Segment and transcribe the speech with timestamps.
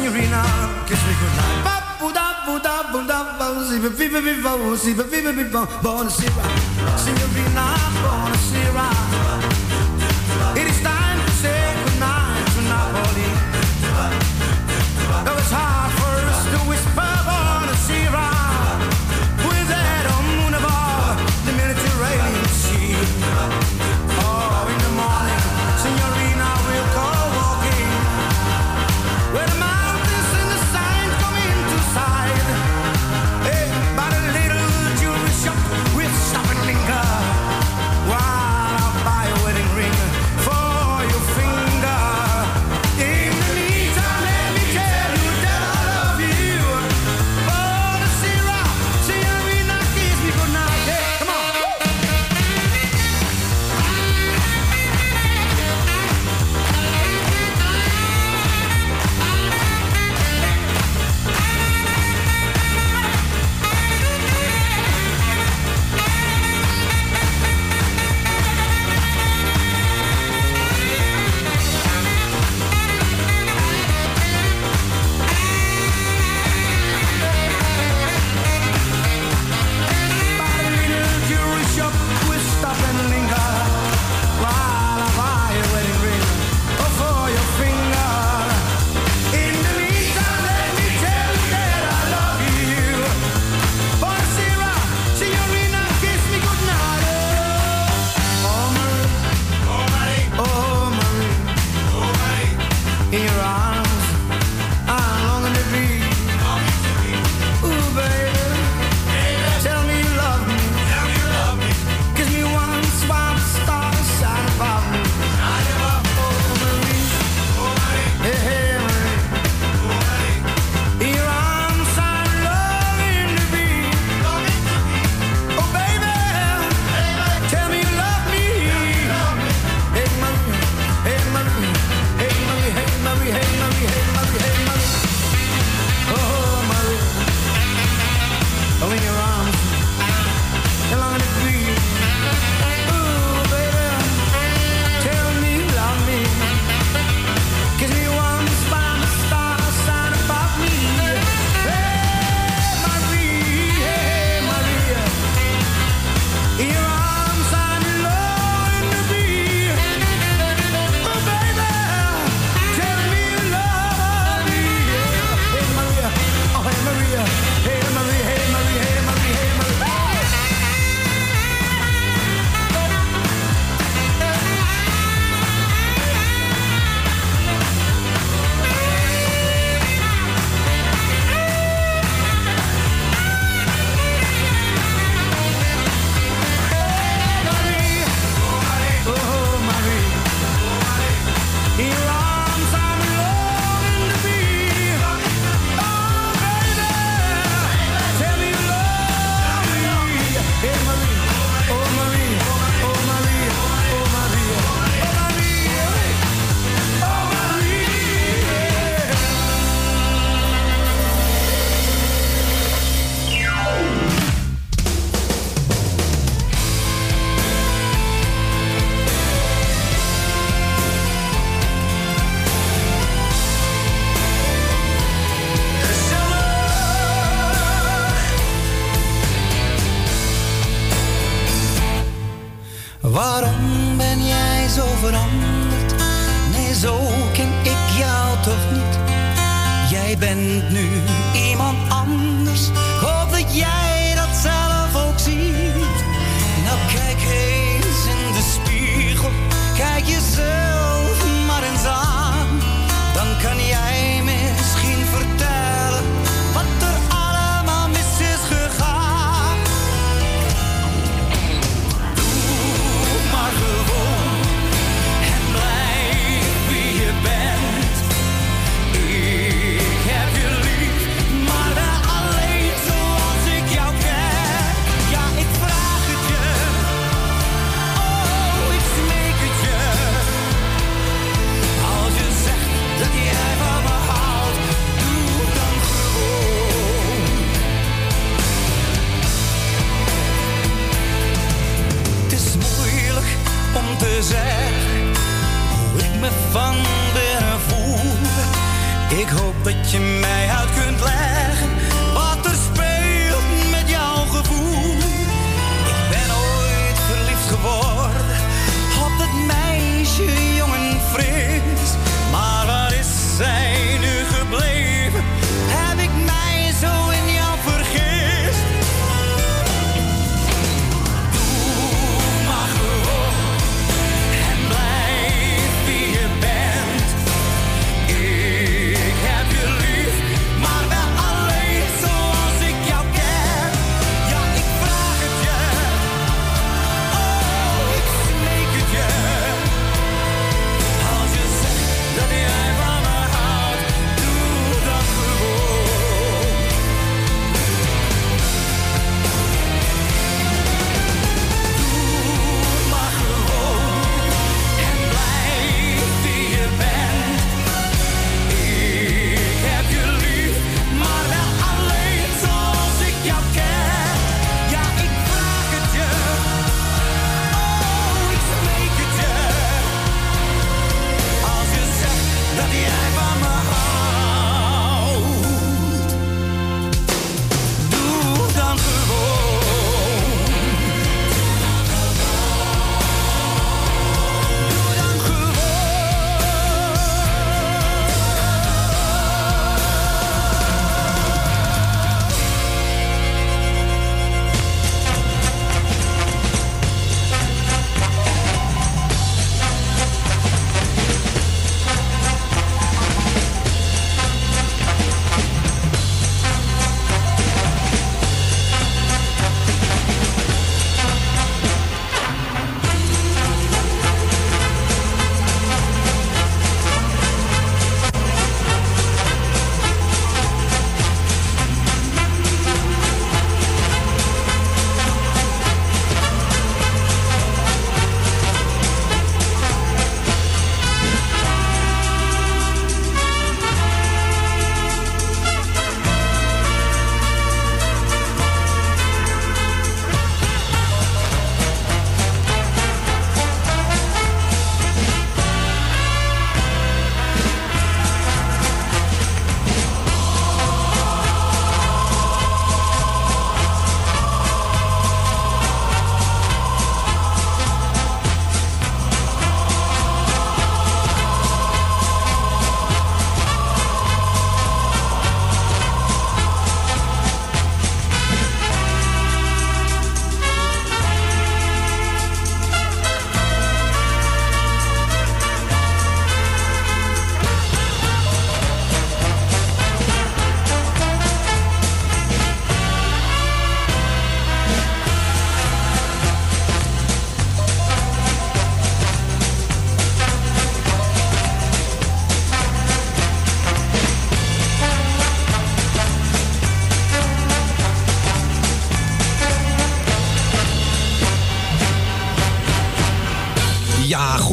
[0.00, 0.42] Signorina,
[0.86, 1.64] kiss me goodnight.
[5.82, 6.44] Buonasera,
[6.96, 7.64] signorina,
[8.02, 8.29] buonasera.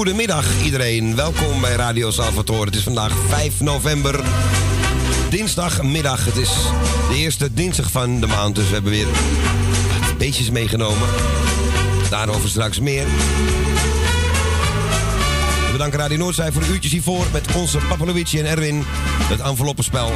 [0.07, 2.65] Goedemiddag iedereen, welkom bij Radio Salvatore.
[2.65, 4.23] Het is vandaag 5 november,
[5.29, 6.25] dinsdagmiddag.
[6.25, 6.49] Het is
[7.09, 9.07] de eerste dinsdag van de maand, dus we hebben weer
[10.17, 11.07] beestjes meegenomen.
[12.09, 13.05] Daarover straks meer.
[15.55, 18.83] Bedankt bedanken Radio Noordzij voor de uurtjes hiervoor met onze Papaluici en Erwin.
[19.23, 20.11] Het enveloppenspel.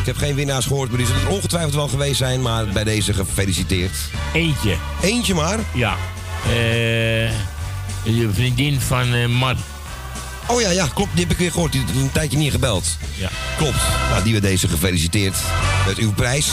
[0.00, 2.42] Ik heb geen winnaars gehoord, maar die zullen het ongetwijfeld wel geweest zijn.
[2.42, 3.96] Maar bij deze gefeliciteerd.
[4.32, 4.76] Eentje.
[5.02, 5.58] Eentje maar?
[5.74, 5.96] Ja.
[6.46, 7.53] Eh
[8.04, 9.56] je vriendin van uh, Mar.
[10.46, 11.10] Oh ja, ja, klopt.
[11.12, 11.72] Die heb ik weer gehoord.
[11.72, 12.96] Die heeft een tijdje niet gebeld.
[13.16, 13.30] Ja.
[13.56, 13.82] Klopt.
[14.10, 15.36] Nou, die werd deze gefeliciteerd
[15.86, 16.48] met uw prijs.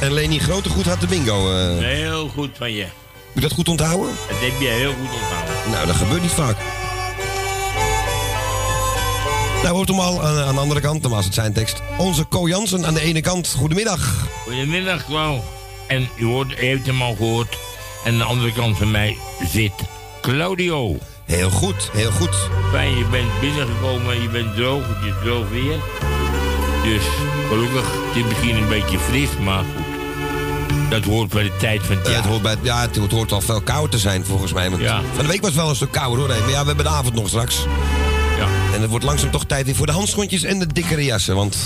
[0.00, 1.56] En, Leni Grotegoed had de bingo.
[1.56, 1.78] Eh.
[1.78, 2.86] Heel goed van je.
[3.32, 4.14] Moet je dat goed onthouden?
[4.28, 5.70] Dat heb je heel goed onthouden.
[5.70, 6.56] Nou, dat gebeurt niet vaak.
[9.62, 11.02] Nou, hoort hem al aan, de andere kant.
[11.02, 11.82] Dan was het zijn tekst.
[11.98, 13.54] Onze Co Jansen aan de ene kant.
[13.58, 14.26] Goedemiddag.
[14.44, 15.44] Goedemiddag, wel.
[15.86, 17.56] En u, hoort, heeft hem al gehoord.
[18.04, 19.16] En aan de andere kant van mij
[19.52, 19.72] zit
[20.20, 20.96] Claudio.
[21.24, 22.48] Heel goed, heel goed.
[22.72, 25.76] Fijn, je bent binnengekomen, je bent droog, het is droog weer.
[26.84, 27.02] Dus
[27.48, 30.00] gelukkig, het is misschien een beetje fris, maar goed.
[30.90, 32.20] Dat hoort bij de tijd van het Ja, jaar.
[32.22, 34.70] het, hoort bij, ja, het hoort al veel kouder te zijn volgens mij.
[34.70, 35.00] Want Ja.
[35.14, 36.28] Van de week was het wel een stuk kouder hoor.
[36.28, 37.56] Maar ja, we hebben de avond nog straks.
[38.38, 38.46] Ja.
[38.74, 41.34] En het wordt langzaam toch tijd weer voor de handschoentjes en de dikkere jassen.
[41.34, 41.56] Want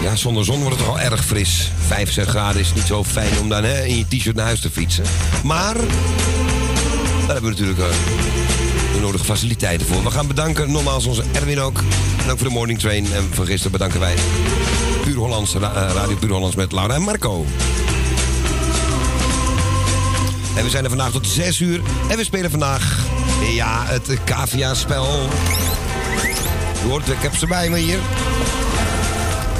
[0.00, 1.70] ja, zonder zon wordt het toch al erg fris.
[1.86, 4.60] 5, 6 graden is niet zo fijn om dan hè, in je t-shirt naar huis
[4.60, 5.04] te fietsen.
[5.44, 7.96] Maar daar hebben we natuurlijk eh,
[8.94, 10.02] de nodige faciliteiten voor.
[10.02, 11.82] We gaan bedanken nogmaals onze Erwin ook.
[12.24, 13.12] En ook voor de morning train.
[13.12, 14.14] En van gisteren bedanken wij
[15.04, 15.60] Puur Hollands, eh,
[15.94, 17.46] Radio Puur Hollands met Laura en Marco.
[20.54, 21.80] En we zijn er vandaag tot 6 uur.
[22.08, 22.98] En we spelen vandaag,
[23.52, 25.28] ja, het Cavia-spel.
[26.82, 27.98] Je hoort, ik heb ze bij me hier.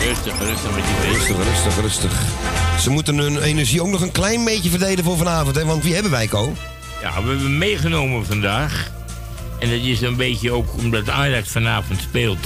[0.07, 1.29] Rustig, rustig met die beest.
[1.29, 2.13] Rustig, rustig, rustig.
[2.81, 5.57] Ze moeten hun energie ook nog een klein beetje verdelen voor vanavond.
[5.57, 5.65] Hè?
[5.65, 6.55] Want wie hebben wij, Ko?
[7.03, 8.91] Ja, we hebben meegenomen vandaag.
[9.59, 12.39] En dat is een beetje ook omdat Ajax vanavond speelt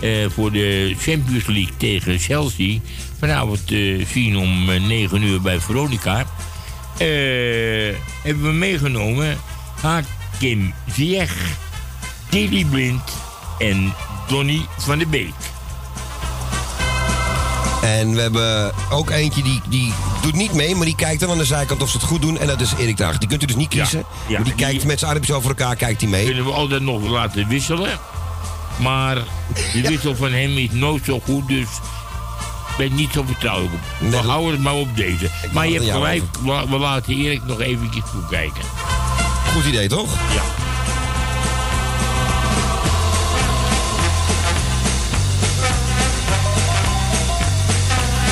[0.00, 2.78] eh, voor de Champions League tegen Chelsea.
[3.18, 6.18] Vanavond eh, zien om eh, 9 uur bij Veronica.
[6.98, 7.06] Eh,
[8.22, 9.38] hebben we meegenomen
[9.80, 11.56] Hakim Ziyech,
[12.28, 13.02] Tilly Blind
[13.58, 13.94] en
[14.28, 15.34] Donny van der Beek.
[17.82, 19.92] En we hebben ook eentje die, die
[20.22, 22.38] doet niet mee, maar die kijkt dan aan de zijkant of ze het goed doen.
[22.38, 23.18] En dat is Erik Daag.
[23.18, 23.98] Die kunt u dus niet kiezen.
[23.98, 24.04] ja,
[24.34, 26.24] maar die, die- kijkt met zijn armpjes over elkaar, kijkt hij mee.
[26.24, 27.98] Kunnen we altijd nog laten wisselen.
[28.76, 29.14] Maar
[29.72, 31.62] de wissel van hem is nooit zo goed, dus
[32.68, 33.80] ik ben niet zo vertrouwelijk op.
[33.98, 35.30] We Nee, houden het maar op deze.
[35.52, 38.62] Maar je hebt gelijk, we, we laten Erik nog eventjes toekijken.
[39.54, 40.10] Goed idee, toch?
[40.34, 40.42] Ja.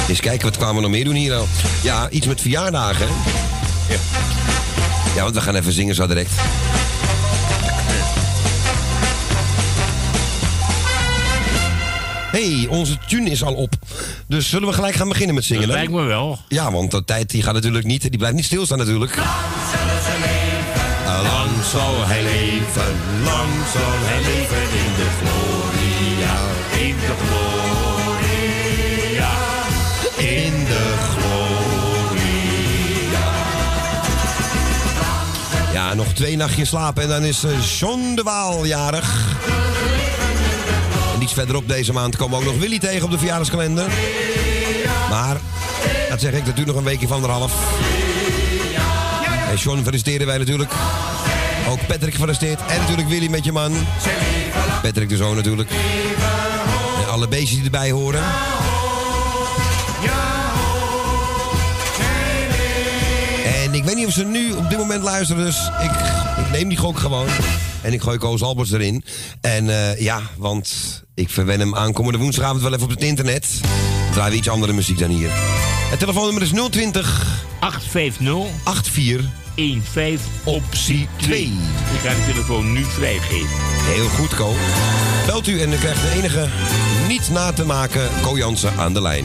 [0.08, 1.46] Eens kijken, wat kwamen we nog meer doen hier al?
[1.82, 3.06] Ja, iets met verjaardagen.
[3.88, 3.96] Ja.
[5.14, 6.30] Ja, want we gaan even zingen zo direct.
[12.36, 13.74] hey, onze tune is al op.
[14.28, 15.66] Dus zullen we gelijk gaan beginnen met zingen?
[15.66, 16.38] Dat lijkt me wel.
[16.48, 19.16] Ja, want de tijd die gaat natuurlijk niet, die blijft niet stilstaan natuurlijk.
[21.06, 22.94] Lang zal hij leven,
[23.24, 26.34] lang zal hij leven in de gloria.
[26.88, 27.45] In de gloria.
[35.76, 39.36] Ja, nog twee nachtjes slapen en dan is eh, John de Waal jarig.
[41.14, 43.86] En iets verderop deze maand komen we ook nog Willy tegen op de verjaardagskalender.
[45.10, 45.36] Maar,
[46.08, 47.52] dat zeg ik, dat duurt nog een weekje van anderhalf.
[49.50, 50.72] En John feliciteren wij natuurlijk.
[51.68, 52.60] Ook Patrick gefeliciteerd.
[52.66, 53.72] En natuurlijk Willy met je man.
[54.82, 55.70] Patrick de zoon natuurlijk.
[57.02, 58.22] En alle beestjes die erbij horen.
[63.76, 65.90] Ik weet niet of ze nu op dit moment luisteren, dus ik,
[66.44, 67.28] ik neem die gok gewoon.
[67.82, 69.04] En ik gooi Koos Alberts erin.
[69.40, 73.48] En eh, ja, want ik verwen hem aankomende woensdagavond wel even op het internet.
[73.60, 75.30] Dan draaien we iets andere muziek dan hier.
[75.90, 77.26] Het telefoonnummer is 020
[77.60, 79.30] 850 84
[79.92, 81.42] 15 optie 2.
[81.42, 83.56] Ik ga de telefoon nu vrijgeven.
[83.82, 84.54] Heel goed, Ko.
[85.26, 86.48] Belt u en dan krijgt de enige
[87.08, 89.24] niet na te maken Ko Jansen aan de lijn.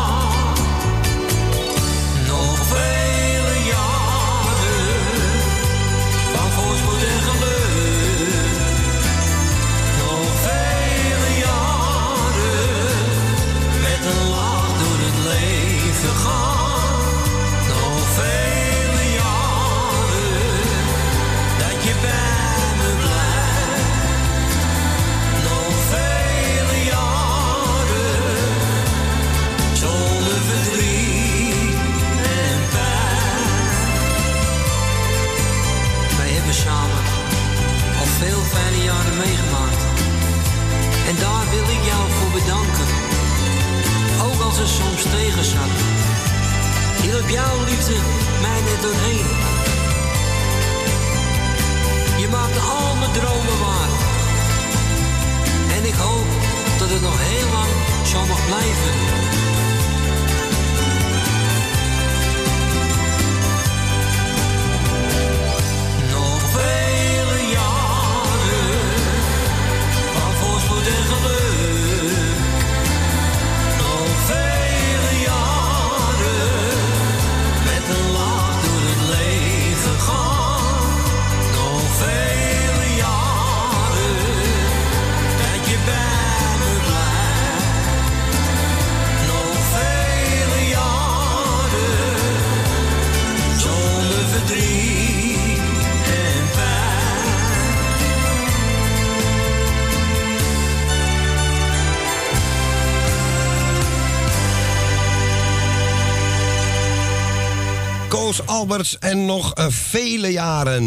[108.71, 110.83] Alberts en nog eh, vele jaren.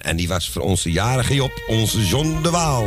[0.00, 2.84] En die was voor onze jarige Job, onze John de Waal.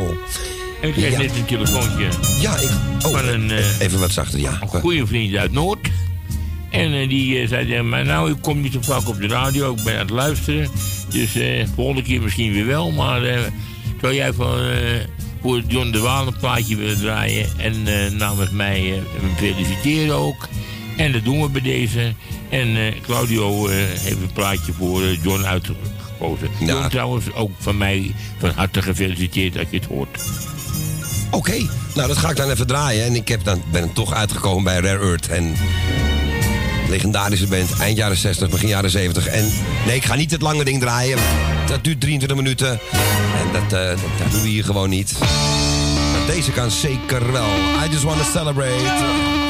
[0.82, 1.18] En ik kreeg Ja.
[1.18, 2.08] net een telefoontje
[2.42, 2.70] Ja, ik...
[3.06, 4.58] Oh, van een, eh, even wat zachter, ja.
[4.62, 5.88] een goede vriend uit Noord.
[6.70, 9.74] En eh, die eh, zei mij, nou, ik kom niet zo vaak op de radio,
[9.74, 10.70] ik ben aan het luisteren.
[11.10, 13.40] Dus eh volgende keer misschien weer wel, maar eh,
[14.02, 14.78] zou jij van, eh,
[15.42, 19.00] voor John de Waal een plaatje willen draaien en eh, namens mij eh,
[19.38, 20.48] feliciteren ook.
[20.96, 22.14] En dat doen we bij deze.
[22.50, 26.50] En eh, Claudio eh, heeft een plaatje voor eh, John uitgekozen.
[26.60, 26.66] Ja.
[26.66, 30.22] John trouwens ook van mij van harte gefeliciteerd als je het hoort.
[31.32, 33.06] Oké, nou dat ga ik dan even draaien.
[33.06, 35.28] En ik heb dan, ben toch uitgekomen bij Rare Earth.
[35.28, 35.56] En
[36.90, 39.28] legendarische band, eind jaren 60, begin jaren 70.
[39.28, 39.52] En
[39.86, 41.18] nee, ik ga niet het lange ding draaien.
[41.68, 42.72] Dat duurt 23 minuten.
[42.72, 45.16] En dat, dat, dat doen we hier gewoon niet.
[46.12, 47.48] Maar deze kan zeker wel.
[47.86, 49.45] I just want to celebrate.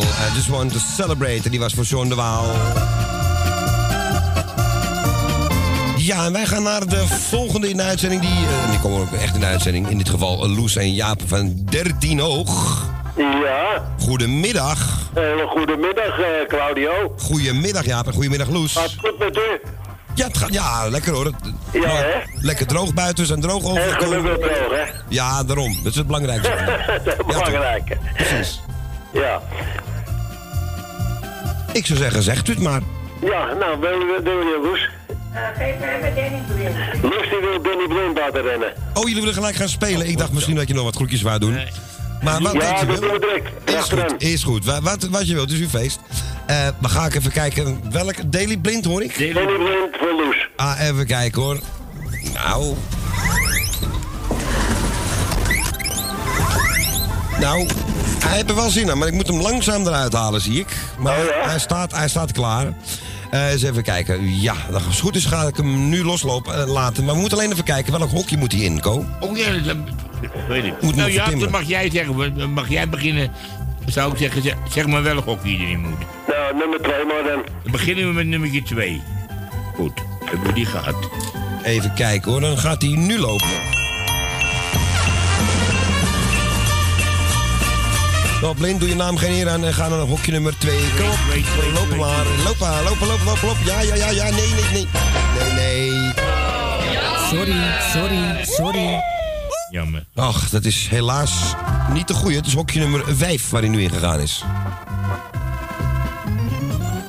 [0.00, 0.26] Label.
[0.30, 1.40] I just want to celebrate.
[1.44, 2.44] En die was voor John de Waal.
[5.96, 8.20] Ja, en wij gaan naar de volgende in de uitzending.
[8.20, 9.88] Die, eh, die komen ook echt in de uitzending.
[9.88, 12.84] In dit geval eh, Loes en Jaap van 13 Oog.
[13.16, 15.08] Ja, Goedemiddag.
[15.14, 17.14] Hele goede middag, eh, Claudio.
[17.18, 18.72] Goedemiddag Jaap en goedemiddag Loes.
[18.72, 19.60] Gaat het goed met u?
[20.14, 21.30] Ja, het gaat, ja lekker hoor.
[21.72, 22.04] Ja, hè?
[22.34, 24.20] Lekker droog buiten en droog En overgekomen.
[24.20, 24.84] gelukkig droog, hè?
[25.08, 25.76] Ja, daarom.
[25.82, 26.50] Dat is het belangrijkste.
[27.04, 27.96] Dat is belangrijk.
[28.14, 28.60] Precies.
[29.12, 29.40] Ja.
[31.72, 32.80] Ik zou zeggen, zegt u het maar.
[33.20, 34.88] Ja, nou, wil je, wil je Loes?
[35.56, 37.02] Geef me even Danny Blind.
[37.02, 38.72] Loes die wil Danny Blind laten rennen.
[38.94, 40.06] Oh, jullie willen gelijk gaan spelen.
[40.08, 41.58] Ik dacht misschien dat je nog wat groetjes wou doen.
[42.22, 43.14] Maar wat Ja, je dat wil.
[43.64, 44.08] Is Achteraan.
[44.10, 44.64] goed, is goed.
[44.64, 46.00] Wa- Wat, wat je wilt, het is uw feest.
[46.46, 47.80] Eh maar ga ik even kijken.
[47.90, 49.34] Welk Daily Blind hoor ik?
[49.34, 50.48] Danny Blind voor Loes.
[50.56, 51.58] Ah, even kijken hoor.
[52.34, 52.74] Nou.
[57.40, 57.66] Nou,
[58.24, 60.76] hij heeft er wel zin aan, maar ik moet hem langzaam eruit halen, zie ik.
[60.98, 61.48] Maar Oh ja?
[61.48, 62.72] hij, staat, hij staat klaar.
[63.30, 64.40] Eh eens even kijken.
[64.40, 67.04] Ja, als het goed is ga ik hem nu loslopen eh, laten.
[67.04, 69.04] Maar we moeten alleen even kijken welk hokje moet hij in, Ko.
[69.20, 69.76] Oh ja, dat
[70.48, 70.82] weet ik.
[70.82, 72.52] Moet nou ja, dan mag jij zeggen.
[72.52, 73.30] Mag jij beginnen.
[73.86, 75.98] Zou ik zeggen, zeg, zeg maar welk hokje erin moet.
[76.28, 77.42] Nou, nummer 2 maar dan.
[77.62, 79.02] Dan beginnen we met nummer 2.
[79.74, 79.92] Goed,
[80.24, 80.94] hebben we die gehad.
[81.62, 83.79] Even kijken hoor, dan gaat hij nu lopen.
[88.40, 90.78] Nou, Blind, doe je naam geen eer aan en ga naar hokje nummer 2.
[90.96, 91.16] Kom op,
[91.74, 92.06] lopen maar.
[92.06, 93.64] maar, lopen, lopen, lopen, lopen.
[93.64, 94.86] Ja, ja, ja, ja, nee, nee, nee.
[95.38, 96.12] Nee, nee.
[97.30, 97.54] Sorry,
[97.92, 99.02] sorry, sorry.
[99.70, 100.04] Jammer.
[100.14, 101.54] Ach, dat is helaas
[101.92, 102.36] niet de goede.
[102.36, 104.44] Het is hokje nummer 5 waar hij nu in gegaan is.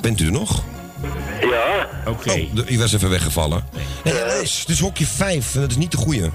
[0.01, 0.63] Bent u er nog?
[1.41, 1.87] Ja.
[2.05, 2.31] Oké.
[2.31, 3.63] Oh, de- u was even weggevallen.
[4.03, 4.59] Nee, helaas.
[4.59, 6.29] Het is hokje 5 en dat is niet de goede.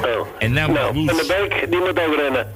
[0.00, 0.26] Oh.
[0.38, 0.94] En nou, Nou.
[0.94, 2.46] Van de Beek, die moet ook rennen.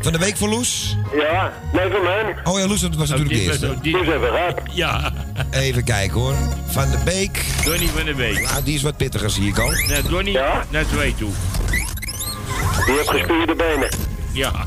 [0.00, 0.96] Van de week voor Loes?
[1.18, 2.34] Ja, nee, voor mij.
[2.44, 3.78] Oh ja, Loes, dat was Oh, natuurlijk de eerste.
[3.82, 3.92] dit.
[3.92, 4.60] Loes even gaat.
[4.72, 5.12] Ja,
[5.50, 6.34] Even kijken hoor.
[6.66, 7.44] Van de Beek.
[7.64, 8.44] Donny van de Beek.
[8.46, 9.70] Ah, die is wat pittiger, zie ik al.
[9.88, 10.64] Naar Donny, Ja?
[10.70, 11.30] naar twee toe.
[12.86, 13.88] Die heeft gespierde benen.
[14.32, 14.52] Ja.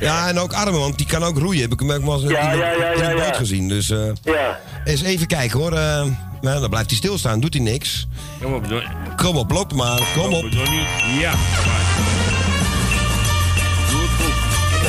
[0.00, 1.60] Ja, en ook armen, want die kan ook roeien.
[1.60, 3.24] Heb ik hem ook wel eens in, Ja, in- ja, ja, in ja, een boot
[3.26, 3.32] ja.
[3.34, 3.68] gezien.
[3.68, 4.58] Dus eh, Ja.
[4.84, 5.72] eens even kijken hoor.
[5.72, 6.04] Eh,
[6.40, 8.06] nou, dan blijft hij stilstaan, doet hij niks.
[8.42, 8.86] Kom op, Donny.
[9.16, 10.50] Kom op, loop maar, kom op.
[10.52, 10.86] Donny.
[11.20, 11.32] Ja,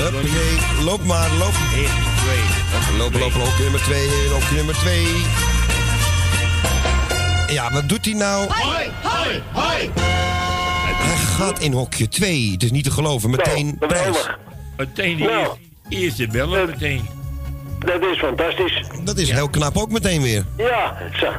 [0.01, 1.53] Huppakee, loop maar, loop.
[1.75, 1.87] Eén,
[2.23, 2.97] twee.
[2.97, 5.05] Lopen, lopen, hokje nummer 2, hokje nummer 2.
[7.47, 8.47] Ja, wat doet hij nou?
[10.97, 12.51] Hij gaat in hokje 2.
[12.51, 14.29] Het is niet te geloven, meteen Nou, prijs.
[14.77, 15.39] Meteen die Nou.
[15.39, 15.57] eerste,
[15.89, 17.07] eerste bellen, meteen.
[17.79, 18.83] Dat is fantastisch.
[19.03, 20.45] Dat is heel knap ook meteen weer.
[20.57, 21.31] Ja, zo.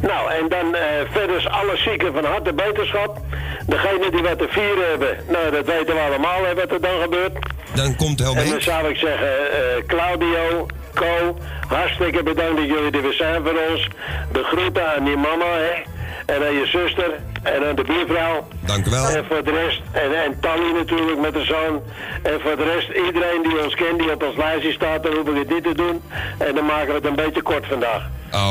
[0.00, 3.20] Nou, en dan eh, verder alle zieken van harte beterschap.
[3.66, 7.00] Degene die wat te vieren hebben, nou dat weten we allemaal hè, wat er dan
[7.00, 7.32] gebeurt.
[7.74, 13.02] Dan komt En dan zou ik zeggen, eh, Claudio, Co, hartstikke bedankt dat jullie er
[13.02, 13.88] weer zijn voor ons.
[14.32, 15.96] De groeten aan die mama, hè.
[16.34, 17.10] En aan je zuster
[17.42, 18.48] en aan de buurvrouw.
[18.60, 19.08] Dank u wel.
[19.08, 21.82] En voor de rest, en, en Tally natuurlijk met de zoon.
[22.22, 25.34] En voor de rest, iedereen die ons kent, die op ons lijstje staat, dan hoeven
[25.34, 26.02] we dit te doen.
[26.38, 28.02] En dan maken we het een beetje kort vandaag.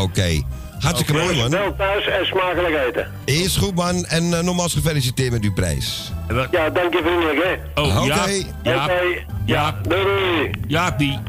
[0.04, 0.42] Oké.
[0.80, 1.50] Hartstikke mooi, man.
[1.50, 3.08] Wel thuis en smakelijk eten.
[3.26, 4.06] Is goed, man.
[4.06, 6.12] En eh, nogmaals gefeliciteerd met uw prijs.
[6.52, 7.82] Ja, dank je vriendelijk, hè.
[7.82, 8.14] Oh, Oké.
[8.14, 8.28] ja.
[8.64, 8.84] Ja.
[8.84, 9.02] Oké.
[9.46, 9.76] Ja.
[9.88, 10.52] Doei, doei.
[10.68, 11.20] Jaapie.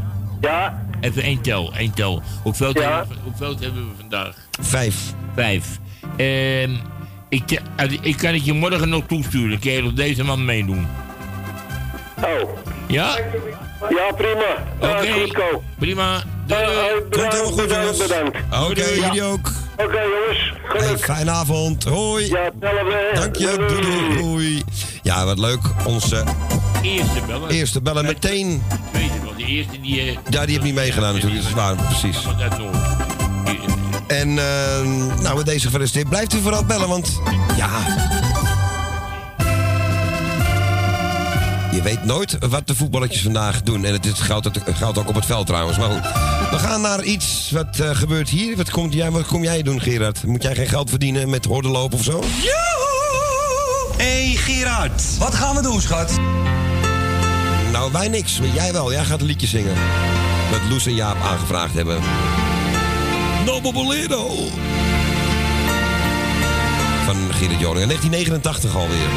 [0.41, 2.23] Ja, Even één tel, één tel.
[2.43, 2.97] Hoeveel, Ja.
[2.97, 4.37] hebben, we, hoeveel hebben we vandaag?
[4.61, 4.97] Vijf.
[5.35, 5.79] Vijf.
[6.17, 6.71] Ehm
[7.29, 9.59] ik, eh, ik kan het je morgen nog toesturen.
[9.59, 10.87] Kun je op deze man meedoen?
[12.25, 12.51] oh.
[12.87, 13.17] Ja?
[13.81, 14.67] Ja, prima.
[14.81, 15.43] Oké.
[15.79, 16.23] Prima.
[16.47, 16.77] Doei, doei.
[16.77, 17.99] eh, Komt bedankt, helemaal goed, bedankt, jongens.
[17.99, 18.37] bedankt.
[18.71, 19.51] Oké, jullie ook.
[19.77, 20.53] Oké, jongens.
[20.87, 21.85] Hey, fijne avond.
[21.85, 22.27] Hoi.
[22.27, 23.11] Ja, hetzelfde.
[23.14, 23.57] Dank je.
[23.69, 24.62] Doei, doei, doei.
[25.03, 25.61] Ja, wat leuk.
[25.85, 26.25] Onze
[26.83, 27.49] Eerste bellen.
[27.51, 28.62] eerste bellen meteen.
[28.93, 30.01] Tweede, want de eerste die...
[30.01, 31.41] eh, Ja, die heeft niet meegedaan natuurlijk.
[31.43, 32.19] Dat is waar, precies.
[34.07, 34.81] En eh,
[35.23, 36.09] nou, met deze gefeliciteerd.
[36.09, 37.21] Blijft u vooral bellen, want
[37.57, 37.69] ja...
[41.79, 43.85] Je weet nooit wat de voetballetjes vandaag doen.
[43.85, 45.79] En het is- geldt, geldt ook op het veld trouwens.
[45.79, 46.03] Maar goed,
[46.51, 48.57] we gaan naar iets wat eh, gebeurt hier.
[48.57, 50.25] Wat, komt jij, wat kom jij doen, Gerard?
[50.25, 52.23] Moet jij geen geld verdienen met horden lopen of zo?
[53.97, 56.17] Hé hey Gerard, wat gaan we doen, schat?
[57.73, 58.38] Nou, wij niks.
[58.41, 58.93] Maar jij wel.
[58.93, 59.75] Jij gaat een liedje zingen.
[60.51, 61.99] Wat Loes en Jaap aangevraagd hebben.
[63.45, 64.29] Noble Bolero.
[67.05, 67.87] Van Gerard Joling.
[67.87, 69.09] 1989 alweer.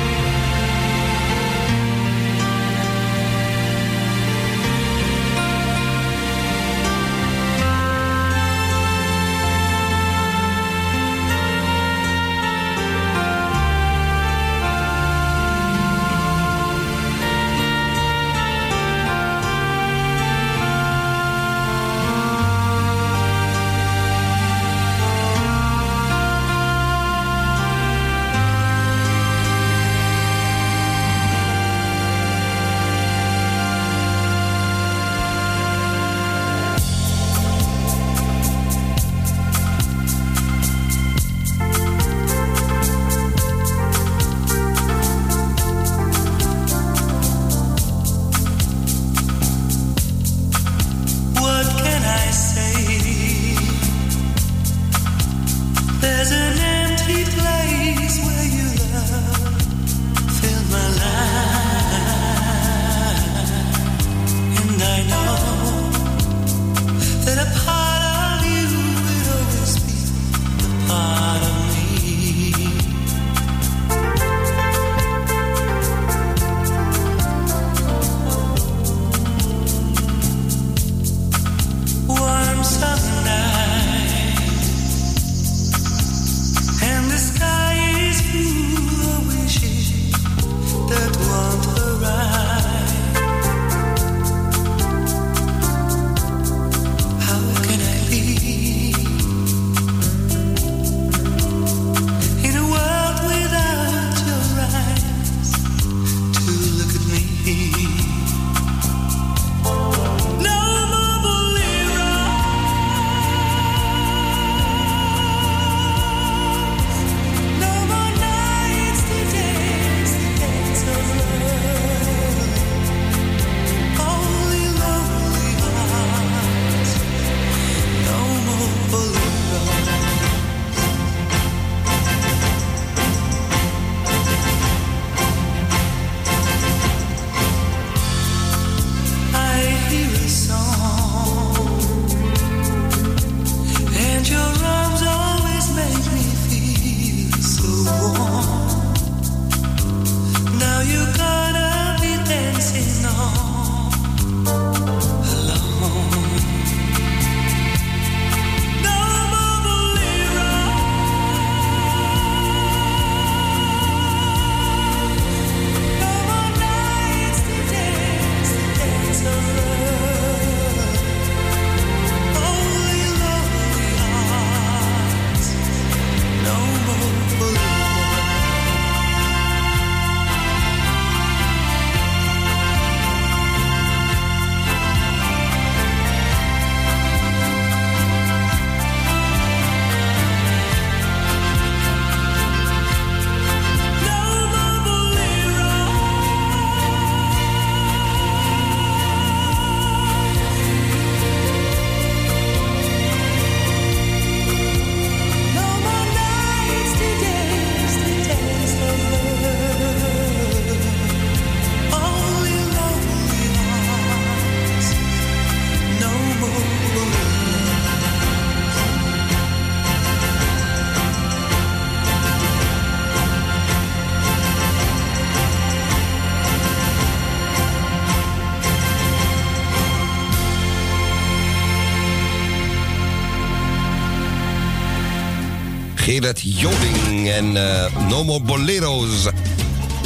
[236.22, 239.28] Gerard Joding en eh No More Boleros.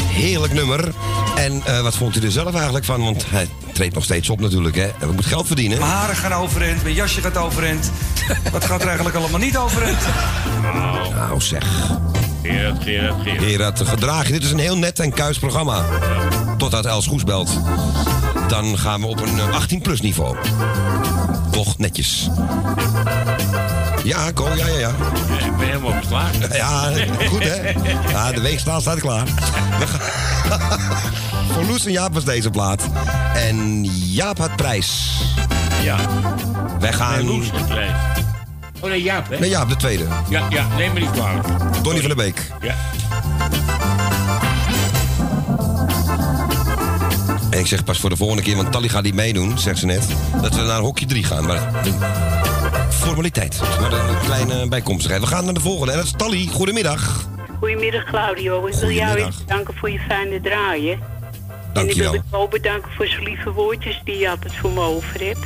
[0.02, 0.92] Heerlijk nummer.
[1.36, 3.04] En eh, wat vond u er zelf eigenlijk van?
[3.04, 4.88] Want hij treedt nog steeds op natuurlijk, hè.
[5.00, 5.80] We moeten geld verdienen.
[5.80, 7.92] Mijn haren gaan overend, mijn jasje gaat overend.
[8.52, 9.98] Wat gaat er eigenlijk allemaal niet overend?
[10.62, 11.66] Nou zeg.
[12.44, 13.44] Gerard, Gerard, Gerard.
[13.44, 14.34] Gerard, gedraag je.
[14.34, 15.86] Dit is een heel net en kuis programma.
[16.58, 17.50] Totdat Els Goes belt.
[18.48, 20.38] Dan gaan we op een eh, 18-plus niveau.
[21.52, 22.30] Toch netjes.
[24.06, 24.90] Ja, Ko, ja, ja, ja.
[25.46, 26.32] Ik ben helemaal klaar.
[26.54, 26.92] Ja,
[27.30, 27.74] goed hè?
[28.12, 29.26] Ja, de weegschaal staat klaar.
[29.80, 30.80] We gaan-
[31.54, 32.82] Voor Loes en Jaap was deze plaat.
[33.36, 35.12] En Jaap had prijs.
[35.84, 35.98] Ja.
[36.80, 37.16] Wij gaan...
[37.26, 37.92] Nee, Loes het prijs.
[38.80, 39.40] Oh nee, Jaap, hè?
[39.40, 40.04] Nee, Jaap, de tweede.
[40.30, 41.48] Ja, ja, neem me niet kwalijk.
[41.82, 42.52] Donny van der Beek.
[42.62, 42.76] Ja.
[47.50, 49.86] En ik zeg pas voor de volgende keer, want Tally gaat niet meedoen, zegt ze
[49.86, 50.04] net.
[50.42, 51.46] Dat we naar hokje 3 gaan.
[51.46, 51.70] Maar
[53.06, 53.62] formaliteit.
[53.80, 55.22] Maar een kleine bijkomstigheid.
[55.22, 55.92] We gaan naar de volgende.
[55.92, 56.48] En dat is Tally.
[56.52, 57.28] Goedemiddag.
[57.60, 58.66] Goedemiddag Claudio.
[58.66, 59.28] Ik wil jou Goedemiddag.
[59.34, 60.92] even bedanken voor je fijne draaien.
[60.94, 62.12] En ik Dankjewel.
[62.12, 65.46] wil de ook bedanken voor zijn lieve woordjes die je altijd voor me over hebt.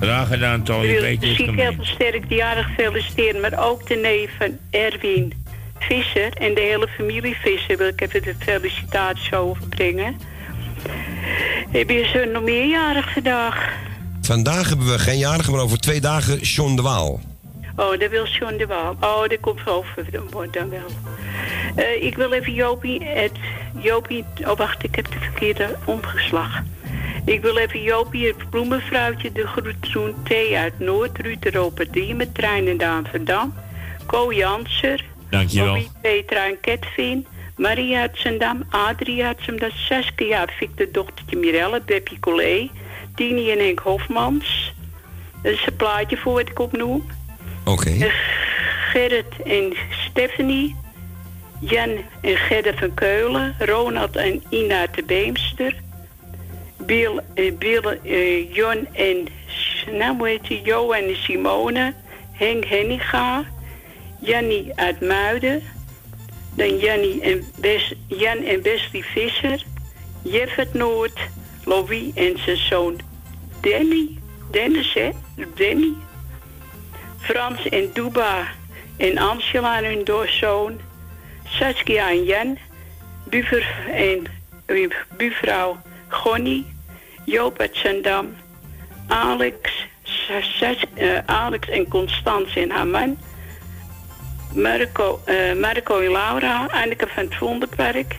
[0.00, 0.86] Graag gedaan, Tony.
[0.86, 5.32] Ik wil je zieke heel sterk die jarig feliciteren, maar ook de neef van Erwin
[5.78, 10.16] Visser en de hele familie Visser wil ik even de felicitaties overbrengen.
[11.70, 13.72] Heb je zo nog meerjarig vandaag?
[14.30, 17.20] Vandaag hebben we geen jarige, maar over twee dagen John de Waal.
[17.76, 18.96] Oh, dat wil John de Waal.
[19.00, 20.06] Oh, dat komt over
[20.50, 20.90] dan wel.
[21.76, 23.32] Eh, ik wil even Jopie, het,
[23.78, 26.62] Jopie, oh wacht, ik heb de verkeerde omgeslag.
[27.24, 32.78] Ik wil even Jopie, het bloemenvrouwtje, de groet doen, Thee uit Noord, Ruud met treinen
[32.78, 33.54] Daan Verdam,
[34.06, 35.74] Co Janser, Dankjewel.
[35.74, 42.18] Bobby, Petra en Ketvin, Marie uit Zendam, Adrie uit Zendam, Saskia, Victor, dochtertje Mirelle, Beppie
[42.20, 42.70] Collet,
[43.20, 44.74] Tini en Henk Hofmans.
[45.42, 47.06] Dat is een plaatje voor wat ik opnoem.
[47.64, 48.10] Oké.
[48.90, 50.76] Gerrit en Stephanie.
[51.58, 53.54] Jan en Gerda van Keulen.
[53.58, 55.74] Ronald en Ina de Beemster.
[56.76, 59.26] Bill, eh, Bill eh, Jon en
[59.92, 60.62] nou, hoe heet die?
[60.62, 61.94] Jo en Simone.
[62.32, 63.44] Henk Henniga.
[64.20, 65.62] Jannie uit Muiden.
[66.54, 67.44] Dan Jannie en
[68.06, 69.64] Jan en Wesley Visser.
[70.22, 71.18] Jeff uit Noord.
[71.64, 73.08] Louis en zijn zoon
[73.60, 74.18] Danny.
[74.50, 75.10] Dennis, hè?
[77.18, 78.48] Frans en Duba
[78.96, 80.80] en Angela en hun doorzoon.
[81.44, 82.58] Saskia en Jan.
[83.24, 84.26] Buver en
[85.16, 86.66] buurvrouw Gonnie.
[87.24, 88.36] Joop uit Zandam.
[89.06, 89.86] Alex,
[90.94, 93.18] eh, Alex en Constance en haar man.
[94.54, 98.18] Marco, eh, Marco en Laura, Anneke van het Vondelpark.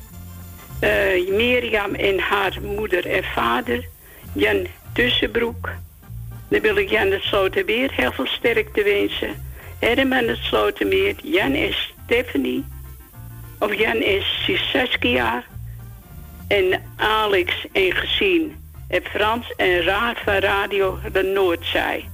[0.79, 3.87] eh Mirjam en haar moeder en vader.
[4.33, 5.69] Jan Tussenbroek.
[6.49, 9.43] Dan wil ik Jan de Slotermeer heel veel sterkte wensen.
[9.79, 12.65] Herman de Slotermeer, Jan en Stephanie.
[13.59, 14.23] Of Jan en
[14.71, 15.43] Saskia.
[16.47, 18.55] En Alex en gezien.
[18.87, 22.09] En Frans en Raad van Radio de Noordzij.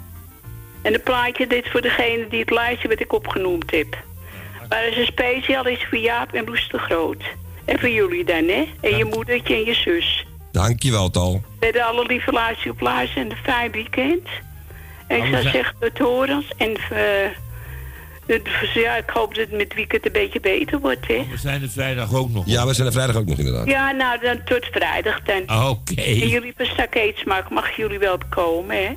[0.81, 3.97] En een plaatje dit voor degene die het lijstje wat ik opgenoemd heb.
[4.69, 7.23] Maar er is een speciaal is voor Jaap en Loes de Groot.
[7.65, 8.67] En voor jullie dan, hè?
[8.81, 10.25] En je moedertje en je zus.
[10.51, 11.41] Dankjewel, Tal.
[11.59, 12.75] Met alle lieve luisteren
[13.15, 14.27] en een fijn weekend.
[15.07, 16.45] En ik zou zeggen, tot horens.
[16.57, 16.71] En
[18.25, 21.25] het- ja, ik hoop dat het met het weekend een beetje beter wordt, hè?
[21.31, 22.43] We zijn er vrijdag ook nog.
[22.45, 23.67] Ja, we zijn er vrijdag ook nog inderdaad.
[23.67, 25.67] Ja, nou, dan tot vrijdag dan.
[25.69, 26.01] Oké.
[26.01, 28.89] En jullie pastakeets maken, mag jullie wel komen, hè?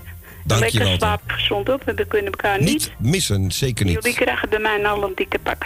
[0.44, 2.68] Dankjewel, Lekker slapen gezond op en we kunnen elkaar niet.
[2.68, 4.14] Niet missen, zeker Jullie niet.
[4.16, 5.64] krijgen bij mij al een dikke pak.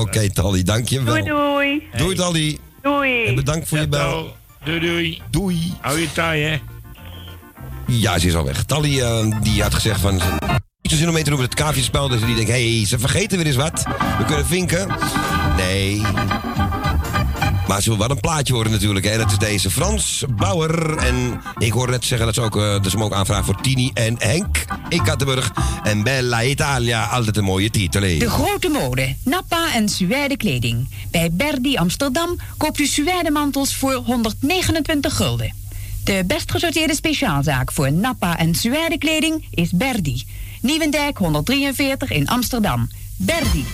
[0.00, 1.14] Oké, Tally, dankjewel.
[1.14, 1.88] Doei, doei.
[1.96, 2.58] Doei, Tally.
[2.82, 3.24] Doei.
[3.24, 4.36] En bedankt voor je bel.
[4.64, 5.22] Doei, doei.
[5.30, 5.72] Doei.
[5.80, 6.58] Hou je taai, hè?
[7.86, 8.64] Ja, ze is al weg.
[8.64, 10.14] Tally eh, die had gezegd van...
[10.82, 12.08] Niet zo zin om mee te doen met het kaartjespel.
[12.08, 13.82] Dus die denkt, hé, hey, ze vergeten weer eens wat.
[14.18, 14.88] We kunnen vinken.
[15.56, 16.02] Nee.
[17.68, 19.06] Maar ze wil wel een plaatje worden natuurlijk.
[19.06, 19.16] Hè.
[19.16, 20.96] Dat is deze Frans Bauer.
[20.96, 23.60] En ik hoorde net zeggen dat ze ook, eh, dat ze hem ook aanvragen voor
[23.60, 25.52] Tini en Henk in Kattenburg.
[25.82, 28.00] En Bella Italia, altijd een mooie titel.
[28.00, 29.16] De grote mode.
[29.24, 30.88] Nappa en suède kleding.
[31.10, 35.52] Bij Berdi Amsterdam koopt u suède mantels voor 129 gulden.
[36.04, 40.24] De best gesorteerde speciaalzaak voor Nappa en suède kleding is Berdi.
[40.60, 42.88] Nieuwendijk 143 in Amsterdam.
[43.16, 43.64] Berdi.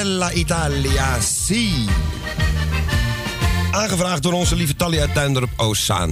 [0.00, 1.86] Bella Italia, si.
[3.70, 6.10] Aangevraagd door onze lieve Talia uit Tuindorp Ozaan.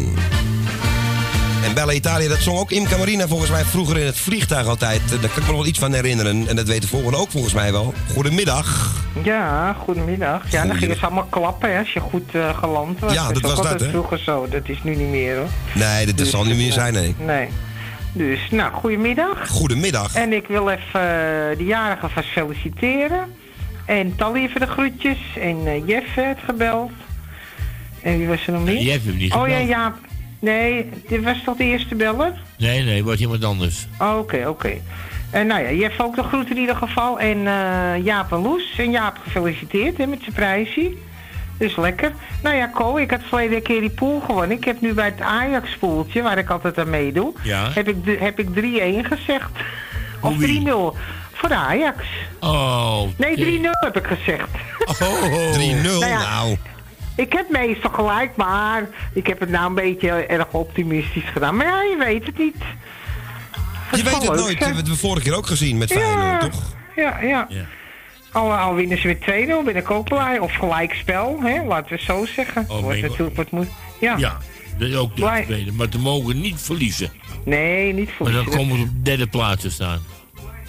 [1.65, 5.01] En Bella Italia, dat zong ook Imca Marina volgens mij vroeger in het vliegtuig altijd.
[5.09, 6.49] Daar kan ik me nog wel iets van herinneren.
[6.49, 7.95] En dat weet de volgende ook volgens mij wel.
[8.13, 8.95] Goedemiddag.
[9.25, 10.51] Ja, goedemiddag.
[10.51, 13.13] Ja, dan gingen ze allemaal klappen hè, als je goed eh, geland was.
[13.13, 13.89] Ja, dat is ook was dat, hè?
[13.89, 14.49] vroeger zo.
[14.49, 15.49] Dat is nu niet meer hoor.
[15.75, 17.15] Nee, dat, dat Dus, zal niet meer eh, zijn, nee.
[17.19, 17.49] Nee.
[18.13, 19.49] Dus, nou, goedemiddag.
[19.49, 20.15] Goedemiddag.
[20.15, 23.38] En ik wil even eh, de jarigen vast feliciteren.
[23.89, 25.19] En Tally even de groetjes.
[25.41, 26.91] En eh Jeff heeft gebeld.
[28.03, 28.83] En wie was er nog meer?
[28.83, 29.69] Jeff heeft niet Oh ja, gebeld.
[29.69, 29.95] ja.
[30.41, 32.33] Nee, dit was toch de eerste beller?
[32.59, 33.87] Nee, nee, was iemand anders.
[34.01, 34.73] Oh, Oké, oké.
[35.31, 37.21] En nou ja, Jeff ook de groeten in ieder geval.
[37.21, 38.75] En eh, Jaap en Loes.
[38.79, 40.93] En Jaap gefeliciteerd hè, met zijn prijsje.
[41.59, 42.13] Dus lekker.
[42.43, 44.57] Nou ja, Ko, ik had verleden keer die pool gewonnen.
[44.57, 47.71] Ik heb nu bij het Ajax-poeltje, waar ik altijd aan meedoe, Ja.
[47.75, 49.51] heb ik, heb ik 3-1 gezegd.
[50.21, 50.67] Of Hoe wie?
[50.67, 50.97] 3-0.
[51.39, 52.05] Voor de Ajax.
[52.41, 53.03] Oh.
[53.17, 54.49] Nee, 3-0 heb ik gezegd.
[54.85, 55.53] Oh.
[55.55, 56.57] 3-0, Nou ja, nou.
[57.17, 61.57] Ik heb meestal gelijk, maar ik heb het nou een beetje erg optimistisch gedaan.
[61.57, 62.57] Maar ja, je weet het niet.
[63.91, 64.39] Je weet het leuk nooit.
[64.39, 64.75] Dat zijn.
[64.75, 66.63] hebben we vorige keer ook gezien met Feyenoord, toch?
[66.97, 67.49] Ja, ja.
[68.33, 70.39] Al, al winnen ze met 2-0, ben ik ook blij.
[70.39, 71.65] Of gelijkspel, hè?
[71.65, 72.65] laten we het zo zeggen.
[72.69, 73.69] Oh, Wordt natuurlijk wat moet.
[74.01, 74.17] Ja.
[74.17, 74.39] Ja,
[74.79, 75.73] dat is ook de tweede.
[75.73, 77.13] Maar ze mogen niet verliezen.
[77.45, 78.27] Nee, niet voor.
[78.27, 80.01] Maar dan komen ze op de derde plaats te staan.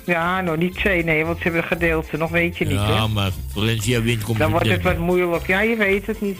[0.09, 3.01] Ja, nog niet twee, nee, want ze hebben een gedeelte, nog weet je niet, Ja,
[3.01, 3.07] hè?
[3.07, 5.47] maar Valencia wint komt Dan wordt het wat moeilijk.
[5.47, 6.39] Ja, je weet het niet.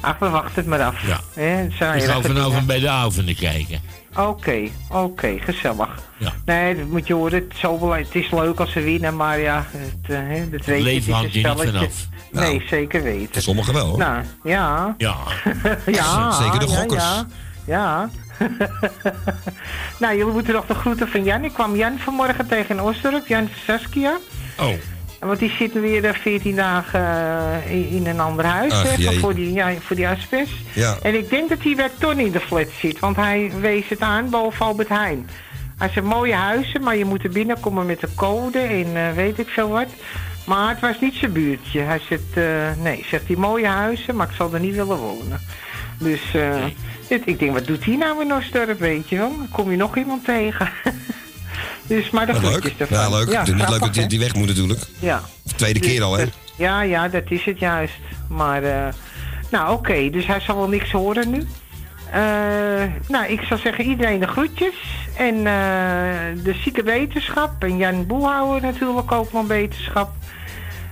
[0.00, 1.06] Ach, we wachten het maar af.
[1.06, 1.20] Ja.
[1.70, 3.80] Zijn Ik ga vanavond bij de avonden kijken.
[4.16, 5.88] Oké, oké, gezellig.
[6.16, 6.32] Ja.
[6.44, 7.32] Nee, dat moet je horen.
[7.32, 10.64] Het is, zo het is leuk als ze winnen, maar ja, het, eh, hè, dat
[10.64, 10.84] weet je.
[10.84, 12.08] leven hangt er niet vanaf.
[12.32, 13.42] Nee, zeker weten.
[13.42, 13.98] Sommigen wel, hoor.
[13.98, 14.94] Nou, ja.
[14.98, 15.16] Ja.
[15.86, 17.02] ja, Zeker de ja, gokkers.
[17.04, 17.26] Ja,
[17.66, 18.10] ja.
[20.00, 21.44] nou, jullie moeten nog de groeten van Jan.
[21.44, 24.16] Ik kwam Jan vanmorgen tegen in Jan Saskia.
[24.58, 24.72] Oh.
[25.20, 27.00] Want die zit weer eh, 14 dagen
[27.64, 30.52] eh, in, een ander huis Ach, voor, die, ja, voor die asbest.
[30.72, 30.96] Ja.
[31.02, 34.00] En ik denk dat hij bij Ton in de flat zit, want hij wees het
[34.00, 35.28] aan boven Albert Heijn.
[35.80, 39.38] Hij zegt mooie huizen, maar je moet er binnenkomen met de code en eh, weet
[39.38, 39.88] ik veel wat.
[40.46, 41.80] Maar het was niet zijn buurtje.
[41.80, 45.40] Hij zegt, eh, nee, zegt hij mooie huizen, maar ik zal er niet willen wonen.
[45.98, 46.64] Dus eh,
[47.24, 49.36] ik denk, wat doet hij nou in Osdorp, weet je wel?
[49.36, 50.68] Dan kom je nog iemand tegen.
[51.86, 52.78] dus, maar de groetjes leuk.
[52.78, 52.98] ervan.
[52.98, 53.36] Ja, leuk.
[53.36, 54.80] het is niet leuk dat die, die weg moet natuurlijk.
[54.98, 55.22] Ja.
[55.56, 56.24] Tweede keer al, hè?
[56.24, 58.00] Dus, eh, Ja, ja, dat is het juist.
[58.28, 58.92] Maar, eh,
[59.50, 61.46] nou oké, dus hij zal wel niks horen nu.
[62.10, 62.20] Eh,
[63.08, 64.74] nou, ik zou zeggen iedereen de groetjes.
[65.16, 65.44] En
[66.42, 67.64] de zieke wetenschap.
[67.64, 70.10] En Jan Boelhouwer natuurlijk ook van wetenschap.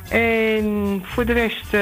[0.08, 1.80] En voor de rest eh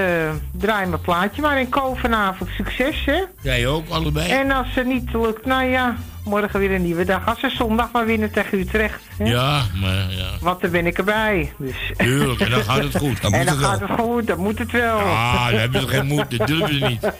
[0.52, 1.56] draai mijn plaatje maar.
[1.56, 3.22] En Ko vanavond succes, hè?
[3.40, 4.30] Jij ook, allebei?
[4.30, 7.26] En als het niet lukt, nou ja, morgen weer een nieuwe dag.
[7.28, 9.00] Als ze zondag maar winnen tegen Utrecht.
[9.16, 9.24] Hè?
[9.24, 10.30] Ja, maar ja.
[10.40, 11.52] Want dan ben ik erbij.
[11.58, 11.76] Dus.
[11.96, 13.22] Tuurlijk, en dan gaat het goed.
[13.22, 13.88] Dan en moet dan het gaat wel.
[13.88, 14.98] het goed, dan moet het wel.
[14.98, 17.10] Ah, dan hebben ze geen moed, dat durven ze niet.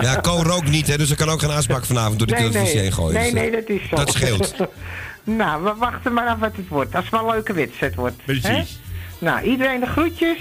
[0.00, 2.42] Ja, Ko rookt niet, hè, dus er kan ook geen asbak vanavond door de nee,
[2.50, 2.82] televisie nee.
[2.82, 3.20] heen gooien.
[3.20, 3.96] Nee, Dus, nee, dat is zo.
[3.96, 4.54] Dat scheelt.
[5.24, 6.94] nou, we wachten maar af wat het wordt.
[6.94, 8.16] Als het wel een leuke wedstrijd wordt.
[8.24, 8.46] Precies.
[8.46, 8.62] hè?
[9.18, 10.38] Nou, iedereen de groetjes.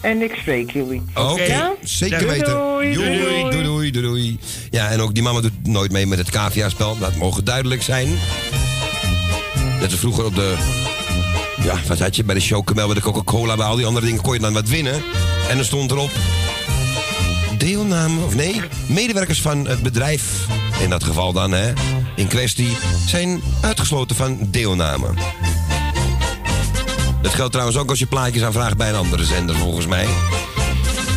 [0.00, 1.02] En ik spreek jullie.
[1.14, 1.72] Oké, Ja?
[1.82, 2.54] zeker Doei, weten.
[2.54, 4.38] Doei, doei, doei, doei, doei, doei.
[4.70, 6.98] Ja, en ook die mama doet nooit mee met het cavia-spel.
[6.98, 8.08] Dat mogen duidelijk zijn.
[9.80, 10.54] Net als vroeger op de...
[11.62, 12.24] Ja, wat had je?
[12.24, 14.68] Bij de Chocomel, bij de Coca-Cola, bij al die andere dingen kon je dan wat
[14.68, 15.02] winnen.
[15.48, 16.10] En er stond erop...
[17.58, 20.46] Deelname, of nee, medewerkers van het bedrijf,
[20.82, 21.72] in dat geval dan, hè,
[22.16, 25.06] in kwestie, zijn uitgesloten van deelname.
[27.26, 30.06] Dat geldt trouwens ook als je plaatjes aanvraagt bij een andere zender, volgens mij.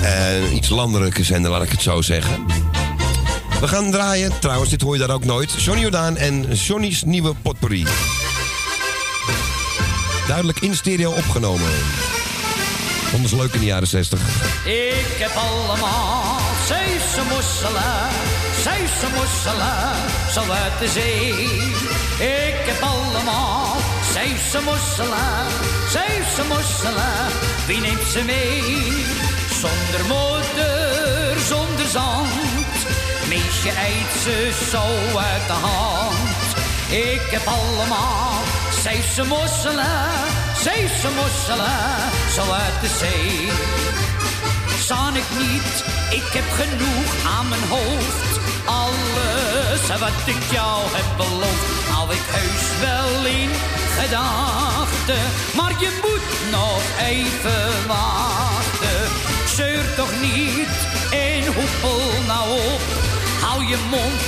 [0.04, 2.46] Een iets landelijke zender, laat ik het zo zeggen.
[3.60, 4.40] We gaan draaien.
[4.40, 5.64] Trouwens, dit hoor je daar ook nooit.
[5.64, 7.86] Johnny Jordaan en Johnny's nieuwe potpourri.
[10.28, 11.72] Duidelijk in stereo opgenomen.
[13.10, 14.20] Vonden ze leuk in de jaren 60.
[14.66, 16.38] Ik heb allemaal
[16.68, 18.10] Zeeuwse mosselen,
[18.64, 19.94] Zeeuwse mosselen,
[20.32, 21.30] zo uit de zee.
[22.28, 23.76] Ik heb allemaal
[24.20, 25.48] Zeeuwse mosselen,
[25.90, 27.28] Zeeuwse mosselen,
[27.68, 28.64] wie neemt ze mee?
[29.62, 32.78] Zonder motor, zonder zand,
[33.30, 36.48] meisje eet ze zo uit de hand.
[36.90, 38.42] Ik heb allemaal
[38.84, 40.10] Zeeuwse mosselen,
[40.64, 41.82] Zeeuwse mosselen,
[42.36, 43.50] zo uit de zee.
[44.80, 48.40] Zaan ik niet, ik heb genoeg aan mijn hoofd.
[48.66, 53.52] Alles wat ik jou heb beloofd, hou ik heus wel in
[54.00, 55.24] gedachten.
[55.58, 56.82] Maar je moet nog
[57.14, 59.02] even wachten.
[59.56, 60.76] Zeur toch niet
[61.12, 62.82] en hoepel nou op.
[63.42, 64.28] Hou je mond,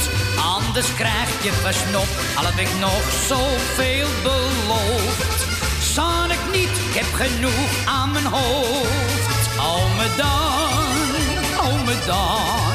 [0.58, 2.12] anders krijg je versnop.
[2.36, 5.40] Al heb ik nog zoveel beloofd.
[5.94, 9.46] Zaan ik niet, ik heb genoeg aan mijn hoofd.
[9.70, 11.02] Oh me dan,
[11.66, 12.74] oh me dan.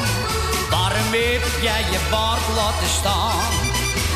[0.69, 3.56] Waarom heb jij je baard laten staan?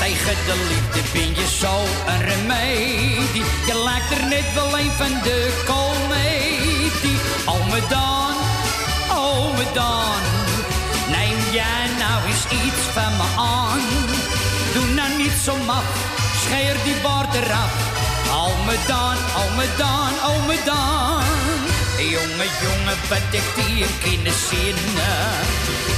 [0.01, 1.73] Tegen de liefde ben je zo
[2.07, 3.43] een remedie.
[3.65, 7.19] Je lijkt er net wel een van de komedie.
[7.45, 8.33] Oh me dan,
[9.17, 10.21] oh me dan.
[11.07, 13.81] Neem jij nou eens iets van me aan?
[14.73, 15.85] Doe nou niet zo maf,
[16.43, 17.73] scheer die baard eraf.
[18.31, 21.23] Oh me dan, oh me dan, oh me dan.
[21.97, 25.29] Jongen, jongen, wat heeft die een kinderzinnen?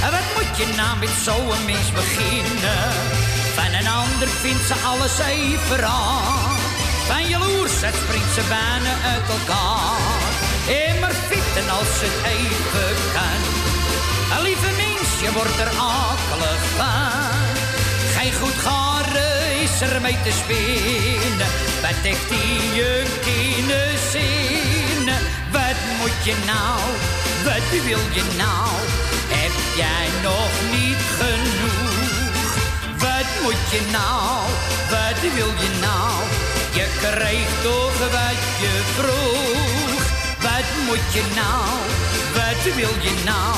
[0.04, 3.43] En wat moet je nou met zo'n mens beginnen?
[3.54, 6.58] Van een ander vindt ze alles even raar.
[7.06, 10.22] Van jaloersheid springt ze bijna uit elkaar.
[10.86, 13.42] Immer fieten als het even kan.
[14.36, 17.32] Een lieve mens, je wordt er akelig van.
[18.16, 21.50] Geen goed garen is er mee te spinnen.
[21.82, 25.20] Wat heeft die een kinderzinnen?
[25.50, 26.80] Wat moet je nou?
[27.44, 28.68] Wat wil je nou?
[29.28, 31.93] Heb jij nog niet genoeg?
[33.24, 34.40] Wat moet je nou?
[34.90, 36.12] Wat wil je nou?
[36.78, 40.02] Je kreeg toch wat je vroeg.
[40.46, 41.72] Wat moet je nou?
[42.38, 43.56] Wat wil je nou?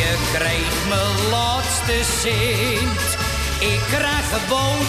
[0.00, 3.08] Je kreeg mijn laatste cent.
[3.58, 4.80] Ik krijg gewoon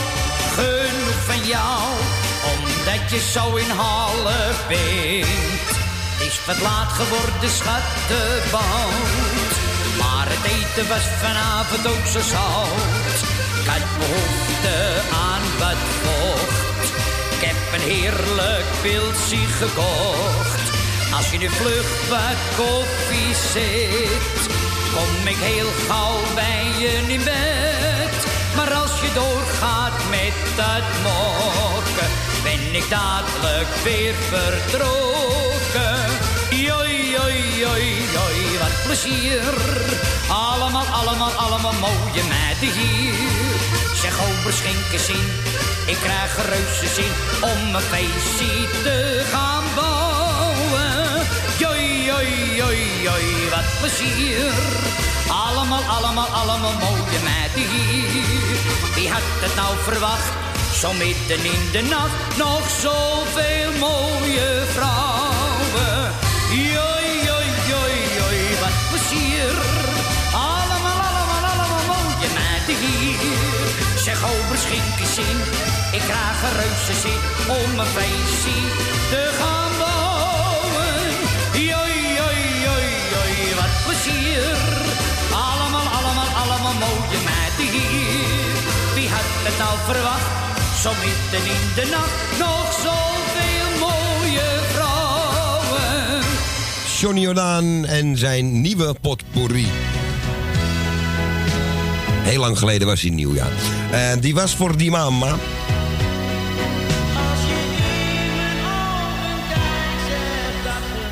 [0.57, 1.81] genoeg van jou.
[2.53, 5.69] Omdat je zo in halen bent.
[6.17, 9.53] Het is wat laat geworden, schattenbout.
[9.99, 13.30] Maar het eten was vanavond ook zo zout.
[13.71, 14.77] Had behoefte
[15.29, 16.87] aan wat vocht.
[17.35, 20.61] Ik heb een heerlijk pilsje gekocht.
[21.15, 24.41] Als je nu vlug wat koffie zit,
[24.95, 28.15] kom ik heel gauw bij je in bed.
[28.55, 32.09] Maar als je doorgaat met dat mokken,
[32.43, 36.30] ben ik dadelijk weer vertrokken.
[36.91, 39.53] Joi, joi, joi, joi, wat plezier.
[40.27, 43.13] Allemaal, allemaal, allemaal mooie meiden hier.
[44.01, 45.25] Zeg over schenken zin,
[45.85, 47.11] ik krijg reuze zin
[47.41, 51.27] om een feestje te gaan bouwen.
[51.71, 54.53] oei, oei, wat plezier.
[55.27, 58.57] Allemaal, allemaal, allemaal mooie meiden hier.
[58.95, 60.31] Wie had het nou verwacht?
[60.73, 66.30] Zo midden in de nacht nog zoveel mooie vrouwen.
[75.91, 78.57] Ik krijg een reuze zin om een feestje
[79.09, 81.03] te gaan bouwen.
[81.53, 82.39] Joi, joi,
[83.13, 84.55] joi, wat plezier.
[85.31, 88.55] Allemaal, allemaal, allemaal mooie meiden hier.
[88.95, 90.31] Wie had het nou verwacht?
[90.81, 96.23] Zo midden in de nacht nog zoveel mooie vrouwen.
[96.99, 99.67] Johnny Jordaan en zijn nieuwe potpourri.
[102.21, 103.47] Heel lang geleden was hij nieuw, ja.
[103.91, 105.35] En die was voor die mama.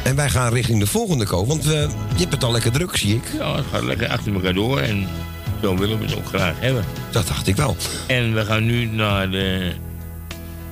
[0.04, 2.98] En wij gaan richting de volgende ko, want eh, je hebt het al lekker druk,
[2.98, 3.24] zie ik.
[3.38, 5.08] Ja, het gaat lekker achter elkaar door en
[5.62, 6.86] zo willen we het ook graag hebben.
[7.12, 7.76] Dat dacht ik wel.
[8.08, 9.72] En we gaan nu naar de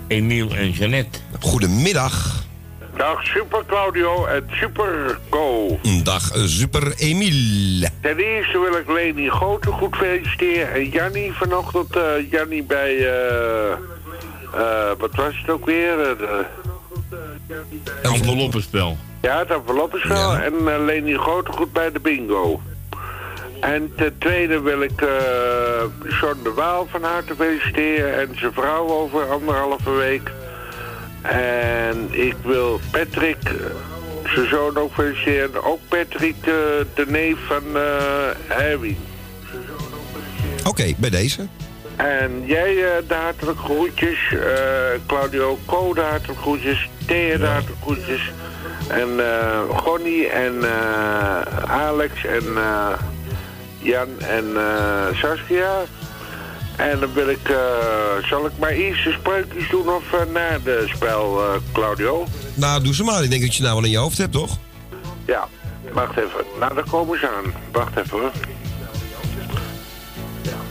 [0.07, 1.19] Emiel en Jeannette.
[1.39, 2.45] Goedemiddag.
[2.97, 5.79] Dag Super Claudio en Super Co.
[6.03, 7.87] Dag, super Emiel.
[8.01, 11.95] Ten eerste wil ik Leni Grote goed feliciteren en Jannie vanochtend.
[11.95, 15.95] eh Jannie bij, eh eh, wat was het ook weer?
[15.97, 16.45] De-
[18.01, 18.97] Enveloppenspel.
[19.21, 20.33] ja, het enveloppenspel.
[20.33, 22.61] En eh, Leni Grote goed bij de bingo.
[23.59, 25.07] En ten tweede wil ik eh
[26.21, 30.31] John de Waal van harte feliciteren en zijn vrouw over anderhalve week.
[31.21, 33.53] En ik wil Patrick, eh,
[34.33, 35.63] zijn zoon ook feliciteren.
[35.63, 38.97] Ook Patrick, de, de neef van eh Erwin.
[40.65, 41.47] Oké, bij deze.
[41.95, 44.19] En jij uh, de hartelijk groetjes.
[44.31, 44.39] eh,
[45.07, 46.89] Claudio Co de hartelijk groetjes.
[47.05, 48.31] Thea de hartelijk groetjes.
[48.87, 52.89] En eh Gonnie en eh, Alex en eh,
[53.81, 55.83] Jan en eh, Saskia.
[56.77, 57.57] En dan wil ik, eh,
[58.29, 62.27] zal ik maar eerst de spreukjes doen of eh, na de spel, eh, Claudio?
[62.53, 63.23] Nou, doe ze maar.
[63.23, 64.57] Ik denk dat je nou wel in je hoofd hebt, toch?
[65.25, 65.47] Ja,
[65.91, 66.45] wacht even.
[66.59, 67.53] Nou, daar komen ze aan.
[67.71, 68.31] Wacht even hoor.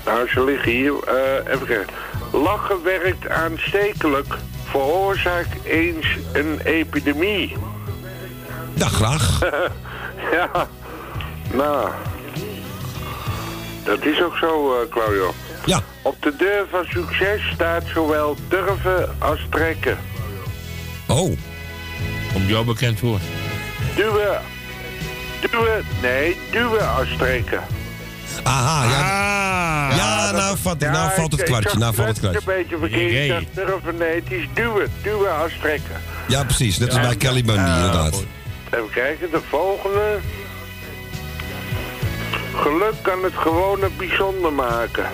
[0.04, 0.94] Nou, ze liggen hier.
[1.48, 1.94] Even kijken.
[2.32, 4.34] Lachen werkt aanstekelijk.
[4.64, 7.56] Veroorzaakt eens een epidemie.
[8.74, 9.40] Ja, graag.
[10.32, 10.68] ja,
[11.52, 11.88] nou.
[13.84, 15.34] Dat is ook zo, Claudio.
[15.66, 15.80] Ja.
[16.02, 19.98] Op de deur van succes staat zowel durven als trekken.
[21.06, 21.38] Oh.
[22.32, 23.18] Komt jou bekend voor?
[23.96, 24.40] Duwen.
[25.50, 25.84] Duwen.
[26.02, 27.60] Nee, duwen als trekken.
[28.42, 29.00] Aha, ja.
[29.90, 29.96] Ah.
[29.96, 31.78] ja, nou, vat, nou valt het kwartje.
[31.78, 32.38] Nou valt het kwartje.
[32.38, 33.12] een beetje verkeerd.
[33.12, 33.96] Ik dacht durven.
[33.96, 34.92] Nee, het is duwen.
[35.02, 35.96] Duwen als trekken.
[36.28, 36.78] Ja, precies.
[36.78, 38.24] Net als bij Kelly Bundy, inderdaad.
[38.70, 40.18] Even kijken, de volgende.
[42.54, 45.06] Geluk kan het gewone bijzonder maken.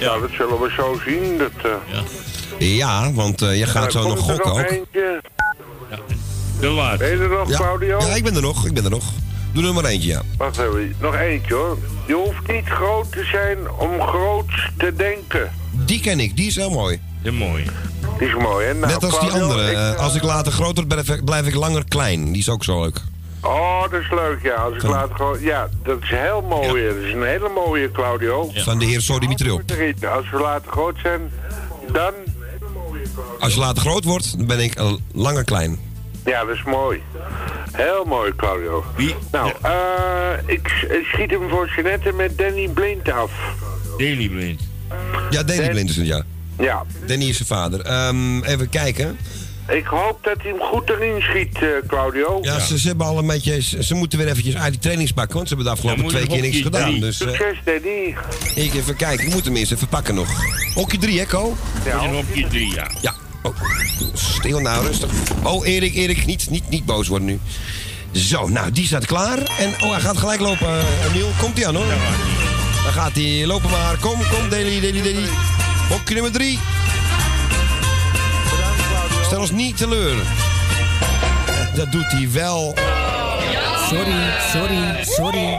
[0.00, 1.38] Ja, dat zullen we zo zien.
[1.38, 1.50] Dat,
[2.58, 4.58] eh, Ja, want eh, je gaat zo nog er gokken ook.
[4.70, 5.20] eentje.
[6.60, 6.98] De laatste.
[6.98, 7.56] Ben je er nog, Ja.
[7.56, 7.98] Claudio?
[8.00, 8.66] Ja, ik ben er nog.
[8.66, 9.04] Ik ben er nog.
[9.52, 10.22] Doe er maar eentje, ja.
[10.36, 11.78] Wacht even, nog eentje hoor.
[12.06, 15.50] Je hoeft niet groot te zijn om groots te denken.
[15.70, 16.36] Die ken ik.
[16.36, 17.00] Die is heel mooi.
[17.22, 17.64] Heel mooi.
[18.18, 18.74] Die is mooi, hè?
[18.74, 19.70] Nou, Net als die andere.
[19.70, 22.24] ik, eh, als ik later groter ben, blijf ik langer klein.
[22.32, 23.00] Die is ook zo leuk.
[23.40, 24.54] Oh, dat is leuk, ja.
[24.54, 25.40] Als ik laat gewoon...
[25.40, 26.86] Ja, dat is heel mooi.
[26.86, 28.50] Dat is een hele mooie, Claudio.
[28.54, 29.62] Van de heer Sorry Mitriop.
[30.14, 31.20] Als we later groot zijn,
[31.92, 32.12] dan...
[33.40, 35.78] Als je later groot wordt, dan ben ik eh, langer klein.
[36.24, 37.02] Ja, dat is mooi.
[37.72, 38.84] Heel mooi, Claudio.
[38.96, 39.14] Wie?
[39.32, 39.72] Nou, eh,
[40.46, 43.30] ik, schiet hem voor Jeanette met Danny Blind af.
[43.98, 44.60] Daily Blind.
[45.30, 46.22] Ja, Danny Dan- Blind is het, ja.
[46.58, 46.84] Ja.
[47.06, 47.80] Danny is zijn vader.
[47.80, 49.18] Ehm, even kijken.
[49.70, 52.38] Ik hoop dat hij hem goed erin schiet, eh, Claudio.
[52.42, 53.62] Ja, Ze, ze hebben al een beetje...
[53.62, 56.40] Ze, ze moeten weer eventjes uit die trainingsbak, want ze hebben de afgelopen twee keer
[56.40, 56.88] niks gedaan.
[56.88, 57.00] drie.
[57.00, 58.16] Dus eh, Succes, Danny.
[58.54, 59.26] ik even kijken.
[59.26, 60.28] Ik moet hem eerst even pakken nog.
[60.74, 61.56] Hokje 3, hè, Ko?
[61.84, 62.90] Ja, hokje 3, ja.
[63.00, 63.14] Ja.
[63.42, 63.54] Oh,
[64.14, 65.10] stil nou, rustig.
[65.42, 67.38] Oh, Erik, Erik, niet, niet, niet boos worden nu.
[68.12, 69.38] Zo, nou, die staat klaar.
[69.38, 71.30] En oh, hij gaat gelijk lopen, Emiel.
[71.38, 71.86] Komt hij aan, hoor.
[72.84, 73.96] Dan gaat hij lopen maar.
[74.00, 75.28] Kom, kom, Deli, Deli, Deli.
[75.88, 76.58] Hokje nummer 3.
[79.30, 80.16] Stel ons niet teleur.
[81.74, 82.74] Dat doet hij wel.
[83.88, 85.58] Sorry, sorry, sorry.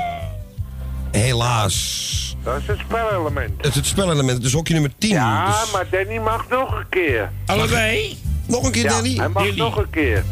[1.11, 2.35] Helaas.
[2.43, 3.51] Dat is het spelelement.
[3.57, 5.09] Het is het spelelement, dus hokje nummer 10.
[5.09, 7.31] Ja, Dus- maar Danny mag nog een keer.
[7.45, 8.17] Allebei?
[8.45, 9.15] Nog een keer, Ja, Danny?
[9.15, 10.23] hij mag nog een keer.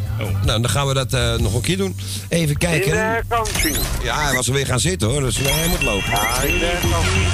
[0.44, 1.96] Nou, dan gaan we dat eh, nog een keer doen.
[2.28, 2.98] Even In de kijken.
[2.98, 3.76] herkansing.
[4.02, 6.10] Ja, hij was er weer gaan zitten hoor, dus nee, hij moet lopen.
[6.10, 7.26] Ja, in de herkansing.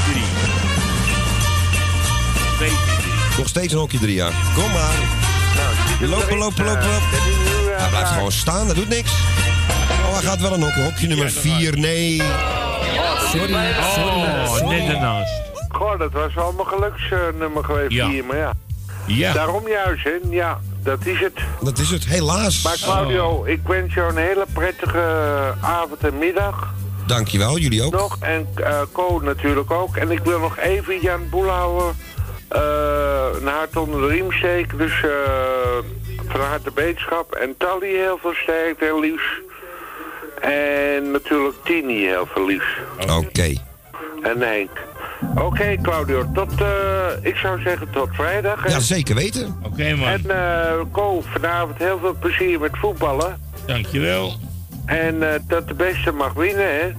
[3.38, 4.32] Nog steeds een hokje 3 jaar.
[4.54, 5.25] Kom maar.
[6.00, 6.88] Lopen, lopen, lopen, lopen.
[7.76, 9.10] Hij blijft gewoon staan, dat doet niks.
[10.06, 10.82] Oh, hij gaat wel een hokje.
[10.82, 11.78] Hokje nummer 4.
[11.78, 12.22] Nee.
[13.32, 15.32] Sorry, Oh, net ernaast.
[15.68, 18.08] Goh, dat was wel mijn geluksnummer geweest Ja.
[18.08, 18.52] hier, maar ja.
[19.06, 19.32] Ja.
[19.32, 20.10] Daarom juist, hè.
[20.30, 21.32] Ja, dat is het.
[21.60, 22.62] Dat is het, helaas.
[22.62, 25.02] Maar Claudio, ik wens jou een hele prettige
[25.60, 26.74] avond en middag.
[27.06, 27.92] Dankjewel, jullie ook.
[27.92, 29.96] Nog, en eh Co natuurlijk ook.
[29.96, 32.15] En ik wil nog even Jan Boelhouwer eh
[32.48, 34.78] een hart onder de riem steken.
[34.78, 35.66] Dus eh
[36.28, 37.32] van harte beterschap.
[37.32, 39.40] En Tally heel veel sterkte en liefs.
[40.40, 42.78] En natuurlijk Tini heel veel liefs.
[43.10, 43.52] Oké.
[44.22, 44.70] En Henk.
[45.34, 46.66] Oké Claudio, tot, eh,
[47.20, 48.62] ik zou zeggen tot vrijdag.
[48.62, 48.68] hè.
[48.70, 49.60] Ja, zeker weten.
[49.62, 50.08] Oké, man.
[50.08, 53.40] En eh Co, vanavond heel veel plezier met voetballen.
[53.66, 54.32] Dankjewel.
[54.86, 56.92] En eh, dat de beste mag winnen, hè?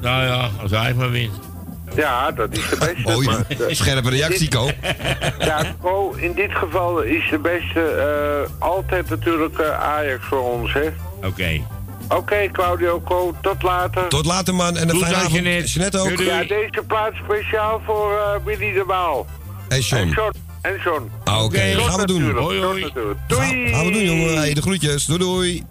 [0.00, 1.51] Nou ja, als hij maar wint.
[1.96, 3.30] Ja, dat is de beste.
[3.30, 4.70] Maar, scherpe reactie, Ko.
[5.38, 10.72] Ja, Co, in dit geval is de beste eh, altijd natuurlijk eh, Ajax voor ons,
[10.72, 10.88] hè?
[11.26, 11.60] Oké.
[12.08, 14.08] Oké, Claudio, Co, tot later.
[14.08, 14.76] Tot later, man.
[14.76, 15.32] En een fijne avond.
[15.32, 15.68] Jeanette.
[15.68, 16.04] Jeanette ook.
[16.04, 16.30] Doei, doei.
[16.30, 19.26] Ja, deze plaats speciaal voor eh Willy de Waal.
[19.68, 20.32] En En John.
[20.62, 21.10] En John.
[21.24, 22.30] Ah, Oké, Tot gaan we doen.
[22.30, 22.92] Hoi, hoi.
[23.28, 23.68] Doei!
[23.74, 24.36] gaan we doen, jongen.
[24.36, 25.04] Hey, de groetjes.
[25.04, 25.62] Doei, doei.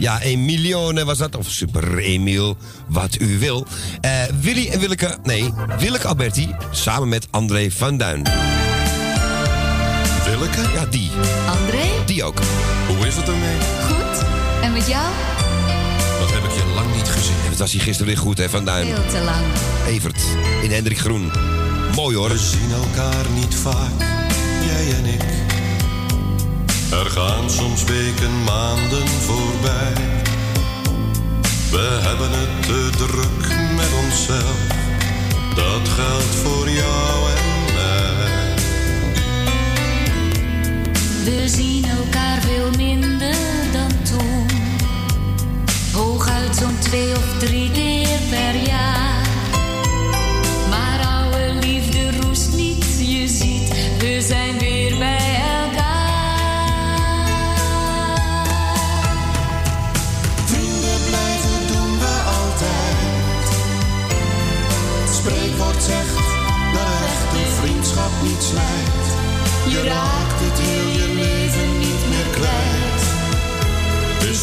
[0.00, 1.36] Ja, Emilione was dat.
[1.36, 2.56] Of Super Emiel,
[2.88, 3.66] wat u wil.
[4.00, 8.22] Eh, Willy en Willeke, nee, Willeke Alberti, samen met André van Duin.
[10.24, 10.60] Willeke?
[10.74, 11.10] Ja, die.
[11.60, 12.04] André?
[12.06, 12.38] Die ook.
[12.86, 13.56] Hoe is het ermee?
[13.82, 14.24] Goed.
[14.62, 15.06] En met jou?
[16.20, 17.34] Dat heb ik je lang niet gezien.
[17.42, 18.86] Het was hier gisteren weer goed, hè, Van Duin.
[18.86, 19.44] Veel te lang.
[19.86, 20.22] Evert,
[20.62, 21.32] in Hendrik Groen.
[21.94, 22.28] Mooi hoor.
[22.28, 24.00] We zien elkaar niet vaak,
[24.64, 25.49] jij en ik.
[26.90, 29.92] Er gaan soms weken, maanden voorbij.
[31.70, 34.58] We hebben het te druk met onszelf.
[35.54, 38.54] Dat geldt voor jou en mij.
[41.24, 43.36] We zien elkaar veel minder
[43.72, 44.46] dan toen.
[45.92, 47.79] Hooguit zo'n twee of drie keer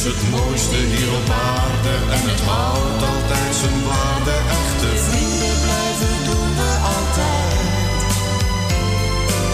[0.07, 4.35] het mooiste hier op aarde en het houdt altijd zijn waarde.
[4.61, 7.99] Echte Vrienden blijven doen we altijd.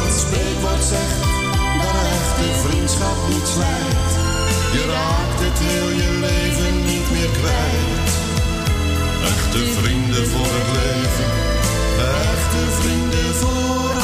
[0.05, 1.21] Het spreekwoord zegt
[1.83, 4.11] dat echte vriendschap niet slijt.
[4.75, 8.11] Je raakt het heel je leven niet meer kwijt.
[9.33, 11.31] Echte vrienden voor het leven.
[12.31, 14.02] Echte vrienden voor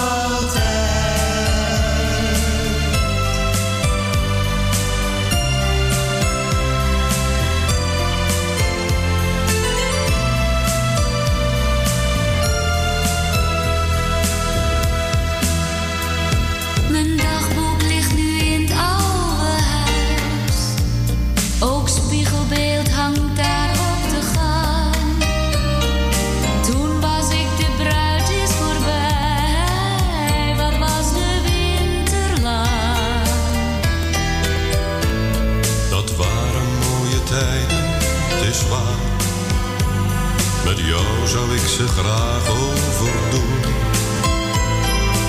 [40.70, 43.62] Met jou zou ik ze graag overdoen.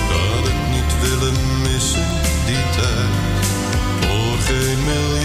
[0.09, 2.07] Dat ik niet willen missen,
[2.45, 3.45] die tijd.
[4.01, 5.20] Voor geen miljoen.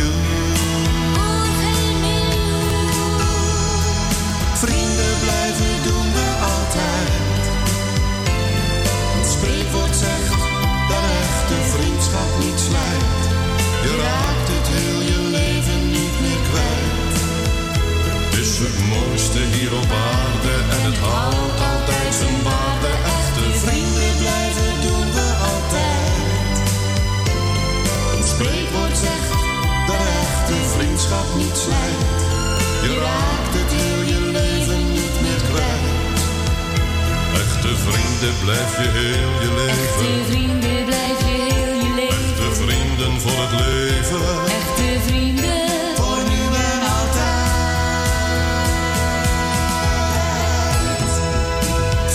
[38.27, 39.83] Vrienden blijf je heel je leven.
[39.83, 42.17] Echte vrienden blijf je heel je leven.
[42.17, 44.21] Echte vrienden voor het leven.
[44.61, 47.45] Echte vrienden voor nu en altijd.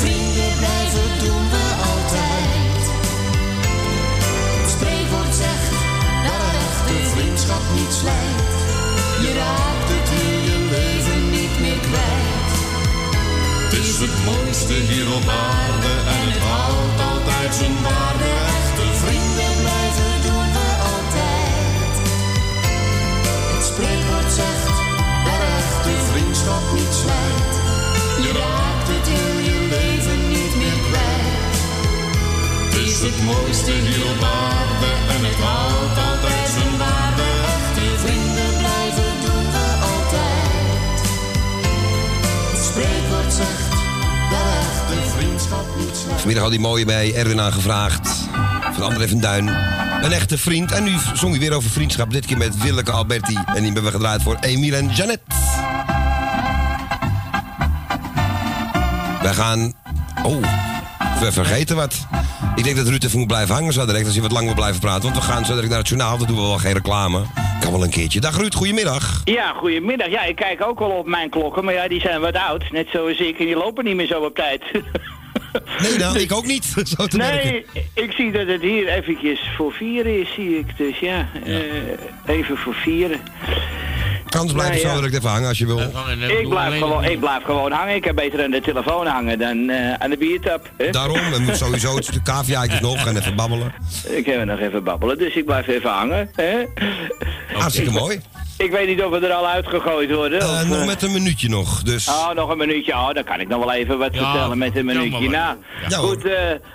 [0.01, 2.81] Vrienden blijven doen we altijd.
[4.59, 5.71] Het spreekwoord zegt
[6.27, 8.53] dat echte vriendschap niet slijt.
[9.23, 12.51] Je raakt het heel je leven niet meer kwijt.
[13.63, 15.70] Het is het mooiste hier op aarde
[17.51, 21.93] zijn waarde echte vrienden blijven doen we altijd.
[23.53, 24.77] Het spreekwoord zegt
[25.25, 27.53] dat echte vriendschap niet slijt.
[28.25, 31.55] Je raakt het in je leven niet meer kwijt.
[32.63, 36.70] Het is het mooiste heel waarde aarde en het houdt altijd zijn
[46.21, 48.29] Vanmiddag had hij mooie bij Erwin aangevraagd.
[48.73, 49.47] Van André van Duin.
[50.01, 50.71] Een echte vriend.
[50.71, 52.11] En nu zong hij weer over vriendschap.
[52.11, 53.35] Dit keer met Willeke Alberti.
[53.45, 55.19] En die hebben we gedraaid voor Emiel en Janet.
[59.21, 59.73] Wij gaan...
[60.23, 60.41] Oh,
[61.19, 62.07] we vergeten wat.
[62.55, 64.05] Ik denk dat Ruud even moet blijven hangen zo direct.
[64.05, 65.03] Als hij wat lang wil blijven praten.
[65.03, 66.17] Want we gaan zo direct naar het journaal.
[66.17, 67.21] Dat doen we wel geen reclame.
[67.59, 68.19] Kan wel een keertje.
[68.19, 69.21] Dag Ruud, goedemiddag.
[69.23, 70.09] Ja, goedemiddag.
[70.09, 72.71] Ja, ik kijk ook wel op mijn klokken, maar ja, die zijn wat oud.
[72.71, 74.61] Net zoals ik, en die lopen niet meer zo op tijd.
[75.81, 76.65] Nee, nou, ik ook niet.
[76.97, 77.51] Zo te merken.
[77.51, 80.77] nee, ik zie dat het hier eventjes voor vieren is, zie ik.
[80.77, 81.55] Dus ja, eh,
[82.35, 83.19] even voor vieren.
[84.29, 84.95] Anders blijf je Nou, zo ja.
[84.95, 85.79] direct even hangen als je wil.
[86.39, 87.95] Ik blijf, gewoon, ik blijf gewoon hangen.
[87.95, 90.69] Ik heb beter aan de telefoon hangen dan eh, aan de biertap.
[90.77, 90.89] hè?
[90.89, 93.73] Daarom, en sowieso het stuk caviaatjes nog en even babbelen.
[94.07, 96.29] Ik heb nog even babbelen, dus ik blijf even hangen.
[96.35, 96.63] Hè?
[97.53, 98.19] Hartstikke mooi.
[98.63, 100.39] Ik weet niet of we er al uitgegooid worden.
[100.39, 102.07] Eh, of, nog eh, met een minuutje nog, dus...
[102.07, 102.91] Oh, nog een minuutje.
[102.91, 105.29] Oh, dan kan ik nog wel even wat Ja, vertellen met een minuutje.
[105.29, 105.57] maar Nou.
[105.89, 106.33] Ja, goed, eh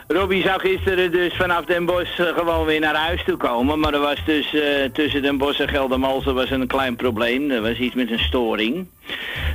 [0.08, 3.78] Robbie zou gisteren dus vanaf Den Bosch eh, gewoon weer naar huis toe komen.
[3.78, 4.62] Maar er was dus eh,
[4.92, 7.50] tussen Den Bosch en Geldermalsen was een klein probleem.
[7.50, 8.86] Er was iets met een storing.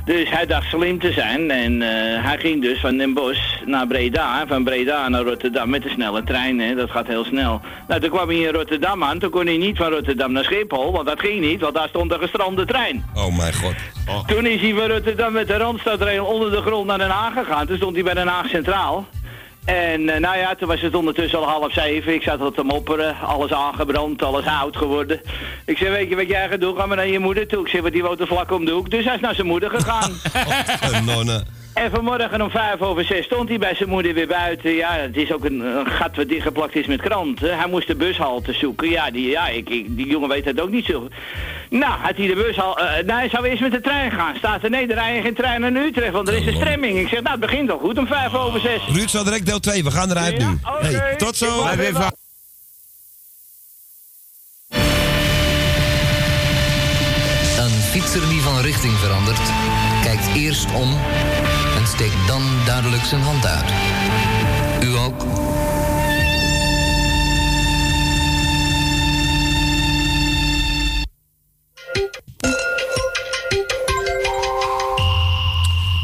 [0.04, 3.86] Dus hij dacht slim te zijn en eh, hij ging dus van Den Bosch naar
[3.86, 4.46] Breda.
[4.46, 6.74] Van Breda naar Rotterdam met de snelle trein, hè.
[6.74, 7.60] dat gaat heel snel.
[7.88, 9.18] Nou, toen kwam hij in Rotterdam aan.
[9.18, 12.12] Toen kon hij niet van Rotterdam naar Schiphol, want dat ging niet, want daar stond
[12.12, 13.04] een gestrande trein.
[13.14, 13.74] Oh mijn god.
[14.26, 17.66] Toen is hij van Rotterdam met de Randstadrail onder de grond naar Den Haag gegaan.
[17.66, 19.06] Toen stond hij bij Den Haag Centraal.
[19.64, 22.14] En eh, nou ja, toen was het ondertussen al half zeven.
[22.14, 23.16] Ik zat al te mopperen.
[23.20, 25.20] Alles aangebrand, alles oud geworden.
[25.64, 26.76] Ik zei, weet je wat jij gaat doen?
[26.76, 27.60] Ga maar naar je moeder toe.
[27.60, 28.90] Ik zei, wat die woont vlak om de hoek.
[28.90, 30.12] Dus hij is naar zijn moeder gegaan.
[31.04, 31.44] Nonne.
[31.74, 34.70] En vanmorgen om vijf over zes stond hij bij zijn moeder weer buiten.
[34.74, 37.58] Ja, het is ook een, een gat wat dichtgeplakt is met kranten.
[37.58, 38.88] Hij moest de bushalte zoeken.
[38.90, 41.08] Ja, die, ja ik, ik- die jongen weet dat ook niet zo.
[41.70, 42.82] Nou, had hij de bushalte...
[42.82, 44.34] eh nou, hij zou eerst met de trein gaan.
[44.36, 46.98] Staat er, nee, er rijden geen trein naar Utrecht, want er is een stremming.
[46.98, 48.80] Ik zeg, nou, het begint al goed om vijf over zes.
[48.92, 49.84] Ruud, zo direct deel 2.
[49.84, 50.58] We gaan eruit nu.
[50.80, 51.64] Hey, tot zo.
[57.58, 59.40] Een fietser die van richting verandert,
[60.02, 60.88] kijkt eerst om
[61.94, 63.64] steekt dan duidelijk zijn hand uit.
[64.82, 65.18] U ook?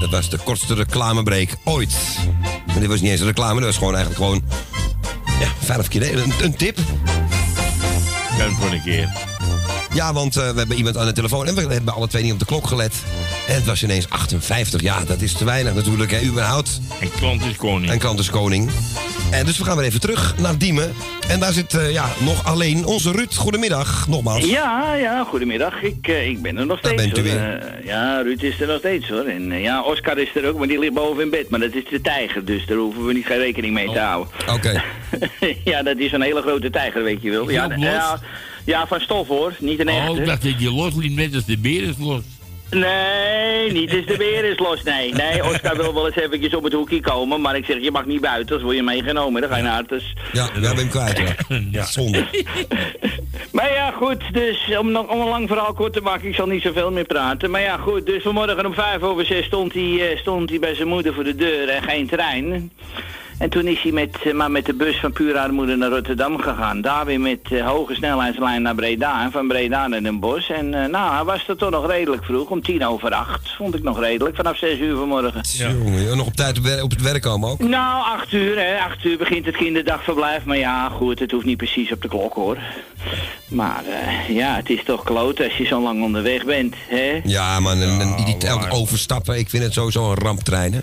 [0.01, 1.97] Dat was de kortste reclamebreak ooit.
[2.67, 4.43] En dit was niet eens een reclame, dat was gewoon eigenlijk gewoon...
[5.41, 6.79] Ja, vijf keer een, een tip.
[8.39, 9.28] Dank voor een keer.
[9.95, 12.33] Ja, want eh, we hebben iemand aan de telefoon en we hebben alle twee niet
[12.33, 12.95] op de klok gelet.
[13.49, 14.81] En het was ineens 58.
[14.83, 16.81] Ja, dat is te weinig natuurlijk, hè, überhaupt.
[17.01, 17.93] En klant is koning.
[17.93, 18.71] En klant is koning.
[19.31, 20.95] En dus we gaan weer even terug naar Diemen.
[21.29, 23.35] En daar zit eh, ja, nog alleen onze Ruud.
[23.35, 24.45] Goedemiddag, nogmaals.
[24.45, 25.83] Ja, ja, goedemiddag.
[25.83, 27.13] Ik, eh, ik ben er nog Daar steeds.
[27.13, 27.41] bent u hoor.
[27.41, 27.59] weer.
[27.59, 29.25] Eh, ja, Ruud is er nog steeds hoor.
[29.25, 31.51] En eh, ja, Oscar is er ook, maar die ligt boven in bed.
[31.51, 34.33] Maar dat is de tijger, dus daar hoeven we niet geen rekening mee te houden.
[34.55, 34.83] Oké.
[35.65, 37.51] ja, dat is een hele grote tijger, weet je wel.
[37.51, 38.19] Ja, ja,
[38.69, 40.11] ja, van stof hoor, niet een echte.
[40.11, 42.23] Oh, ik dacht dat je losliet net als de beer is los.
[42.71, 45.13] Nee, niet eens de beer is los, nee.
[45.13, 48.07] Nee, Oscar wil wel eens eventjes op het hoekje komen, maar ik zeg, je mag
[48.07, 49.41] niet buiten, anders word je meegenomen.
[49.41, 49.89] Dan ga je naar het.
[49.89, 50.15] Dus.
[50.33, 51.19] Ja, daar ben ik kwijt.
[51.19, 51.35] Ja.
[51.79, 51.85] ja.
[51.85, 52.25] Zonde.
[53.53, 56.47] Maar ja, goed, dus om, nog- om een lang verhaal kort te maken, ik zal
[56.47, 57.51] niet zoveel meer praten.
[57.51, 60.75] Maar ja, goed, dus vanmorgen om vijf over zes stond hij, eh, stond hij bij
[60.75, 62.71] zijn moeder voor de deur en geen trein.
[63.39, 66.39] En toen is hij met, eh, maar met de bus van Pure Armoede naar Rotterdam
[66.39, 66.81] gegaan.
[66.81, 70.51] Daar weer met eh, hoge snelheidslijn naar Breda en van Breda naar Den Bosch.
[70.51, 73.55] En eh, nou, hij was er toch nog redelijk vroeg, om tien over acht.
[73.57, 75.41] Vond ik nog redelijk, vanaf zes uur vanmorgen.
[75.43, 77.59] Jongen, nog op tijd op, het werk komen ook.
[77.59, 78.79] Nou, acht uur, hè.
[78.79, 80.45] Acht uur begint het kinderdagverblijf.
[80.45, 82.59] Maar ja, goed, het hoeft niet precies op de klok, hoor.
[83.49, 87.21] Maar eh, ja, het is toch kloot als je zo lang onderweg bent, hè.
[87.25, 90.73] Ja, man, en, en die elke overstappen, ik vind het sowieso een ramptrein.
[90.73, 90.81] Hè?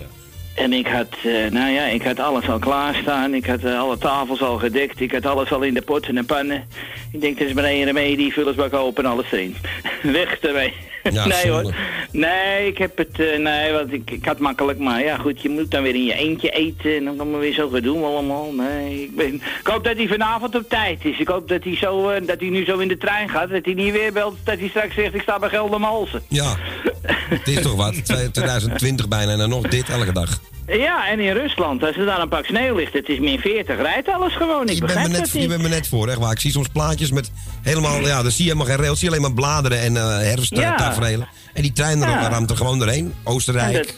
[0.56, 3.34] En ik had, eh, nou ja, ik had alles al klaarstaan.
[3.34, 5.00] Ik had eh, alle tafels al gedekt.
[5.00, 6.64] Ik had alles al in de potten en pannen.
[7.12, 9.56] Ik denk, er is maar één remedie, vullersbak open, alles erin.
[10.02, 10.72] Weg ermee.
[11.12, 11.62] Ja, nee zonde.
[11.62, 11.74] hoor.
[12.10, 15.48] Nee, ik heb het, eh, nee, want ik, ik had makkelijk, maar ja goed, je
[15.48, 18.52] moet dan weer in je eentje eten en dan kan we weer zo gedoe allemaal.
[18.52, 21.18] Nee, ik ben, ik hoop dat hij vanavond op tijd is.
[21.18, 23.64] Ik hoop dat hij zo, eh, dat hij nu zo in de trein gaat, dat
[23.64, 26.22] hij niet weer belt, dat hij straks zegt, ik sta bij Geldermalsen.
[26.28, 26.56] Ja,
[27.36, 28.04] het is toch wat.
[28.04, 30.40] 2020 bijna en dan nog dit elke dag.
[30.66, 33.76] Ja, en in Rusland, als er daar een pak sneeuw ligt, het is min 40,
[33.80, 34.68] rijdt alles gewoon.
[34.68, 36.32] Ik Je bent, me net, je bent me net voor, echt waar.
[36.32, 37.30] Ik zie soms plaatjes met
[37.62, 38.98] helemaal, ja, dan zie je helemaal geen rails.
[38.98, 40.08] Zie je alleen maar bladeren en eh Ja.
[40.18, 41.28] herfsttaferelen.
[41.52, 42.28] En die trein Ja.
[42.28, 43.04] ramt er gewoon doorheen.
[43.04, 43.72] En Oostenrijk.
[43.74, 43.94] dat,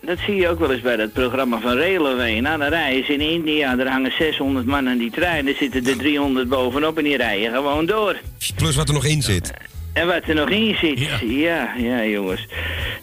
[0.00, 2.40] dat zie je ook wel eens bij dat programma van Railway.
[2.40, 5.48] Nou, dan rijden ze in India, er hangen 600 man aan die trein.
[5.48, 8.16] Er zitten er 300 bovenop en die rijden gewoon door.
[8.56, 9.52] Plus wat er nog in zit.
[9.92, 11.08] En wat er nog in zit.
[11.28, 12.46] Ja, ja, jongens.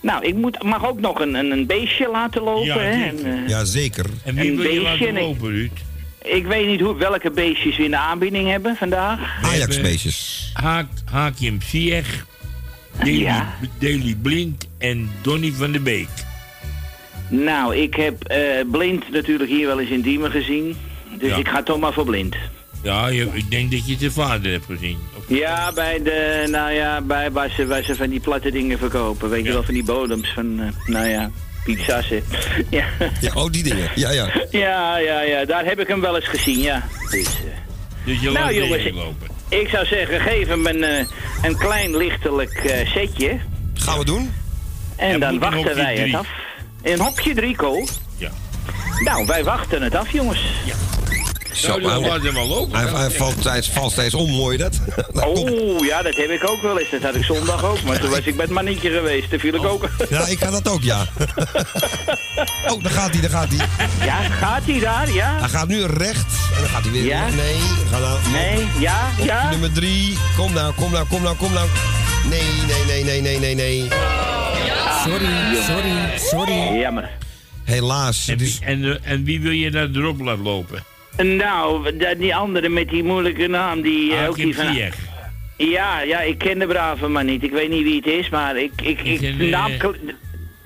[0.01, 2.65] Nou, ik moet, mag ook nog een, een, een beestje laten lopen.
[2.65, 3.05] Ja, hè?
[3.05, 4.05] En, eh, Ja, zeker.
[4.23, 5.71] En wie Een wil je laten lopen, Ruud?
[6.23, 9.19] ik weet niet hoe, welke beestjes we in de aanbieding hebben vandaag.
[9.41, 10.49] Ajax-beestjes.
[10.53, 12.25] Haak, Hakim Ziyech,
[13.03, 13.53] Ja.
[13.79, 16.07] Deli Blind en Donny van der Beek.
[17.29, 18.39] Nou, ik heb eh,
[18.71, 20.75] Blind natuurlijk hier wel eens in Diemen gezien.
[21.19, 21.35] Dus Ja.
[21.35, 22.35] ik ga toch maar voor Blind.
[22.83, 24.97] Ja, je, ik denk dat je zijn vader hebt gezien.
[25.27, 29.29] Ja, bij de, nou ja, bij waar ze, waar ze van die platte dingen verkopen.
[29.29, 31.29] Weet je wel, van die bodems van, eh, nou ja,
[31.63, 32.07] pizza's.
[32.69, 32.85] ja.
[33.21, 33.89] Ja, oh, die dingen.
[33.95, 34.29] Ja, ja.
[34.51, 36.83] ja, ja, ja, daar heb ik hem wel eens gezien, ja.
[37.09, 37.27] Dus,
[38.05, 39.27] Dus je Nou, jongens, lopen.
[39.49, 41.05] ik zou zeggen, geef hem een, eh,
[41.41, 43.39] een klein lichtelijk setje.
[43.73, 44.33] Gaan we doen?
[44.95, 46.27] En En dan wachten wij het af.
[46.83, 47.87] Een hopje drie, Kool.
[48.17, 48.31] Ja.
[48.99, 50.39] Nou, wij wachten het af, jongens.
[51.57, 52.79] Zo, Nou, laat hem wel lopen.
[52.79, 54.79] Hij, hij valt, steeds, valt steeds om, hoor je dat?
[55.27, 56.89] Oh, ja, dat heb ik ook wel eens.
[56.89, 57.83] Dat had ik zondag ook.
[57.83, 59.29] Maar toen was ik met Manietje geweest.
[59.29, 59.89] Toen viel ik ook.
[60.09, 61.05] Ja, ik kan dat ook, ja.
[62.67, 63.67] Oh, daar gaat hij, daar gaat hij.
[64.05, 65.13] Ja, gaat hij daar?
[65.13, 65.39] Ja?
[65.39, 66.25] Hij gaat nu recht.
[66.55, 67.03] En dan gaat hij weer.
[67.03, 67.27] Ja?
[67.29, 67.55] Nee,
[67.91, 68.19] ga nou.
[68.31, 69.49] Nee, ja, Op ja.
[69.49, 70.17] nummer drie.
[70.37, 71.67] Kom nou, kom nou, kom nou, kom nou.
[72.29, 73.87] Nee, nee, nee, nee, nee, nee, nee.
[75.03, 76.79] Sorry, sorry, sorry.
[76.79, 77.09] Jammer.
[77.63, 78.27] Helaas.
[78.27, 80.83] En, en, eh, en wie wil je daar erop laten lopen?
[81.23, 84.73] Nou, dat- die andere met die moeilijke naam, die eh, ook die van...
[85.57, 87.43] Ja, ja, ik ken de brave man niet.
[87.43, 88.71] Ik weet niet wie het is, maar ik...
[88.81, 89.87] ik, ik een, de naam eh,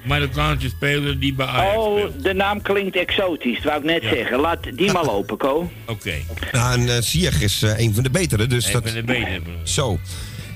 [0.04, 2.24] Marokkaanse speler die bij Ajax oh, speelt.
[2.24, 4.10] de naam klinkt exotisch, dat wou ik net Ja.
[4.10, 4.39] zeggen.
[4.39, 5.72] Laat die maar lopen, Ko.
[5.86, 6.14] Oké.
[6.52, 8.84] nou, en uh, is een van de betere, dus Een dat...
[8.84, 9.41] van de betere.
[9.64, 9.99] Zo.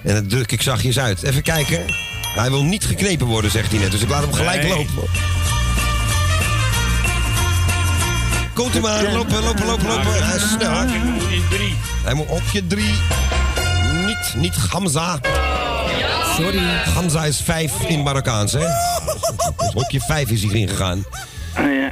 [0.03, 1.23] En dat druk ik zachtjes uit.
[1.23, 1.83] Even kijken.
[2.35, 3.91] Hij wil niet geknepen worden, zegt hij net.
[3.91, 4.69] Dus ik laat hem gelijk Nee.
[4.69, 5.03] lopen.
[8.55, 9.03] Komt u maar.
[9.03, 10.25] Lopen, lopen, lopen, lopen.
[10.25, 10.69] Hij is snel.
[10.71, 10.75] hè?
[10.75, 11.75] Hakim moet in drie.
[12.03, 12.93] Hij moet op je drie.
[14.05, 15.19] Niet, niet Gamza.
[16.35, 16.59] Sorry.
[16.85, 18.59] Gamza is vijf in Marokkaans, hè?
[19.57, 21.05] Dus op je vijf is hij erin gegaan.
[21.55, 21.91] Ja.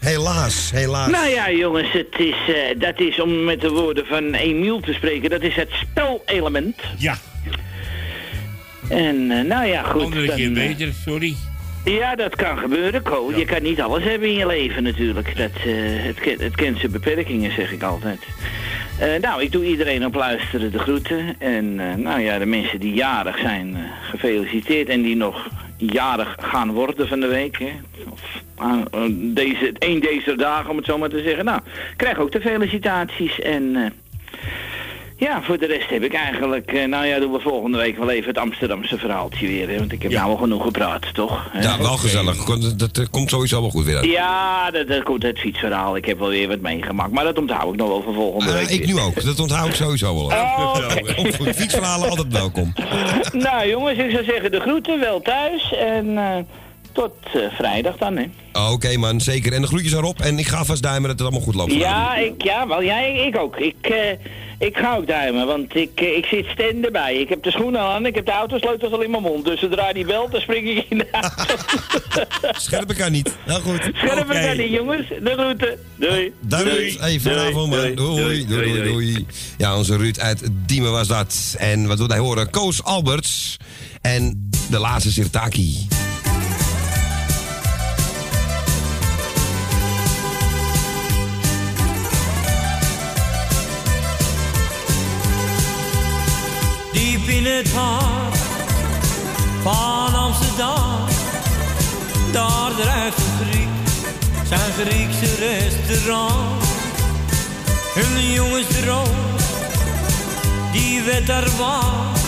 [0.00, 1.10] Helaas, helaas.
[1.10, 4.92] Nou ja, jongens, het is, eh, dat is om met de woorden van Emiel te
[4.92, 6.76] spreken, dat is het spelelement.
[6.96, 7.18] Ja,
[8.88, 10.02] En eh, nou ja, goed.
[10.02, 11.34] andere dan, keer eh, beter, sorry.
[11.84, 13.32] Ja, dat kan gebeuren, Ko.
[13.36, 15.36] Je kan niet alles hebben in je leven natuurlijk.
[15.36, 18.26] Dat, eh, het, het kent zijn beperkingen, zeg ik altijd.
[18.98, 21.34] Eh, nou, ik doe iedereen op luisteren de groeten.
[21.38, 24.88] En eh, nou ja, de mensen die jarig zijn, gefeliciteerd.
[24.88, 27.58] En die nog jarig gaan worden van de week.
[27.58, 27.72] Hè.
[28.10, 28.20] Of
[28.56, 28.84] aan
[29.34, 31.44] deze, één deze dagen, om het zo maar te zeggen.
[31.44, 31.60] Nou,
[31.96, 33.40] krijg ook de felicitaties.
[33.40, 33.92] En
[35.20, 36.72] ja, voor de rest heb ik eigenlijk...
[36.72, 39.68] eh, nou ja, doen we volgende week wel even het Amsterdamse verhaaltje weer.
[39.68, 41.50] Hè, want ik heb nou al genoeg gepraat, toch?
[41.60, 42.44] Ja, wel gezellig.
[42.44, 44.04] Dat, dat, eh, komt sowieso wel goed weer uit.
[44.04, 45.96] Ja, dat, dat komt het fietsverhaal.
[45.96, 47.12] Ik heb wel weer wat meegemaakt.
[47.12, 48.68] Maar dat onthoud ik nog wel voor volgende Ah, week.
[48.68, 48.94] ik weer.
[48.94, 49.24] nu ook.
[49.24, 50.24] Dat onthoud ik sowieso wel.
[50.24, 50.76] Oh,
[51.54, 52.72] fietsverhalen altijd welkom.
[53.32, 55.74] nou jongens, ik zou zeggen de groeten, wel thuis.
[55.74, 56.36] En eh,
[56.92, 57.12] tot
[57.56, 58.24] vrijdag dan, hè.
[58.72, 59.52] Oké man, zeker.
[59.52, 60.20] En de groetjes erop.
[60.20, 61.72] En ik ga vast duimen dat het allemaal goed loopt.
[61.72, 63.56] Ja, ik, ja, wel, jij, ik ook.
[63.56, 63.94] Ik,
[64.60, 67.14] ik ga ook duimen, want ik, eh, ik zit stand erbij.
[67.14, 69.44] Ik heb de schoenen aan, ik heb de autosleutels al in mijn mond.
[69.44, 71.54] Dus zodra die belt, dan spring ik in de auto.
[72.60, 73.36] Scherpen kan niet.
[73.46, 73.90] Nou goed.
[73.94, 74.46] Scherpen Oké.
[74.46, 75.08] kan niet, jongens.
[75.08, 75.78] De groeten.
[75.96, 76.32] Doei.
[76.40, 76.96] Doei.
[76.98, 77.72] Hey, vanavond.
[77.72, 79.26] Doei, doei, doei, doei.
[79.58, 81.54] Ja, onze Ruud uit Diemen was dat.
[81.58, 82.50] En wat wilde hij horen?
[82.50, 83.56] Koos Alberts.
[84.00, 85.88] En de laatste Sirtaki.
[97.60, 98.36] Het hart
[99.62, 101.04] van Amsterdam,
[102.32, 103.68] daar drijft een Griek
[104.48, 106.64] zijn Griekse restaurant.
[107.94, 109.16] Een jongensdroom,
[110.72, 112.18] die werd daar waar.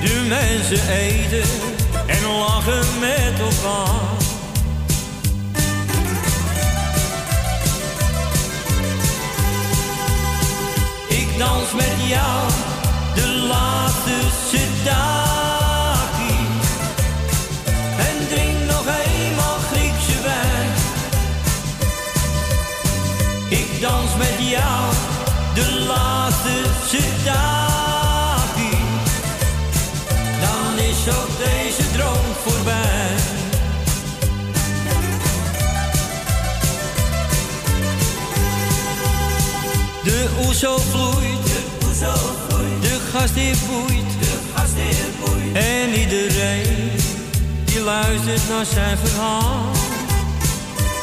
[0.00, 1.50] De mensen eten
[2.06, 4.10] en lachen met elkaar.
[11.08, 12.71] Ik dans met jou
[13.14, 14.18] de laatste
[14.50, 16.34] sedaki.
[17.98, 20.72] En drink nog eenmaal Griekse wijn.
[23.48, 24.92] Ik dans met jou
[25.54, 28.76] de laatste sedaki.
[30.40, 33.16] Dan is ook deze droom voorbij.
[40.04, 42.51] De oezo vloeit, de
[43.12, 44.12] gastheer boeit,
[45.52, 46.90] en iedereen
[47.64, 49.72] die luistert naar zijn verhaal.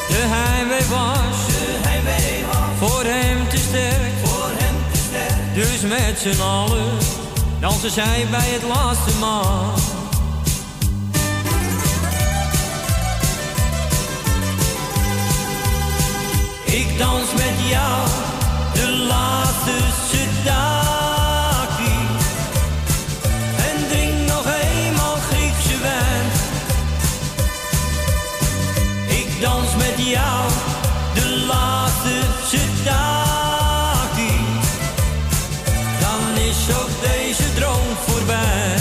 [0.08, 1.38] De heimwee was,
[2.78, 4.10] voor hem te sterk.
[5.54, 6.98] Dus met z'n allen
[7.60, 9.74] dansen zij bij het laatste maal.
[16.64, 18.06] Ik dans met jou
[18.74, 19.72] de laatste
[20.44, 20.99] dagje.
[30.10, 30.50] Jou
[31.14, 32.20] de laatste
[32.84, 34.32] dagje.
[36.00, 38.78] Dan is ook deze droom voorbij.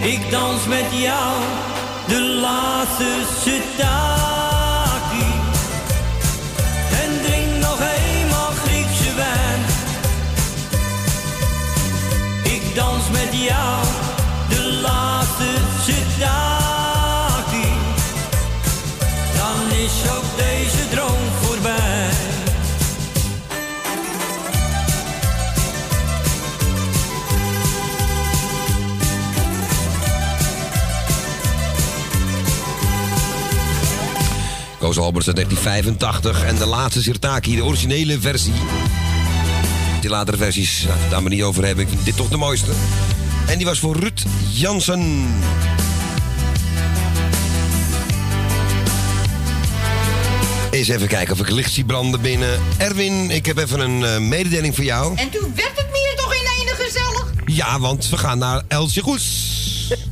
[0.00, 1.42] Ik dans met jou
[2.06, 3.10] de laatste
[3.42, 3.91] sitaki.
[13.12, 13.84] Met jou
[14.48, 15.50] de laatste
[15.82, 17.68] sitaki.
[19.36, 22.10] Dan is ook deze droom voorbij.
[34.78, 38.52] Koos Alberts uit 1985 en de laatste Sirtaki, de originele versie.
[40.02, 41.84] Die latere versies, nou, daar we niet over hebben.
[41.84, 42.70] Ik vind dit toch de mooiste.
[43.46, 45.26] En die was voor Ruud Jansen.
[50.70, 52.60] Eens even kijken of ik licht zie branden binnen.
[52.78, 55.16] Erwin, ik heb even een eh, mededeling voor jou.
[55.16, 57.32] En toen werd het meer toch in ene gezellig?
[57.46, 59.50] Ja, want we gaan naar Elsje Goes.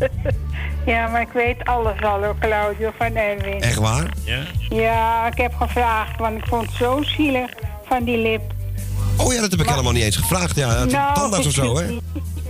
[0.87, 3.61] Ja, maar ik weet alles al, hoor, Claudio, van Erwin.
[3.61, 4.11] Echt waar?
[4.25, 4.43] Ja?
[4.69, 7.51] Ja, ik heb gevraagd, want ik vond het zo zielig
[7.87, 8.43] van die lip.
[9.31, 10.57] Oh ja, dat heb ik helemaal niet eens gevraagd.
[10.57, 11.99] Ja, het Nou, tandarts of zo, hè?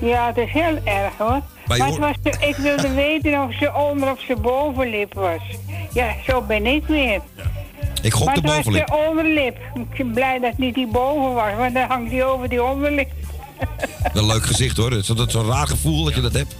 [0.06, 1.40] Ja, het is heel erg, hoor.
[1.66, 5.40] Maar Maar was de- ik wilde weten of ze onder of ze bovenlip was.
[5.92, 7.20] Ja, zo ben ik weer.
[8.02, 8.86] Ik gok maar de het was bovenlip.
[8.86, 9.58] de onderlip.
[9.74, 12.62] Ik ben blij dat het niet die boven was, want dan hangt die over die
[12.62, 13.10] onderlip.
[14.12, 14.90] Wel een leuk gezicht hoor.
[14.90, 16.56] Het is zo'n raar gevoel dat je dat hebt.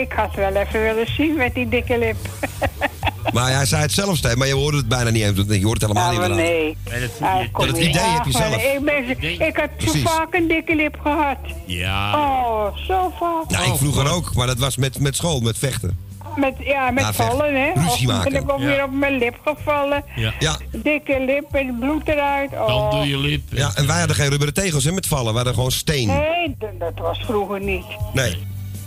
[0.00, 2.16] Ik had wel even willen zien met die dikke lip.
[3.36, 5.36] Maar hij zei het zelf maar je hoorde het bijna niet eens.
[5.48, 7.48] Je hoort het helemaal Ja, niet maar meer nee.
[7.52, 7.84] Kom dat niet.
[7.86, 8.56] idee heb je zelf.
[8.56, 11.36] Ik, ben, ik had zo vaak een dikke lip gehad.
[11.66, 12.14] Ja.
[12.14, 13.50] Oh, zo vaak.
[13.50, 15.98] Nou, ik vroeger ook, maar dat was met, met school, met vechten.
[16.36, 17.28] Met, ja, met Ja, vecht.
[17.28, 17.70] vallen, hè.
[17.74, 18.32] Ruzie Of maken.
[18.32, 18.66] ben ik ook Ja.
[18.66, 20.04] weer op mijn lip gevallen.
[20.16, 20.32] Ja.
[20.38, 20.56] Ja.
[20.70, 22.50] Dikke lip en bloed eruit.
[22.52, 22.66] Oh.
[22.66, 23.42] Dan doe je lip.
[23.50, 25.30] Ja, en wij hadden geen rubberen tegels hè, met vallen.
[25.30, 26.06] We hadden gewoon steen.
[26.06, 27.84] Nee, dat, was vroeger niet.
[28.14, 28.36] Nee,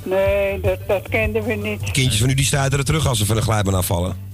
[0.03, 1.91] Nee, dat, dat kenden we niet.
[1.91, 4.27] kindjes van nu die stuiteren terug als ze van een glijbaan afvallen.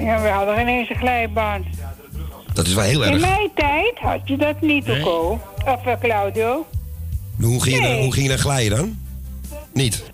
[0.00, 1.64] Ja, we hadden geen eens een glijbaan.
[2.52, 3.20] Dat is wel heel In erg.
[3.20, 5.00] mijn tijd had je dat niet, Nee.
[5.00, 5.40] Oco.
[5.66, 6.66] Of uh, Claudio.
[7.40, 8.02] Hoe ging, je, Nee.
[8.02, 8.98] hoe ging je dan glijden dan?
[9.72, 10.12] Niet.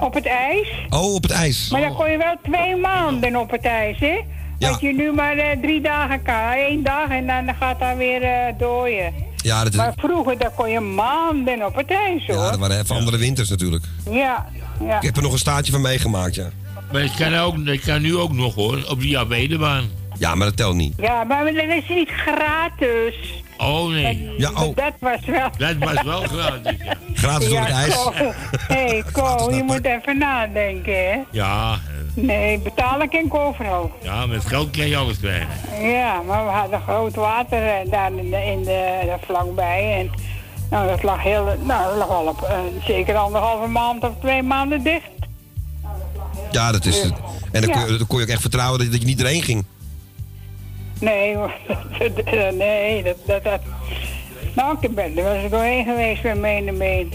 [0.00, 0.68] Op het ijs.
[0.90, 1.68] Oh, op het ijs.
[1.70, 4.20] Maar dan kon je wel twee maanden op het ijs, hè?
[4.58, 4.70] Ja.
[4.70, 6.34] Dat je nu maar eh, drie dagen kan.
[6.68, 9.12] Eén dag en dan gaat dat weer eh dooien.
[9.36, 12.36] Ja, dat, is, Maar vroeger dan kon je maanden op het ijs, hoor.
[12.36, 13.84] ja, dat waren even andere winters natuurlijk.
[14.10, 14.46] Ja,
[14.84, 14.96] ja.
[14.96, 16.48] Ik heb er nog een staartje van meegemaakt, ja.
[16.92, 19.90] Maar dat kan, ook, dat kan nu ook nog hoor, op die Abedebaan.
[20.18, 20.94] Ja, maar dat telt niet.
[20.96, 23.14] Ja, maar dat is niet gratis.
[23.58, 24.30] Oh nee.
[24.38, 24.76] Ja, oh.
[24.76, 25.48] Dat was wel...
[25.58, 26.94] Dat was wel gratis, ja.
[27.14, 27.94] Gratis door het ijs.
[27.94, 28.12] Ko.
[28.58, 31.18] hey, Ko, je moet even nadenken, hè.
[31.30, 31.78] Ja,
[32.14, 33.90] Nee, betalen kan ik overal.
[34.02, 35.48] ja, met geld kan je alles krijgen.
[35.88, 39.98] Ja, maar we hadden groot water eh, daar in de, in de, daar vlakbij.
[39.98, 40.10] En
[40.70, 44.42] nou, dat lag heel, nou, dat lag al op eh, zeker anderhalve maand of twee
[44.42, 45.08] maanden dicht.
[46.50, 47.12] Ja, dat is het.
[47.52, 47.80] En dan, Ja.
[47.82, 49.64] kon je, dan kon je ook echt vertrouwen dat, dat je niet erheen ging.
[51.00, 51.52] Nee, hoor.
[52.54, 53.60] nee, dat, dat, dat.
[54.54, 57.12] Nou, ik ben er wel eens doorheen geweest met mijn en been.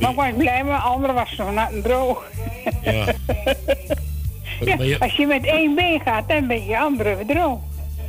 [0.00, 2.24] Maar ik was blij, maar de andere was nog nat en droog.
[4.64, 4.96] Ja.
[4.98, 7.58] Als je met één been gaat, dan ben je andere weer droog.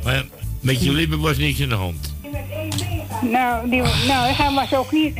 [0.04, 0.24] Maar
[0.60, 2.14] met je lippen was niks aan de hand.
[3.22, 5.16] Nou, die, nou, hij was ook niet...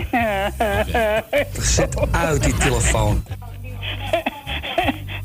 [1.74, 3.24] Zet uit die telefoon.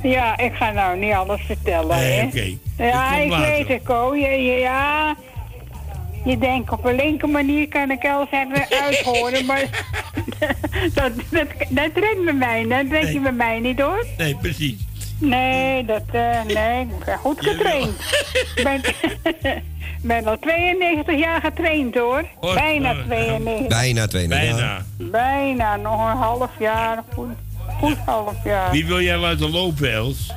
[0.03, 2.25] Ja, ik ga nou niet alles vertellen, Nee, hè.
[2.25, 2.57] oké.
[2.77, 3.49] Ja, ik later.
[3.51, 4.15] weet het, Ko.
[4.15, 5.15] Je, je- ja,
[6.25, 9.61] je denkt op een linker manier kan ik alles even uithoren, maar
[10.93, 14.05] dat, dat, dat redt bij mij, dat redt je bij mij niet, hoor.
[14.17, 14.75] Nee, precies.
[15.19, 17.99] Nee, dat, eh, nee, ik ben goed getraind.
[18.55, 18.81] Ik ben,
[20.03, 22.23] ben al 92 jaar getraind, hoor.
[22.53, 23.67] Bijna eh, 92.
[23.67, 24.27] Bijna twee.
[24.27, 24.85] Bijna.
[24.97, 27.27] Bijna, nog een half jaar, goed,
[27.81, 28.71] goed half jaar.
[28.71, 30.31] Wie wil jij laten lopen, Els?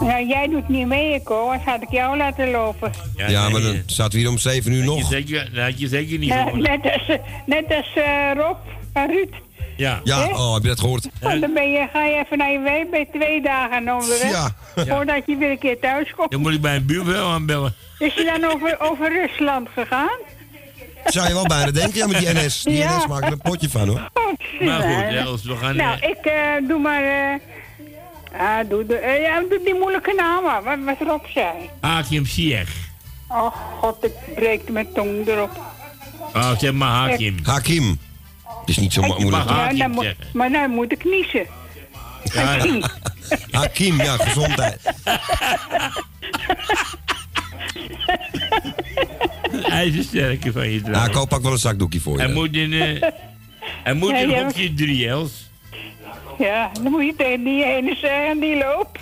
[0.00, 1.44] Ja, jij doet niet mee, Ko.
[1.44, 2.92] Anders had ik jou laten lopen.
[3.16, 5.08] Ja, maar dan zaten we hier om 7 uur nog.
[5.08, 7.16] Zeker, dat had je zeker niet net als, eh,
[7.46, 8.56] net als eh, Rob
[8.92, 9.34] en Ruud.
[9.76, 10.00] Ja.
[10.04, 11.08] Ja, oh, heb je dat gehoord?
[11.20, 14.30] Want dan ben je, ga je even naar je werk, je twee dagen onderweg.
[14.30, 14.54] Ja.
[14.74, 16.30] Voordat je weer een keer thuis komt.
[16.30, 17.74] Dan moet ik bij een buurvrouw aanbellen.
[17.98, 20.18] Is je dan over, over Rusland gegaan?
[21.04, 22.62] Zou je wel bijna denken, ja, met die NS.
[22.62, 22.96] Die Ja.
[22.98, 24.10] NS maakt er een potje van, hoor.
[24.60, 25.24] Maar goed, Ja.
[25.42, 25.76] We gaan...
[25.76, 27.02] Nou, eh, ik eh, doe maar...
[27.02, 31.52] eh ah, doe, de, ja, doe die moeilijke namen, wat, wat Rob zei.
[31.80, 32.68] Hakim Sieg.
[33.28, 35.60] Oh god, ik breek mijn tong erop.
[36.34, 37.36] Oh, zeg maar Hakim.
[37.42, 37.98] Hakim.
[38.60, 39.48] Het is niet zo mo- moeilijk.
[39.48, 41.46] Ja, dan moet, maar nou moet ik kniezen.
[42.22, 42.58] Ja,
[43.50, 44.80] Hakim, ja, gezondheid.
[49.74, 51.22] Hij is een sterke van je Nou, trouwens.
[51.22, 52.28] ik pak wel een zakdoekje voor je.
[52.28, 53.10] moet in, eh
[53.84, 54.44] hij moet Ja, in ja.
[54.44, 55.50] hokje drie, Els.
[56.38, 58.98] Ja, dan moet je tegen die ene zeggen die loopt.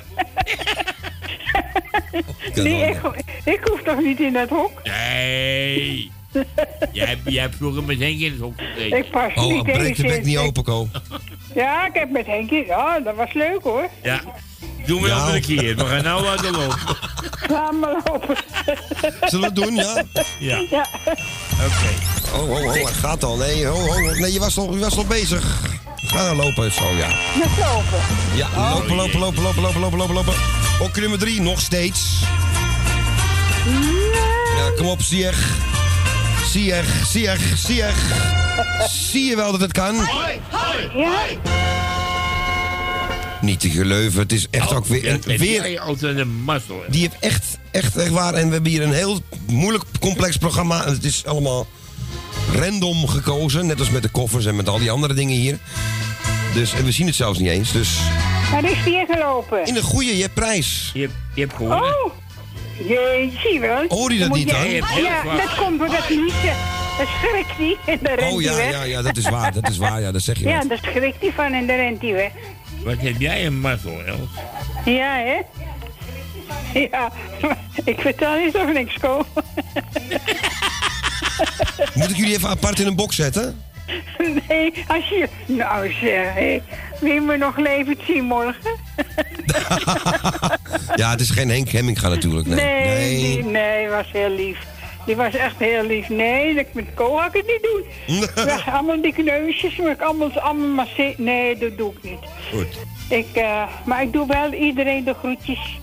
[2.64, 3.00] nee, ik,
[3.44, 4.80] ik hoef toch niet in dat hok?
[4.84, 6.10] Nee.
[6.92, 8.98] jij, hebt- jij hebt vroeger met Henk in het hok gezeten.
[8.98, 10.88] Ik pas Oh, niet breek eens bek niet open, Ko.
[11.54, 12.66] Ja, ik heb met Henkie.
[12.66, 13.88] Ja, dat was leuk hoor.
[14.02, 14.20] Ja.
[14.86, 15.20] Doen we een Nou.
[15.20, 15.76] andere keer.
[15.76, 16.78] We gaan nou laten lopen.
[17.48, 18.36] Laat maar lopen.
[19.20, 20.02] Zullen we het doen, ja?
[20.38, 20.64] Ja.
[20.70, 20.86] Ja.
[21.54, 21.92] Oké.
[22.34, 23.36] Oh, oh, oh, het gaat al.
[23.36, 25.60] Nee, oh, oh, nee je, was nog, je was nog bezig.
[25.96, 27.08] Ga dan lopen, zo, ja.
[27.38, 27.98] Met lopen.
[28.34, 30.34] Ja, lopen, lopen, lopen, lopen, lopen, lopen, lopen, lopen.
[30.82, 32.20] Ook nummer drie, nog steeds.
[34.56, 35.48] Ja, kom op, Sieg.
[36.50, 37.94] Sieg, Sieg, Sieg.
[38.88, 39.94] Zie je wel dat het kan?
[40.94, 41.18] Ja?
[43.40, 45.18] Niet te geleuven, het is echt ook weer...
[45.24, 46.82] Weer een mazzel.
[46.84, 46.90] hè.
[46.92, 48.34] die heeft echt, echt, echt waar.
[48.34, 50.84] En we hebben hier een heel moeilijk, complex programma.
[50.84, 51.66] En het is allemaal
[52.54, 53.66] random gekozen.
[53.66, 55.58] Net als met de koffers en met al die andere dingen hier.
[56.54, 57.72] Dus, en we zien het zelfs niet eens.
[57.72, 57.98] Dus
[58.50, 59.66] Waar is die gelopen?
[59.66, 60.90] in de goede, je hebt prijs.
[60.94, 62.04] Je, hebt- je hebt gewonnen.
[62.04, 62.12] Oh!
[62.88, 63.84] Je, zie je wel.
[63.88, 64.70] Hoor je dat niet dan?
[64.70, 66.52] Ja, Je dat komt door dat liedje.
[66.98, 69.52] Dat schrikt hij en dan rent Oh ja, ja, ja, dat is waar.
[69.52, 72.00] Dat is waar, ja, dat zeg je Ja, daar schrikt hij van en dan rent
[72.02, 72.30] hij weg.
[72.84, 74.28] Wat heb jij een mazzel, Els?
[74.84, 75.40] Ja, hè?
[76.80, 77.12] Ja,
[77.84, 79.26] ik vertel niet of niks komen.
[81.94, 83.62] Moet ik jullie even apart in een box zetten?
[84.48, 85.28] Nee, als je...
[85.46, 86.60] Nou zeg, hé.
[87.00, 88.70] Je me nog levend zien morgen?
[90.96, 92.46] Ja, het is geen Henk Hemminga natuurlijk.
[92.46, 92.56] Nee.
[92.56, 93.44] Nee, nee.
[93.44, 94.58] Nee, was heel lief.
[95.10, 96.08] Die was echt heel lief.
[96.08, 98.24] Nee, dat met Ko ga ik het niet doen.
[98.44, 101.14] Weg, allemaal die kneusjes, moet ik allemaal, allemaal masseren.
[101.16, 102.18] Nee, dat doe ik niet.
[102.52, 102.78] Goed.
[103.08, 105.78] Ik, eh, maar ik doe wel iedereen de groetjes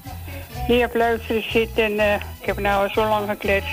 [0.67, 1.69] die op luisteren zit.
[1.75, 3.69] En eh, ik heb nou al zo lang gekletst.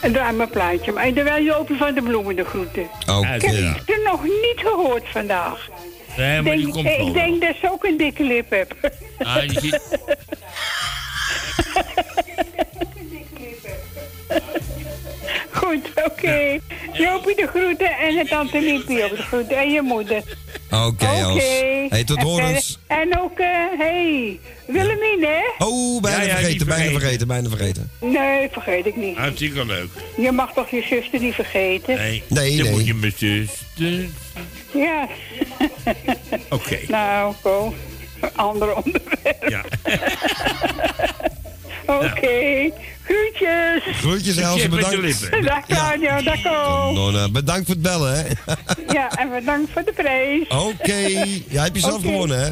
[0.00, 0.92] En draai mijn plaatje.
[0.92, 2.88] Maar ik doe wel Jopie van de Bloemen de groeten.
[3.10, 3.34] Oké.
[3.34, 5.68] Ik heb er nog niet gehoord vandaag.
[6.16, 7.06] Nee, maar die komt wel.
[7.06, 8.90] ik denk dat ze ook een dikke lip heb.
[9.18, 9.80] Ah, die zit...
[15.66, 16.58] Goed, oké.
[16.92, 19.56] Jopie de groeten en het tante Miepie op de groeten.
[19.56, 20.22] En je moeder.
[20.70, 21.44] Oké, Els.
[21.88, 22.78] Hey, tot En horens.
[22.86, 23.48] En ook, eh,
[23.78, 25.64] hey, Willemine, hè?
[25.64, 27.26] Oh, bijna Ja, ja, vergeten, bijna vergeten.
[27.26, 27.90] bijna vergeten.
[28.00, 29.16] Nee, vergeet ik niet.
[29.16, 29.88] Hartstikke leuk.
[30.16, 31.96] Je mag toch je zuster niet vergeten?
[31.96, 32.72] Nee, Nee, dan nee.
[32.72, 34.06] moet je mijn zuster...
[34.72, 35.08] Ja.
[36.50, 36.78] Oké.
[36.88, 37.74] Nou, go.
[38.34, 39.46] Ander onderwerp.
[39.48, 39.64] Ja.
[42.04, 42.70] Oké.
[43.08, 43.96] Groetjes.
[43.96, 45.46] Groetjes, Els, Succes met je bedankt.
[45.46, 46.92] Dag Claudio, dag Ko.
[46.92, 48.24] Nonna, bedankt voor het bellen, hè.
[48.92, 50.48] Ja, en bedankt voor de prijs.
[50.48, 50.96] Oké.
[51.48, 52.50] Ja, heb je zelf gewonnen, hè?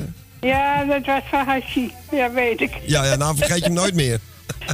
[0.48, 1.93] Ja, dat was van Hashi.
[2.10, 2.72] Ja, weet ik.
[2.86, 4.18] Ja, ja, nou vergeet je hem nooit meer.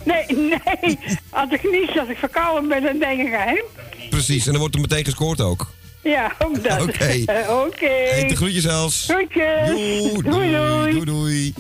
[0.05, 0.99] Nee, nee.
[1.31, 3.65] Als ik niet, als ik verkouden ben, dan denk ik aan hem.
[4.11, 5.71] Precies, en dan wordt er meteen gescoord ook.
[6.03, 6.83] Ja, ook dat.
[6.89, 7.09] Oké.
[7.27, 7.87] Eh, Oké.
[8.11, 9.05] Hey, de groetjes, Els.
[9.09, 9.67] Groetjes.
[9.67, 10.93] Doei, doei.
[10.93, 11.55] doei, doei.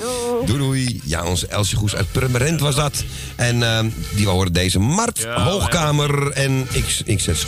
[0.45, 1.01] Doei, doei.
[1.05, 3.05] Ja, onze Elsje Goes uit Purmerend was dat.
[3.37, 6.31] En ehm, die we horen deze Mart Hoogkamer.
[6.31, 7.47] En ik, ik zet,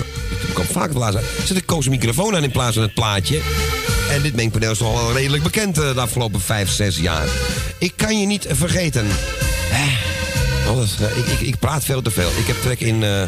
[0.49, 2.95] ik kan vaak het laatst zet ik koos een microfoon aan in plaats van het
[2.95, 3.41] plaatje.
[4.11, 7.29] En dit mengpaneel is toch wel redelijk bekend eh, de afgelopen vijf, zes jaar.
[7.79, 9.07] Ik kan je niet vergeten.
[9.71, 12.29] Eh, alles, eh, ik, ik, ik praat veel te veel.
[12.39, 13.23] Ik heb trek in, eh,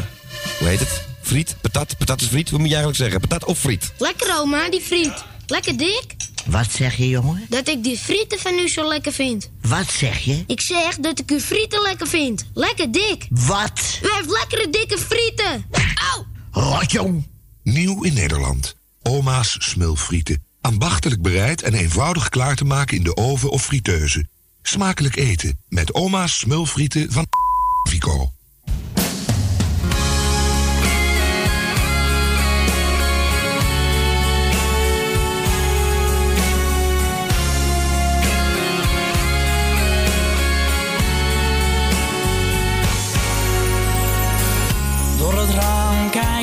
[0.59, 1.14] hoe heet het?
[1.25, 1.55] Friet?
[1.61, 1.97] Patat?
[1.97, 2.49] Patat is friet?
[2.49, 3.19] Wat moet je eigenlijk zeggen?
[3.27, 3.93] Patat of friet?
[3.97, 5.23] Lekker oma, die friet.
[5.45, 6.15] Lekker dik.
[6.45, 7.45] Wat zeg je, jongen?
[7.49, 9.49] Dat ik die frieten van u zo lekker vind.
[9.61, 10.43] Wat zeg je?
[10.47, 12.45] Ik zeg dat ik uw frieten lekker vind.
[12.53, 13.27] Lekker dik.
[13.29, 13.99] Wat?
[14.03, 15.65] U heeft lekkere dikke frieten.
[16.13, 16.25] Auw!
[16.51, 17.27] Rotjong.
[17.63, 18.75] Nieuw in Nederland.
[19.01, 20.43] Oma's smulfrieten.
[20.61, 24.27] Ambachtelijk bereid en eenvoudig klaar te maken in de oven of friteuse.
[24.61, 27.27] Smakelijk eten met oma's smulfrieten van
[27.89, 28.34] Vico.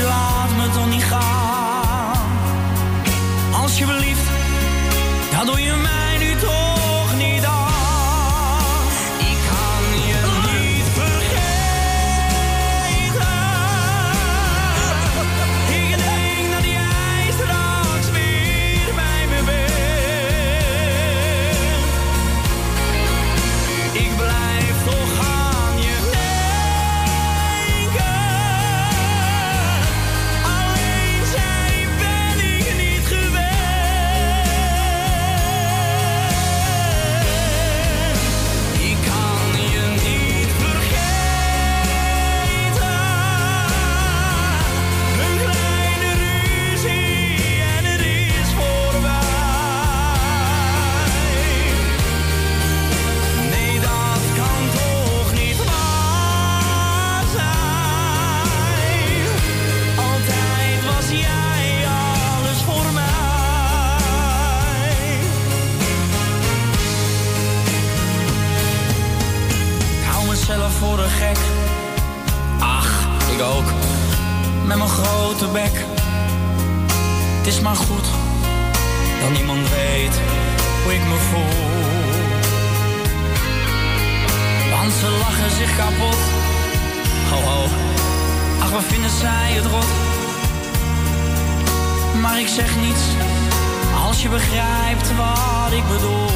[0.00, 2.16] Laat me toch niet gaan.
[3.52, 4.30] Alsjeblieft,
[5.46, 6.11] doe je mij
[75.42, 75.84] grote bek.
[77.38, 78.06] Het is maar goed
[79.20, 80.20] dat niemand weet
[80.82, 81.60] hoe ik me voel.
[84.70, 86.20] Want ze lachen zich kapot.
[87.30, 87.64] Ho ho,
[88.60, 89.92] ach wat vinden zij het rot.
[92.20, 93.04] Maar ik zeg niets
[94.06, 96.30] als je begrijpt wat ik bedoel.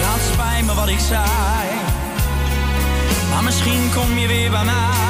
[0.00, 1.68] Het spijt me wat ik zei.
[3.30, 5.07] Maar misschien kom je weer bij mij.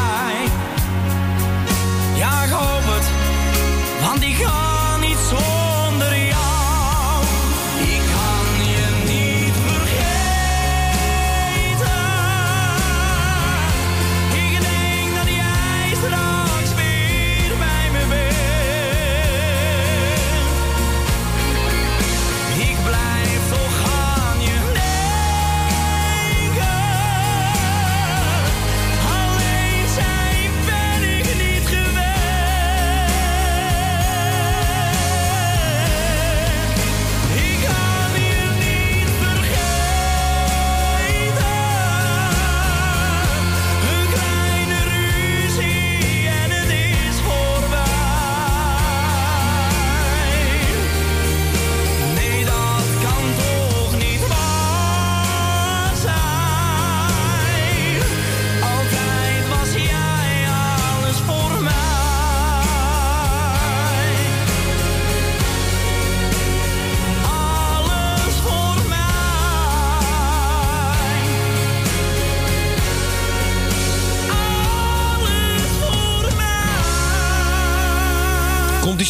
[2.18, 3.10] Ja, ik hoop het,
[4.06, 5.67] want ik kan niet zonder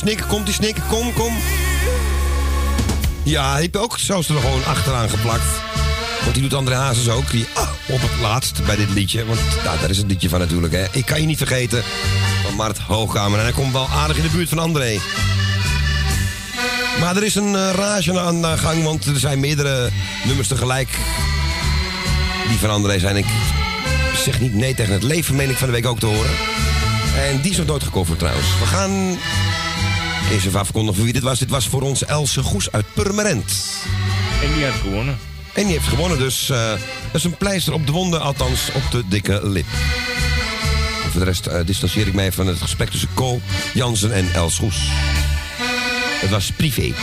[0.08, 1.36] snikken, komt die snikken, kom, kom.
[3.22, 5.44] Ja, heb je ook zo er gewoon achteraan geplakt.
[6.22, 7.30] Want die doet André Hazes ook.
[7.30, 9.24] Die ah, op het laatst bij dit liedje.
[9.24, 10.72] Want nou, daar is het liedje van natuurlijk.
[10.72, 10.84] Hè.
[10.92, 11.82] Ik kan je niet vergeten.
[12.44, 13.38] Van Mart Hoogkamer.
[13.38, 14.98] En hij komt wel aardig in de buurt van André.
[17.00, 18.84] Maar er is een eh, rage aan de gang.
[18.84, 19.90] Want er zijn meerdere
[20.24, 20.98] nummers tegelijk.
[22.48, 23.16] Die van André zijn.
[23.16, 23.26] Ik
[24.16, 25.36] zeg niet nee tegen het leven.
[25.36, 26.30] Meen ik van de week ook te horen.
[27.30, 28.58] En die is nog nooit trouwens.
[28.58, 29.18] We gaan
[30.30, 31.38] Eerst even afkondigen voor wie dit was.
[31.38, 33.52] Dit was voor ons Else Goes uit Purmerend.
[34.42, 35.18] En die heeft gewonnen.
[35.52, 36.80] En die heeft gewonnen, dus eh, dat
[37.12, 39.66] is een pleister op de wonden, althans op de dikke lip.
[41.04, 43.40] En voor de rest eh, distancieer ik mij van het gesprek tussen Co,
[43.74, 44.76] Jansen en Els Goes.
[46.20, 46.94] Het was privé.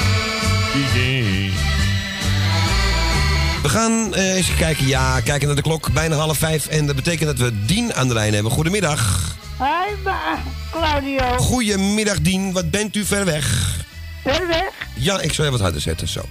[3.62, 6.68] We gaan eh, eens kijken, ja, kijken naar de klok, bijna half vijf.
[6.68, 8.52] En dat betekent dat we Dien aan de lijn hebben.
[8.52, 9.34] Goedemiddag.
[9.58, 10.44] Hoi, ma,
[10.80, 11.38] Claudio.
[11.38, 13.76] Goedemiddag Dien, wat bent u ver weg?
[14.24, 14.72] Ver weg?
[14.96, 16.22] Ja, ik zal je wat harder zetten, zo.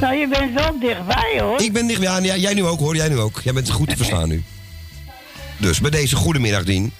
[0.00, 1.60] Nou, je bent wel dichtbij, hoor.
[1.60, 3.40] Ik ben dichtbij, ja, jij nu ook hoor, jij nu ook.
[3.44, 4.42] Jij bent goed te verstaan nu.
[5.56, 6.92] Dus bij deze goedemiddag Dien.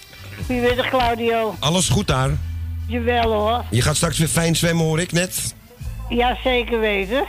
[0.47, 1.55] Goedemiddag, Claudio.
[1.59, 2.31] Alles goed daar?
[2.87, 3.65] Jawel, hoor.
[3.71, 5.55] Je gaat straks weer fijn zwemmen hoor ik net.
[6.09, 7.25] Ja, zeker weten.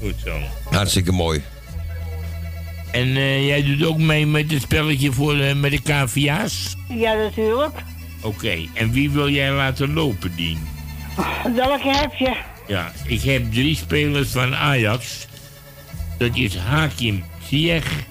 [0.00, 0.38] Goed zo.
[0.70, 1.42] Hartstikke mooi.
[2.94, 6.76] En eh, jij doet ook mee met het spelletje voor, eh, met de KVA's?
[6.88, 7.74] Ja, natuurlijk.
[8.22, 10.58] Oké, en wie wil jij laten lopen, Dien?
[11.54, 12.36] Welke heb je?
[12.66, 15.26] Ja, ik heb drie spelers van Ajax.
[16.18, 18.04] Dat is Hakim Ziyech,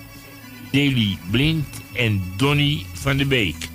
[0.72, 3.68] Deli Blind en Donny van de Beek.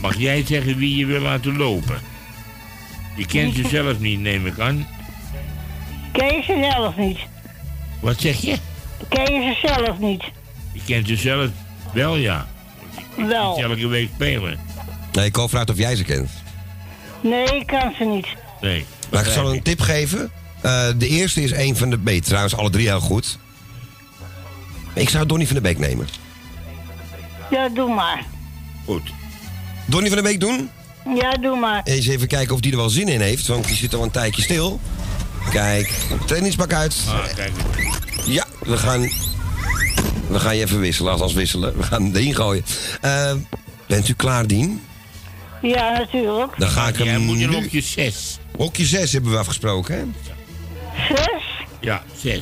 [0.00, 2.00] Mag jij zeggen wie je wil laten lopen?
[3.16, 4.86] Je kent ze zelf niet, neem ik aan.
[6.12, 7.18] Ken je ze zelf niet?
[8.02, 8.56] Wat zeg je?
[9.08, 10.22] Ken je ze zelf niet?
[10.72, 11.50] Je kent ze zelf
[11.92, 12.46] wel, ja.
[13.16, 13.54] Wel.
[13.54, 14.58] Die elke week spelen.
[15.12, 16.30] Nee, ik vraagt of jij ze kent.
[17.20, 18.26] Nee, ik kan ze niet.
[18.60, 18.84] Nee.
[19.10, 20.30] Maar ik zal een tip geven.
[20.60, 22.24] Eh, de eerste is een van de beter.
[22.24, 23.38] Trouwens, alle drie heel goed.
[24.94, 26.08] Ik zou Donny van de Beek nemen.
[27.50, 28.24] Ja, doe maar.
[28.84, 29.10] Goed.
[29.86, 30.70] Donny van de Beek doen?
[31.14, 31.80] Ja, doe maar.
[31.84, 34.10] Eens even kijken of die er wel zin in heeft, want die zit al een
[34.10, 34.80] tijdje stil.
[35.52, 35.92] Kijk,
[36.26, 36.96] trainingspak uit.
[37.08, 37.52] Ah, kijk.
[38.24, 39.00] Ja, we gaan.
[40.28, 41.76] We gaan je even wisselen, althans wisselen.
[41.76, 42.64] We gaan hem erin gooien.
[43.00, 43.32] Eh,
[43.86, 44.82] bent u klaar, Dien?
[45.62, 46.52] Ja, natuurlijk.
[46.58, 47.54] Dan ga ik hem Jij moet in nu...
[47.54, 48.38] hokje 6.
[48.56, 50.04] Hokje 6 hebben we afgesproken, hè?
[51.14, 51.42] Zes?
[51.80, 52.40] Ja, 6.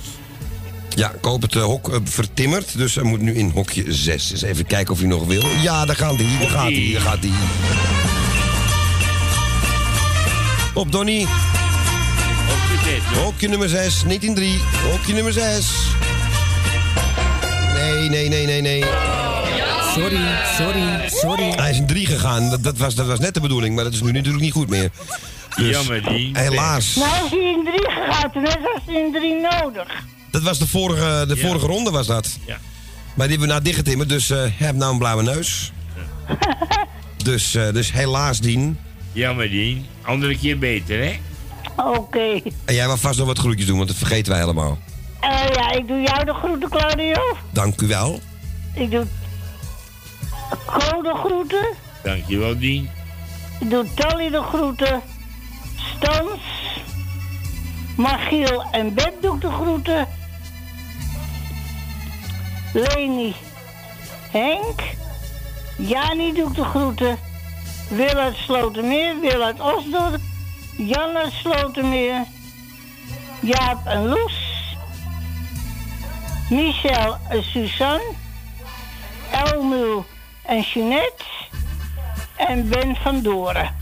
[0.89, 2.77] Ja, ik hoop het eh, hok eh, vertimmerd.
[2.79, 4.29] Dus hij moet nu in hokje 6.
[4.29, 5.43] Dus even kijken of hij nog wil.
[5.63, 7.31] Ja, daar gaat hij, daar gaat hij, daar gaat hij.
[10.75, 11.27] Op, Donny.
[12.99, 14.59] Hokje nummer 6, niet in 3.
[14.91, 15.73] Hokje nummer 6.
[17.75, 18.85] Nee, nee, nee, nee, nee.
[19.95, 20.21] Sorry,
[20.57, 21.51] sorry, sorry.
[21.51, 22.51] Hij is in 3 gegaan.
[22.51, 24.69] Dat, dat, was, dat was net de bedoeling, maar dat is nu natuurlijk niet goed
[24.69, 24.91] meer.
[25.57, 26.31] Dus, Jammer, die.
[26.33, 26.95] Helaas.
[26.95, 30.05] Nou is hij in drie gegaan, toen net was hij in drie nodig.
[30.31, 32.39] Dat was de vorige, de vorige ronde, was dat.
[32.47, 32.59] Ja.
[33.15, 35.73] Maar die hebben we nou dichtgetimmerd, dus eh, je hebt nou een blauwe neus.
[37.25, 38.79] dus, eh, dus helaas, Dien.
[39.13, 39.85] Jammer, die.
[40.03, 41.21] Andere keer beter, hè?
[41.77, 42.41] Oké.
[42.65, 44.79] En jij mag vast nog wat groetjes doen, want dat vergeten wij helemaal.
[45.21, 47.37] Eh, ja, ik doe jou de groeten, Claudio.
[47.51, 48.21] Dank u wel.
[48.75, 49.07] Ik doe
[50.67, 51.67] Co de groeten.
[52.03, 52.91] Dankjewel, Dien.
[53.61, 55.01] Ik doe Tally de groeten.
[55.77, 56.41] Stans.
[57.97, 60.07] Magiel en Beb doe ik de groeten.
[62.73, 63.35] Leni.
[64.31, 64.81] Henk.
[65.77, 67.19] Jani doe ik de groeten.
[67.89, 69.21] Wil uit Slotermeer.
[69.21, 70.21] Wil uit Osdorp.
[70.87, 72.25] Jan uit Slotermeer.
[73.41, 74.77] Jaap en Loes.
[76.51, 78.13] Michel en Suzanne.
[79.31, 80.03] Elmu
[80.43, 81.25] en Jeanette.
[82.37, 83.77] En Ben van Doren.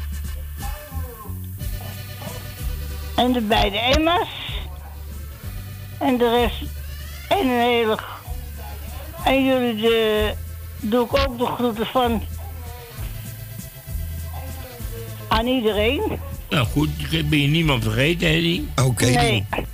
[3.16, 4.28] En de beide Emma's.
[5.98, 6.62] En de rest.
[7.28, 7.98] En een hele.
[9.24, 10.34] En jullie de,
[10.80, 12.22] doe ik ook de groeten van.
[15.28, 16.20] Aan iedereen.
[16.50, 18.70] Nou goed, ik ben je niemand vergeten, hè, Dien?
[18.84, 19.46] Oké, Nee.
[19.50, 19.66] Dien.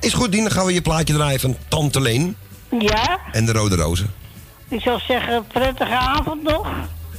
[0.00, 0.42] Is goed, Dien.
[0.42, 2.36] Dan gaan we je plaatje draaien van Tante Leen
[2.78, 4.10] Ja, en de Rode Rozen.
[4.68, 6.68] ik zou zeggen, prettige avond nog.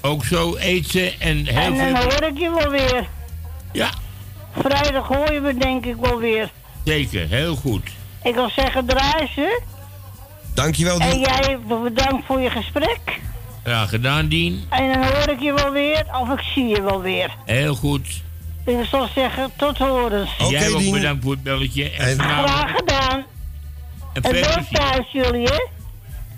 [0.01, 2.11] Ook zo eet ze en heel en dan veel...
[2.11, 3.07] hoor ik je wel weer.
[3.71, 3.89] Ja.
[4.59, 6.51] Vrijdag hoor je me denk ik wel weer.
[6.83, 7.87] Zeker, heel goed.
[8.23, 9.61] Ik wil zeggen, draai ze.
[10.53, 11.19] Dankjewel, En Dien.
[11.19, 12.99] jij bedankt voor je gesprek.
[13.65, 14.63] Ja, gedaan, Dien.
[14.69, 17.35] En dan hoor ik je wel weer, of ik zie je wel weer.
[17.45, 18.21] Heel goed.
[18.65, 20.29] Ik zal zeggen, tot horens.
[20.39, 21.89] En jij ook bedankt voor het belletje.
[21.91, 23.23] En, vanavond- Graag gedaan.
[24.13, 25.67] en En veel thuis jullie, hè?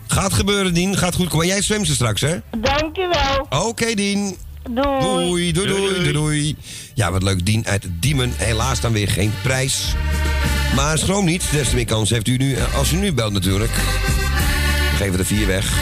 [0.07, 0.97] Gaat gebeuren, Dien.
[0.97, 1.47] Gaat goed komen.
[1.47, 2.38] Jij zwemt ze straks, hè?
[2.57, 3.47] Dankjewel.
[3.49, 4.38] Oké, Dien.
[4.69, 4.99] Doei.
[4.99, 6.56] Doei, doei, doei, doei, doei.
[6.93, 7.45] Ja, wat leuk.
[7.45, 8.34] Dien uit Diemen.
[8.38, 9.93] Helaas dan weer geen prijs.
[10.76, 11.43] Maar schroom niet.
[11.52, 13.72] Des te meer kans heeft u nu, als u nu belt natuurlijk.
[14.91, 15.73] We geven er vier weg.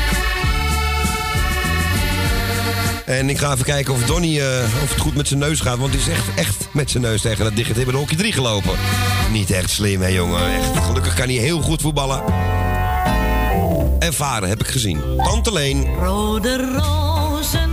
[3.05, 5.77] En ik ga even kijken of Donny, eh, of het goed met zijn neus gaat.
[5.77, 8.77] Want hij is echt, echt met zijn neus tegen het dichte hebben hokje 3 gelopen.
[9.31, 10.53] Niet echt slim, hè, jongen.
[10.53, 12.23] Echt, gelukkig kan hij heel goed voetballen.
[13.99, 15.01] En varen, heb ik gezien.
[15.17, 15.85] Tante Leen.
[15.99, 17.71] Rode rozen,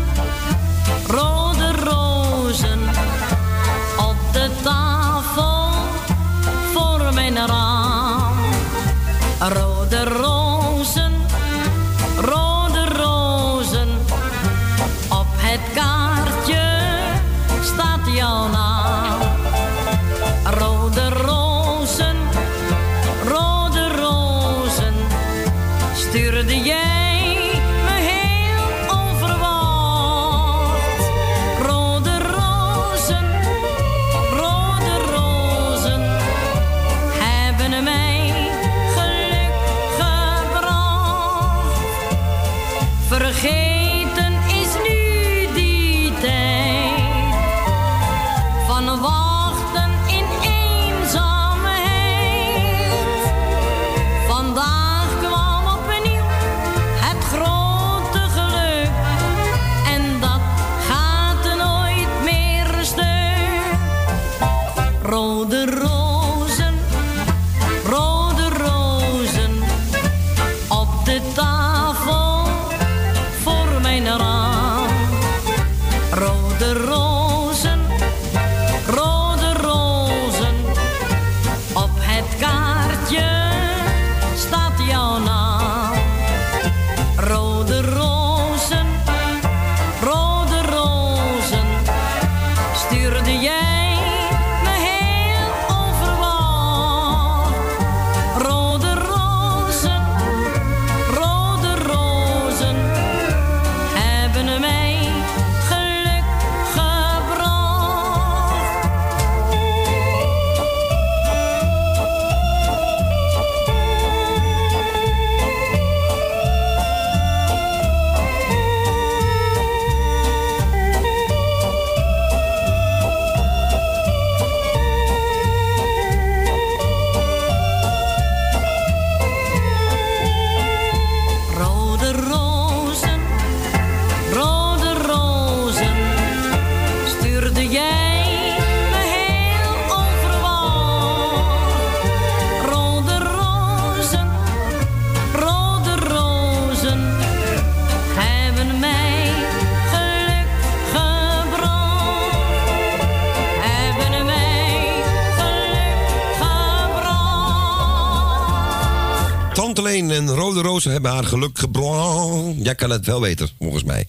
[160.81, 162.55] Rozen hebben haar geluk gebracht.
[162.57, 164.07] Jij kan het wel weten, volgens mij.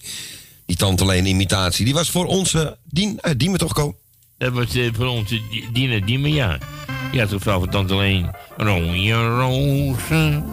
[0.66, 1.84] Die Tante Leen imitatie.
[1.84, 3.96] Die was voor onze Dien, uh, Diemen toch, Ko?
[4.38, 6.58] Dat was eh, voor onze Di- Dina Diemen, ja.
[7.12, 8.30] Ja, toch wel van Tante Leen.
[8.56, 10.44] Rode rozen.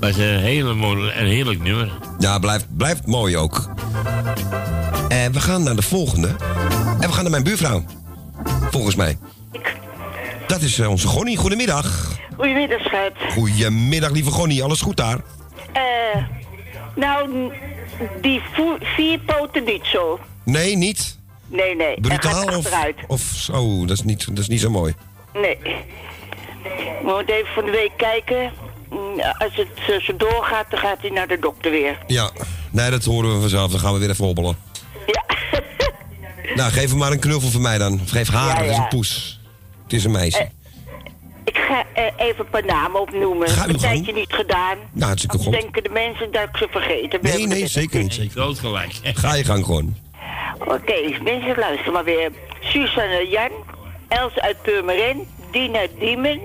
[0.00, 1.98] Was een, hele mooie, een heerlijk nummer.
[2.18, 3.70] Ja, blijft, blijft mooi ook.
[5.08, 6.36] En we gaan naar de volgende.
[7.00, 7.84] En we gaan naar mijn buurvrouw.
[8.70, 9.18] Volgens mij.
[10.46, 11.36] Dat is eh, onze Gonnie.
[11.36, 12.16] Goedemiddag.
[12.38, 13.12] Goedemiddag, schat.
[13.32, 14.62] Goedemiddag, lieve Gonnie.
[14.62, 15.18] Alles goed daar?
[15.72, 16.22] Eh,
[16.94, 17.52] nou,
[18.20, 18.42] die
[18.96, 20.20] vier poten niet zo.
[20.44, 21.18] Nee, niet?
[21.46, 22.00] Nee, nee.
[22.00, 23.80] Brutaal gaat of, of zo?
[23.86, 24.94] Dat is, niet, dat is niet zo mooi.
[25.34, 25.58] Nee.
[27.02, 28.52] We moeten even van de week kijken.
[28.90, 31.98] Mm, Als het eh, zo doorgaat, dan gaat hij naar de dokter weer.
[32.06, 32.30] Ja,
[32.70, 33.70] nee, dat horen we vanzelf.
[33.70, 34.56] Dan gaan we weer even hobbelen.
[35.06, 35.24] Ja.
[36.54, 38.00] nou, geef hem maar een knuffel van mij dan.
[38.02, 39.40] Of geef haar, Ja, dat is een poes.
[39.82, 40.48] Het is een meisje.
[41.48, 43.48] Ik ga eh, even een paar namen opnoemen.
[43.48, 43.80] Ga een gang.
[43.80, 44.78] tijdje niet gedaan.
[44.92, 45.50] nou, goed.
[45.50, 47.36] denken de mensen dat ik ze vergeten ben.
[47.36, 48.14] Nee, nee, zeker niet.
[48.14, 48.30] Zeker.
[48.30, 48.92] Groot gelijk.
[49.02, 49.96] Ga je gang gewoon.
[50.58, 52.30] Oké, mensen, luister maar weer.
[52.60, 53.50] Susanne Jan,
[54.08, 56.40] Els uit Purmerend, Dina Diemen,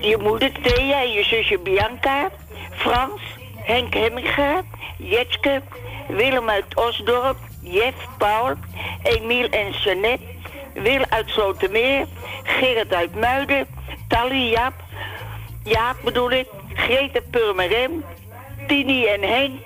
[0.00, 2.30] je moeder Thea en je zusje Bianca,
[2.70, 3.20] Frans,
[3.56, 4.62] Henk Hemminga,
[4.96, 5.62] Jetske,
[6.08, 8.54] Willem uit Osdorp, Jeff, Paul,
[9.02, 10.24] Emiel en Jeannette,
[10.74, 12.06] Wil uit Slotermeer,
[12.42, 13.66] Gerrit uit Muiden,
[14.08, 14.74] Tally, Jaap,
[15.64, 18.04] Jaap bedoel ik, Greta Purmerend,
[18.66, 19.60] Tini en Henk,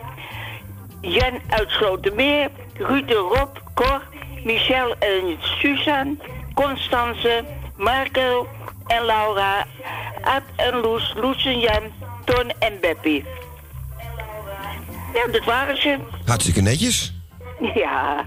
[1.00, 4.02] Jan uit Slotermeer, Ruud Rob, Cor,
[4.44, 6.16] Michel en Suzanne,
[6.54, 7.44] Constance,
[7.76, 8.48] Marco
[8.86, 9.66] en Laura,
[10.22, 11.82] Ad en Loes, Loes en Jan,
[12.24, 13.24] Ton en Beppie.
[15.14, 15.98] Ja, dat waren ze.
[16.26, 17.14] Hartstikke netjes.
[17.74, 18.24] Ja.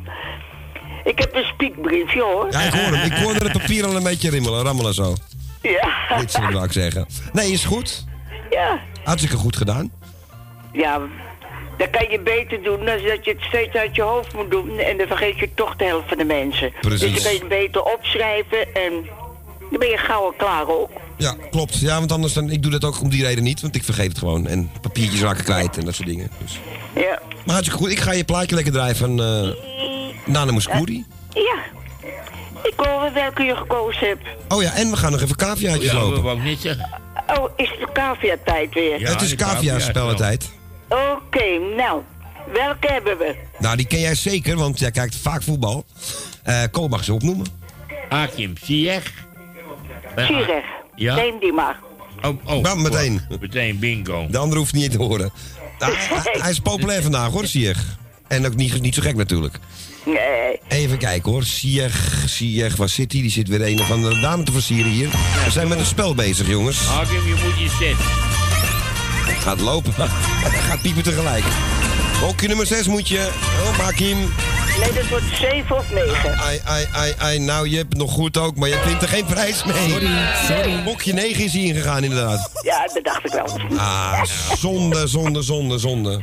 [1.03, 2.47] Ik heb een spiekbriefje hoor.
[2.51, 3.11] Ja, ik hoor hem.
[3.11, 5.15] Ik hoorde het papier al een beetje rimmelen, rammelen zo.
[5.61, 6.17] Ja.
[6.19, 7.07] Dit zou ik zeggen.
[7.34, 8.05] Nee, is goed.
[8.49, 8.80] Ja.
[9.03, 9.91] Hartstikke goed gedaan.
[10.71, 11.01] Ja,
[11.77, 14.77] dat kan je beter doen dan dat je het steeds uit je hoofd moet doen.
[14.77, 16.71] En dan vergeet je toch de helft van de mensen.
[16.81, 16.99] Precies.
[16.99, 18.91] Dus je kan het beter opschrijven en
[19.69, 20.89] dan ben je gauw al klaar ook.
[21.17, 21.80] Ja, klopt.
[21.80, 24.09] Ja, want anders dan, ik doe dat ook om die reden niet, want ik vergeet
[24.09, 24.47] het gewoon.
[24.47, 26.31] En papiertjes raken kwijt en dat soort dingen.
[26.43, 26.59] Dus.
[26.95, 27.21] Ja.
[27.45, 27.91] Maar hartstikke goed.
[27.91, 29.49] Ik ga je plaatje lekker draaien van eh
[30.25, 31.05] Nana Mouskouri.
[31.33, 31.57] Ja.
[32.63, 34.23] Ik hoor welke je gekozen hebt.
[34.47, 36.23] Oh ja, en we gaan nog even caviaatjes Ja, dat lopen.
[36.23, 36.99] wou niet zeggen.
[37.37, 39.07] Oh, is het cavia-tijd weer?
[39.09, 40.49] het is cavia spelletijd.
[40.89, 42.01] Oké, nou.
[42.53, 43.35] Welke hebben we?
[43.59, 45.85] Nou, die ken jij zeker, want jij kijkt vaak voetbal.
[46.43, 47.45] Eh Ko mag ze opnoemen.
[48.09, 49.13] Hakim Ziyech.
[50.15, 50.63] Ziyech.
[50.95, 51.15] Ja?
[51.15, 51.79] Neem die maar.
[52.21, 52.61] Oh, oh.
[52.63, 53.21] Nou, meteen.
[53.39, 54.27] Meteen, bingo.
[54.29, 55.31] De andere hoeft niet te horen.
[55.79, 57.97] Nou, hij, hij is populair vandaag hoor, Sieg.
[58.27, 59.59] En ook niet, niet zo gek natuurlijk.
[60.03, 60.59] Nee.
[60.67, 61.43] Even kijken hoor.
[61.43, 63.21] Sieg, Sieg, waar zit hij?
[63.21, 65.09] Die zit weer een of andere dame te versieren hier.
[65.45, 66.85] We zijn met een spel bezig, jongens.
[66.85, 68.05] Hakim, je moet je zetten.
[69.41, 69.93] Gaat lopen.
[70.67, 71.43] Gaat piepen tegelijk.
[72.19, 73.30] Hokje nummer 6 moet je.
[73.61, 74.17] Oh, hem.
[74.80, 76.38] Nee, dat wordt 7 of 9.
[76.38, 77.39] Ai, ai, ai, ai.
[77.39, 79.89] Nou, je hebt het nog goed ook, maar je wint er geen prijs mee.
[79.89, 80.09] Sorry,
[80.47, 80.84] sorry.
[80.84, 82.51] Hokje 9 is hij ingegaan, inderdaad.
[82.63, 83.77] Ja, dat dacht ik wel.
[83.77, 84.23] Ah,
[84.55, 86.21] zonde, zonde, zonde, zonde.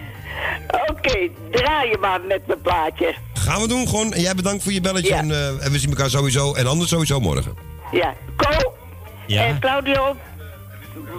[0.91, 3.15] Oké, draai je maar met mijn plaatje.
[3.35, 4.13] Gaan we doen gewoon.
[4.13, 5.15] En jij bedankt voor je belletje.
[5.15, 6.55] En, eh, en we zien elkaar sowieso.
[6.55, 7.55] En anders sowieso morgen.
[7.93, 8.73] Ja, Ko
[9.27, 9.45] Ja.
[9.45, 10.17] en Claudio,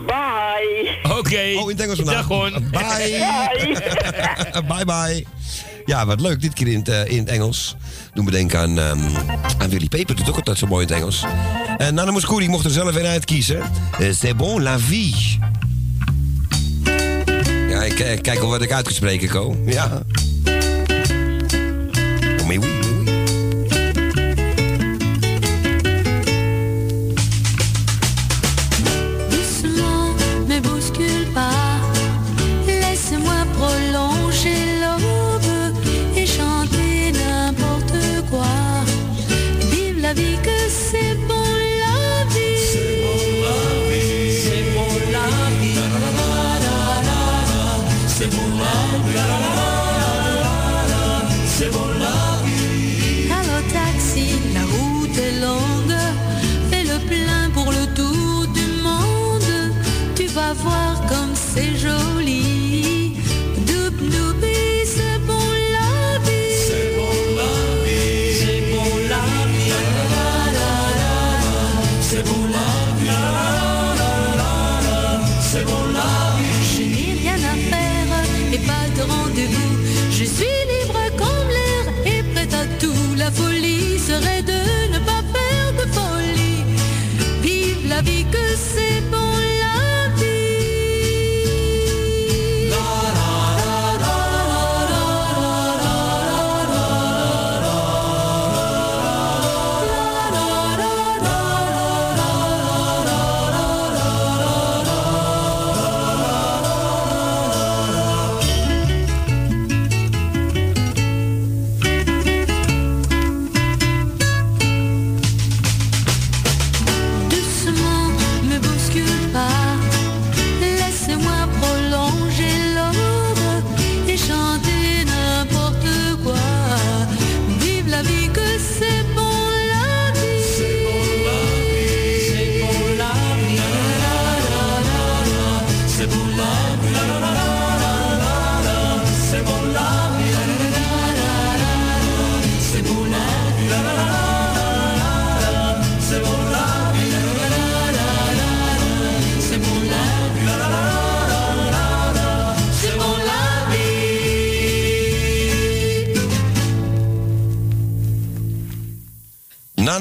[0.06, 0.98] bye.
[1.18, 1.40] Oké.
[1.56, 2.16] Oh, in het Engels vandaag.
[2.16, 2.52] Dag gewoon.
[2.72, 4.64] Bye.
[4.76, 5.26] bye bye.
[5.86, 6.42] Ja, wat leuk.
[6.42, 7.76] Dit keer in het, eh, in het Engels.
[8.14, 9.00] Doen we denken aan, ehm,
[9.58, 10.16] aan Willy Peper.
[10.16, 11.24] Doet ook altijd zo mooi in het Engels.
[11.78, 13.62] En Nana Mouskouri mocht er zelf een uitkiezen.
[14.00, 15.40] Eh, C'est bon la vie.
[17.94, 19.56] Eh, kijk al wat ik uit kan spreken, Ko.
[19.66, 20.02] Ja.
[84.20, 86.64] Serait de ne pas faire de folie.
[87.42, 89.47] Vive la vie que c'est bon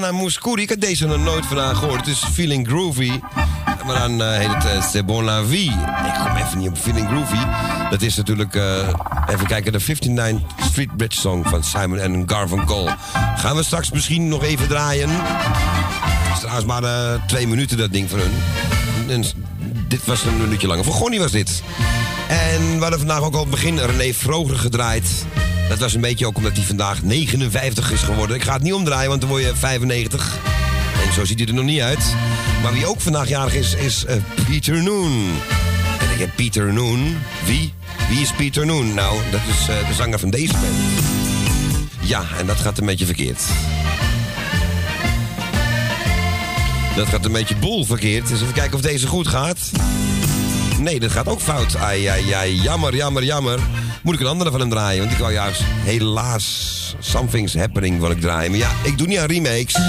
[0.06, 0.62] Nana Mouskouri.
[0.62, 2.00] Ik had deze nog nooit van haar gehoord.
[2.00, 3.20] Het is Feeling Groovy.
[3.86, 5.70] Maar dan eh, heet het uh, C'est bon la vie.
[5.70, 7.38] Ik kom even niet op Feeling Groovy.
[7.90, 8.94] Dat is natuurlijk, eh,
[9.26, 12.88] even kijken, de 59 Street Bridge Song van Simon en Garfunkel.
[13.36, 15.08] Gaan we straks misschien nog even draaien.
[15.10, 16.82] Het is trouwens maar
[17.26, 18.32] twee minuten dat ding van hun.
[19.08, 19.24] En
[19.88, 20.84] dit was een minuutje langer.
[20.84, 21.62] Voor Gonnie was dit.
[22.28, 25.24] En we hadden vandaag ook al het begin René Vroger gedraaid.
[25.68, 28.36] Dat was een beetje ook omdat hij vandaag 59 is geworden.
[28.36, 30.36] Ik ga het niet omdraaien, want dan word je 95.
[31.06, 32.14] En zo ziet hij er nog niet uit.
[32.62, 34.16] Maar wie ook vandaag jarig is, is eh,
[34.46, 35.30] Pieter Noon.
[36.00, 37.16] En ik heb Pieter Noon.
[37.44, 37.72] Wie?
[38.08, 38.94] Wie is Pieter Noon?
[38.94, 41.04] Nou, dat is eh, de zanger van deze band.
[42.00, 43.42] Ja, en dat gaat een beetje verkeerd.
[46.96, 48.28] Dat gaat een beetje boel verkeerd.
[48.28, 49.58] Dus even kijken of deze goed gaat.
[50.78, 51.76] Nee, dat gaat ook fout.
[51.76, 52.60] Ai, ai, ai.
[52.60, 53.58] Jammer, jammer, jammer.
[54.06, 55.00] Moet ik een andere van hem draaien?
[55.00, 58.50] Want ik wou juist helaas Something's Happening wil ik draaien.
[58.50, 59.74] Maar ja, ik doe niet aan remakes.
[59.74, 59.82] Ik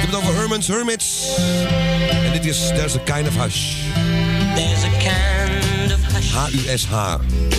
[0.00, 1.36] heb het over Herman's Hermits.
[2.24, 3.74] En dit is There's a Kind of Hush.
[4.54, 6.96] There's a kind of hush H-U-S-H.
[6.96, 7.57] all over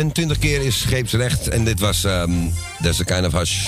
[0.00, 1.48] Ja, 23 keer is scheepsrecht.
[1.48, 2.30] En dit was ehm
[2.82, 3.66] There's a Kind of Hush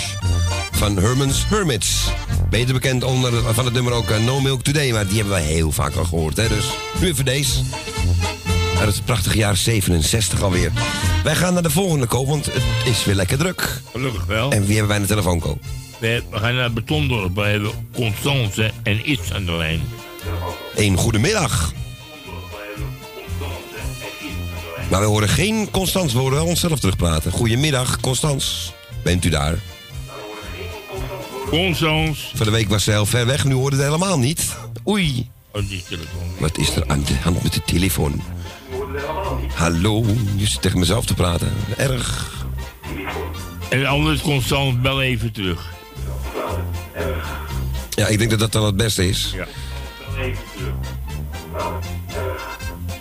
[0.73, 2.07] van Herman's Hermits.
[2.51, 4.93] Beter bekend onder van het nummer ook eh, No Milk Today.
[4.93, 6.37] Maar die hebben wij heel vaak al gehoord.
[6.37, 6.49] Hè?
[6.49, 7.61] Dus nu even deze.
[8.79, 10.73] Uit het prachtige jaar 67 alweer.
[11.25, 13.81] Wij gaan naar de volgende koop, want het is weer lekker druk.
[13.93, 14.51] Gelukkig wel.
[14.51, 15.61] En wie hebben wij aan de telefoon koop?
[16.01, 17.35] We gaan naar Betondorp.
[17.35, 19.81] We hebben Constance en Iets aan de lijn.
[20.77, 21.73] Een goedemiddag.
[24.93, 27.33] Maar we horen geen Constans, we horen wel onszelf terugpraten.
[27.33, 28.73] Goedemiddag, Constans.
[29.03, 29.59] Bent u daar?
[31.49, 32.33] Constans.
[32.35, 34.57] Van de week was ze heel ver weg, nu hoorde het helemaal niet.
[34.89, 35.31] Oei.
[35.53, 36.35] Oh, die telefoon.
[36.39, 38.23] Wat is er aan de hand met de telefoon?
[39.55, 40.05] Hallo,
[40.37, 41.53] je zit tegen mezelf te praten.
[41.77, 42.35] Erg.
[43.69, 45.73] En anders, Constance, bel even terug.
[47.91, 49.33] Ja, ik denk dat dat dan het beste is.
[49.35, 49.47] Ja.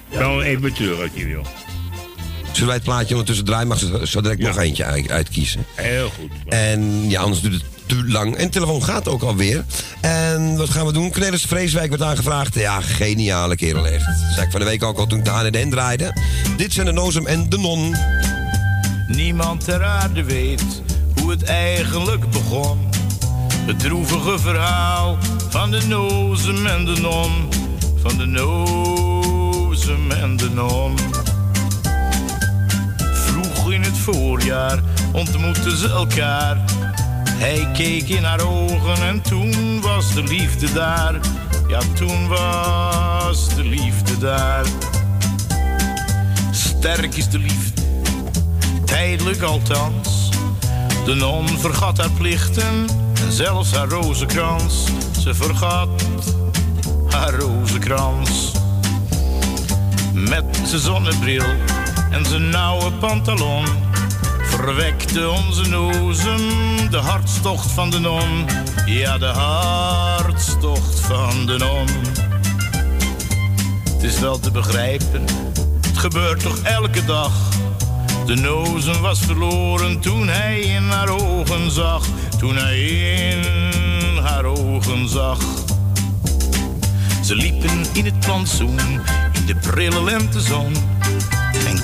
[0.09, 1.45] Bel even terug als je wil.
[2.61, 3.67] Zullen wij het plaatje ondertussen draaien?
[3.67, 5.65] Mag ze zo direct nog eentje uit- uitkiezen?
[5.75, 6.31] Heel goed.
[6.47, 8.35] En ja, anders duurt het te lang.
[8.35, 9.65] En de telefoon gaat ook alweer.
[10.01, 11.11] En wat gaan we doen?
[11.11, 12.53] Cornelis Vreeswijk werd aangevraagd.
[12.55, 14.05] Ja, geniale kerel echt.
[14.05, 16.17] Dat zei ik van de week ook al toen ik de HNN draaide.
[16.57, 17.95] Dit zijn de Nozem en de Non.
[19.07, 20.81] Niemand ter aarde weet
[21.15, 22.89] hoe het eigenlijk begon.
[23.65, 25.17] Het droevige verhaal
[25.49, 27.49] van de nozem en de non.
[28.01, 29.11] Van de nozem
[29.71, 30.95] nozem en de non.
[34.01, 34.79] Voorjaar
[35.11, 36.57] ontmoetten ze elkaar.
[37.29, 41.19] Hij keek in haar ogen en toen was de liefde daar.
[41.67, 44.65] Ja, toen was de liefde daar.
[46.51, 47.81] Sterk is de liefde,
[48.85, 50.29] tijdelijk althans.
[51.05, 52.87] De non vergat haar plichten
[53.25, 54.83] en zelfs haar rozenkrans.
[55.19, 56.03] Ze vergat
[57.09, 58.51] haar rozenkrans.
[60.13, 61.45] Met zijn zonnebril
[62.11, 63.65] en zijn nauwe pantalon
[64.51, 66.39] verwekte onze nozem
[66.89, 68.45] de hartstocht van de non.
[68.85, 71.87] Ja, de hartstocht van de non.
[73.93, 75.25] Het is wel te begrijpen,
[75.87, 77.31] het gebeurt toch elke dag.
[78.25, 82.05] De nozem was verloren toen hij in haar ogen zag.
[82.39, 82.79] Toen hij
[83.29, 85.39] in haar ogen zag.
[87.23, 88.79] Ze liepen in het plantsoen,
[89.33, 90.73] in de prille lentezon.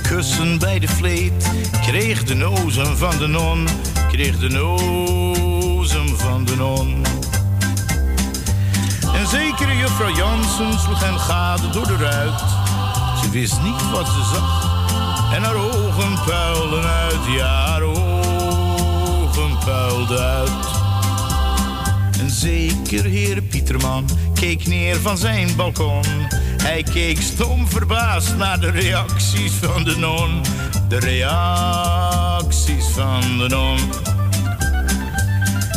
[0.08, 1.52] En kussen bij de vleet
[1.82, 3.68] kreeg de nozem van de non.
[4.12, 7.06] Kreeg de nozem van de non.
[9.14, 12.40] En zekere juffrouw Jansen sloeg hem gade door de ruit.
[13.22, 14.86] Ze wist niet wat ze zag.
[15.34, 20.68] En haar ogen puilden uit, ja, haar ogen puilden uit.
[22.20, 24.06] En zeker heer Pieterman
[24.40, 26.04] keek neer van zijn balkon.
[26.64, 30.42] Hij keek stom verbaasd naar de reacties van de non.
[30.88, 33.80] De reacties van de non.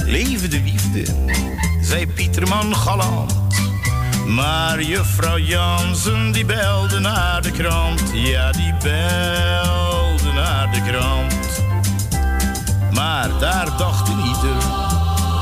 [0.04, 1.04] Leven de liefde,
[1.82, 3.34] zei Pieterman galant.
[4.26, 8.02] Maar juffrouw Jansen die belde naar de krant.
[8.12, 11.62] Ja, die belde naar de krant.
[12.92, 14.62] Maar daar dacht ieder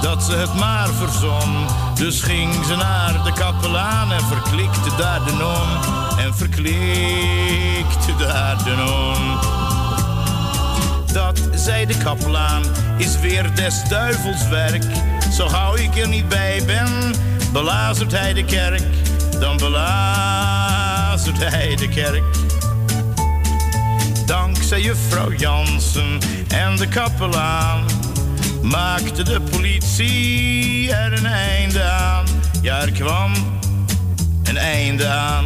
[0.03, 1.67] dat ze het maar verzon.
[1.99, 5.69] Dus ging ze naar de kapelaan en verklikte daar de non.
[6.25, 9.39] En verklikte daar de non.
[11.13, 12.63] Dat, zei de kapelaan,
[12.97, 14.85] is weer des duivels werk.
[15.33, 17.15] Zo gauw ik er niet bij ben,
[17.53, 18.83] belazert hij de kerk.
[19.41, 22.25] Dan belazert hij de kerk.
[24.27, 26.19] Dankzij juffrouw Jansen
[26.49, 27.85] en de kapelaan
[28.71, 32.25] maakte de politie er een einde aan.
[32.63, 33.33] Ja, er kwam
[34.43, 35.45] een einde aan.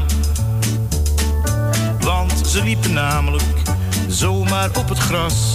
[2.00, 3.42] Want ze liepen namelijk
[4.08, 5.54] zomaar op het gras.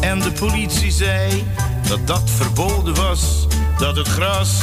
[0.00, 1.44] En de politie zei
[1.88, 3.46] dat dat verboden was.
[3.78, 4.60] Dat het gras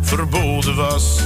[0.00, 1.20] verboden was.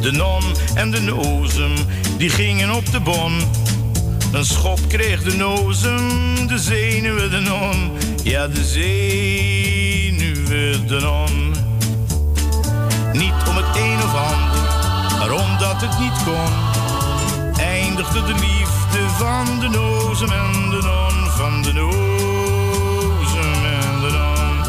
[0.00, 0.42] De non
[0.74, 1.72] en de nozem,
[2.16, 3.32] die gingen op de bon.
[4.32, 7.90] Een schop kreeg de nozem, de zenuwen de non.
[8.22, 10.20] Ja, de zenuwen
[10.86, 11.54] non.
[13.12, 14.62] Niet om het een of ander,
[15.18, 16.52] maar omdat het niet kon.
[17.56, 21.30] Eindigde de liefde van de nozem en de non.
[21.30, 24.64] Van de nozem en de non.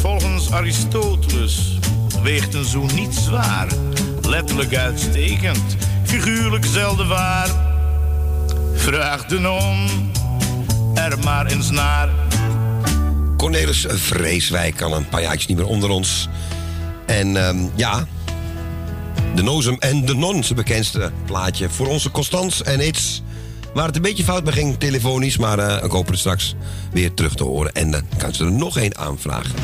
[0.00, 1.78] Volgens Aristoteles
[2.22, 3.68] weegt een zoen niet zwaar.
[4.22, 7.48] Letterlijk uitstekend, figuurlijk zelden waar.
[8.74, 10.12] Vraag de non
[10.94, 12.08] er maar eens naar.
[13.36, 16.28] Cornelis Vreeswijk, al een paar jaartjes niet meer onder ons.
[17.06, 18.06] En ehm, ja,
[19.34, 23.22] de Nozem en de Non, zijn bekendste plaatje voor onze Constans en It's.
[23.74, 26.54] Waar het een beetje fout mee ging, telefonisch, maar eh, ik hoop het straks
[26.92, 27.72] weer terug te horen.
[27.72, 29.54] En dan kan ze er nog één aanvragen.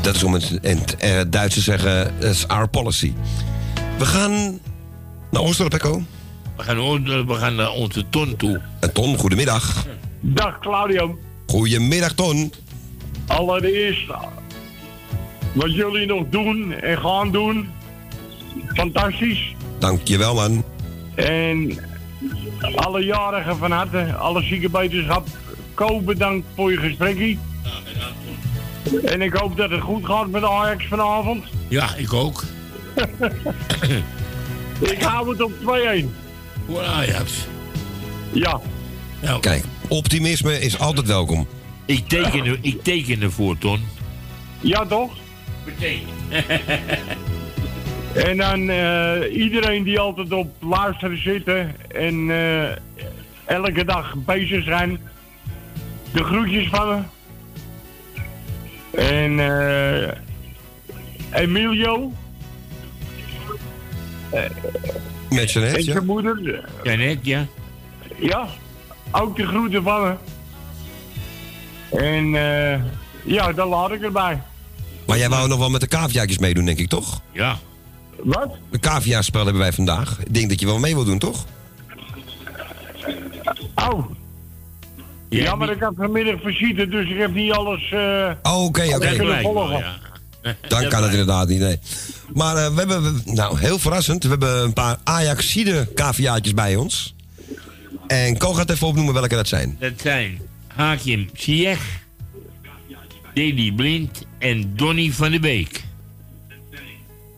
[0.00, 3.12] Dat is om het in het eh, Duits te zeggen, dat is our policy.
[3.98, 4.60] We gaan
[5.30, 6.02] naar Oosterop, Echo.
[6.56, 8.60] We gaan, we gaan naar onze ton toe.
[8.80, 9.86] En Ton, goedemiddag.
[10.24, 11.18] Dag Claudio.
[11.46, 12.52] Goedemiddag, Ton.
[13.26, 14.06] Allereerst
[15.52, 17.68] wat jullie nog doen en gaan doen.
[18.74, 19.54] Fantastisch.
[19.78, 20.64] Dankjewel, man.
[21.14, 21.78] En
[22.74, 25.26] alle jarigen van harte, alle ziekenbeterschap.
[25.74, 27.36] Ko, bedankt voor je gesprekje.
[29.04, 31.44] En ik hoop dat het goed gaat met Ajax vanavond.
[31.68, 32.44] Ja, ik ook.
[34.80, 36.06] Ik hou het op 2-1.
[36.66, 37.32] Voor Ajax.
[38.32, 38.60] Ja.
[39.40, 41.46] Kijk, optimisme is altijd welkom.
[41.86, 43.80] Ik teken, er, ik teken ervoor, Ton.
[44.60, 45.12] Ja, toch?
[45.64, 46.02] Meteen.
[48.12, 52.70] En dan eh, iedereen die altijd op luisteren zitten en eh,
[53.44, 54.98] elke dag bezig zijn.
[56.12, 57.02] De groetjes van me.
[59.00, 60.16] En eh
[61.32, 62.12] Emilio.
[64.30, 64.42] Eh,
[65.30, 66.00] Met Jeanette, en ja.
[66.00, 66.64] moeder.
[66.82, 67.46] Janet, ja.
[68.18, 68.48] Ja,
[69.12, 70.14] ook de groeten van me.
[71.98, 72.80] En eh,
[73.24, 74.42] ja, dan laat ik erbij.
[75.06, 77.20] Maar jij wou nog wel met de kaafjaartjes meedoen, denk ik, toch?
[77.32, 77.58] Ja.
[78.22, 78.56] Wat?
[78.70, 80.18] Een cavia-spel hebben wij vandaag.
[80.24, 81.44] Ik denk dat je wel mee wil doen, toch?
[83.74, 84.10] Oh.
[85.28, 87.90] Ja, maar ik had vanmiddag visite, dus ik heb niet alles...
[87.92, 89.16] eh Oh, oké, oké.
[89.16, 89.84] kunnen volgen.
[90.68, 91.78] Dan kan het inderdaad niet, nee.
[92.34, 96.76] Maar eh, we hebben, we- nou, heel verrassend, we hebben een paar Ajaxide caviaatjes bij
[96.76, 97.14] ons.
[98.06, 99.76] En Ko gaat even opnoemen welke dat zijn.
[99.80, 102.00] Dat zijn Hakim Ziyech,
[103.34, 105.84] Deli Blind en Donny van de Beek.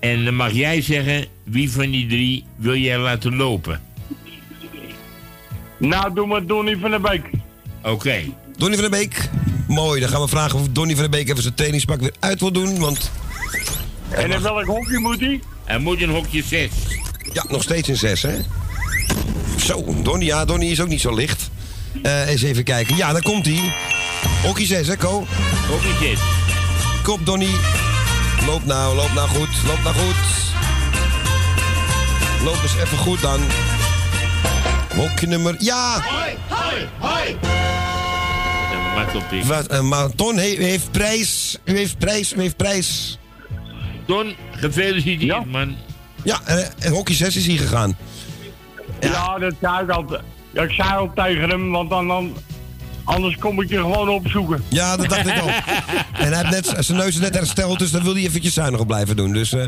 [0.00, 3.80] En dan mag jij zeggen wie van die drie wil jij laten lopen.
[5.78, 7.30] Nou, doe maar Donny van der Beek.
[7.82, 8.20] Oké.
[8.56, 9.28] Donny van der Beek.
[9.68, 12.40] Mooi, dan gaan we vragen of Donny van der Beek even zijn trainingspak weer uit
[12.40, 12.78] wil doen.
[12.78, 13.10] Want
[14.10, 15.40] En in welk hokje moet hij?
[15.64, 16.70] Hij moet een hokje 6.
[17.32, 18.36] ja, nog steeds een 6, hè?
[19.64, 21.50] Zo, Donny, ja, Donny is ook niet zo licht.
[22.02, 22.96] Eh, eens even kijken.
[22.96, 23.72] Ja, daar komt hij.
[24.42, 25.26] Hockey 6, hè, Ko?
[25.68, 26.18] Hokje 6.
[27.02, 27.48] Kop, Donny.
[28.46, 30.14] Loop nou, loop nou goed, loop nou goed.
[32.44, 33.40] Loop eens even goed dan.
[34.96, 35.54] Hokje nummer...
[35.58, 36.00] Ja!
[36.02, 37.36] Hoi, hoi, hoi.
[39.12, 39.46] Wat.
[39.46, 41.56] Wat, eh, maar Ton he- u heeft prijs.
[41.64, 43.18] U heeft prijs, u heeft prijs.
[44.06, 45.76] Don, gefeliciteerd man.
[46.24, 47.96] Ja, eh, en hockey 6 is hier gegaan.
[49.12, 50.20] Ja, dat zei ik al.
[50.50, 52.36] Ja, ik zei al tegen hem, want dan, dan,
[53.04, 54.64] anders kom ik je gewoon opzoeken.
[54.68, 55.48] Ja, dat dacht ik al.
[56.24, 58.80] En hij heeft net, zijn neus is net hersteld, dus dat wil hij eventjes zuinig
[58.80, 59.32] op blijven doen.
[59.32, 59.66] Dus eh,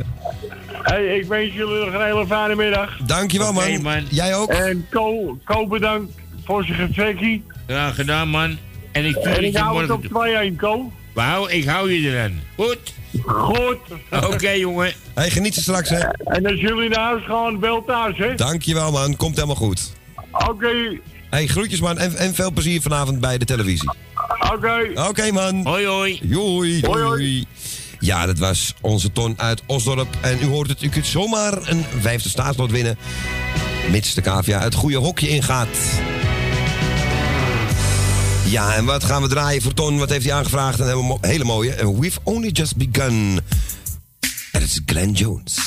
[0.82, 2.96] Hey, ik wens jullie nog een hele fijne middag.
[3.06, 4.04] dankjewel man.
[4.10, 4.50] Jij ook?
[4.50, 6.12] En Ko, Ko bedankt
[6.44, 7.44] voor zijn gevekkie.
[7.66, 8.58] Graag gedaan man.
[8.92, 10.04] En ik En het ik hou het op
[10.52, 10.92] 2-1, Ko.
[11.16, 12.40] Wauw, ik hou je eraan.
[12.56, 12.78] Goed?
[13.26, 13.78] Goed.
[14.10, 14.92] Oké jongen.
[15.14, 15.98] Hey, geniet ze straks hè.
[16.24, 18.34] En als jullie naar huis gaan, bel thuis, hè?
[18.34, 19.92] Dankjewel man, komt helemaal goed.
[20.48, 20.98] Oké,
[21.30, 23.90] Hey, groetjes man en, en veel plezier vanavond bij de televisie.
[24.52, 24.90] oké.
[25.08, 25.66] Oké man.
[25.66, 26.20] Hoi hoi.
[26.32, 27.44] Hoi, Hoi, hoi.
[28.00, 30.08] Ja, dat was onze Ton uit Osdorp.
[30.20, 32.98] En u hoort het, u kunt zomaar een vijfde staatslot winnen.
[33.90, 35.68] Mits de cavia het goede hokje ingaat.
[38.48, 39.98] Ja, en wat gaan we draaien voor Ton?
[39.98, 40.78] Wat heeft hij aangevraagd?
[40.78, 41.98] Een hele, mo- hele mooie.
[42.00, 43.40] We've Only Just Begun.
[44.52, 45.58] En het is Glenn Jones.